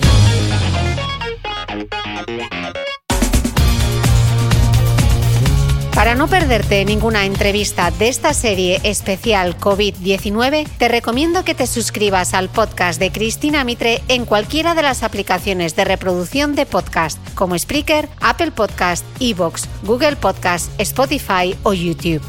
Para 5.95 6.15
no 6.15 6.27
perderte 6.27 6.85
ninguna 6.85 7.25
entrevista 7.25 7.91
de 7.91 8.07
esta 8.07 8.33
serie 8.33 8.79
especial 8.83 9.57
COVID-19, 9.57 10.67
te 10.77 10.87
recomiendo 10.87 11.43
que 11.43 11.55
te 11.55 11.67
suscribas 11.67 12.33
al 12.33 12.47
podcast 12.47 12.99
de 12.99 13.11
Cristina 13.11 13.63
Mitre 13.63 14.01
en 14.07 14.25
cualquiera 14.25 14.75
de 14.75 14.81
las 14.81 15.03
aplicaciones 15.03 15.75
de 15.75 15.83
reproducción 15.85 16.55
de 16.55 16.65
podcast, 16.65 17.19
como 17.35 17.57
Spreaker, 17.57 18.07
Apple 18.21 18.51
Podcast, 18.51 19.05
Evox, 19.19 19.67
Google 19.83 20.15
Podcast, 20.15 20.71
Spotify 20.79 21.55
o 21.63 21.73
YouTube. 21.73 22.21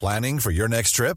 Planning 0.00 0.40
for 0.40 0.50
your 0.50 0.68
next 0.68 0.96
trip? 0.96 1.16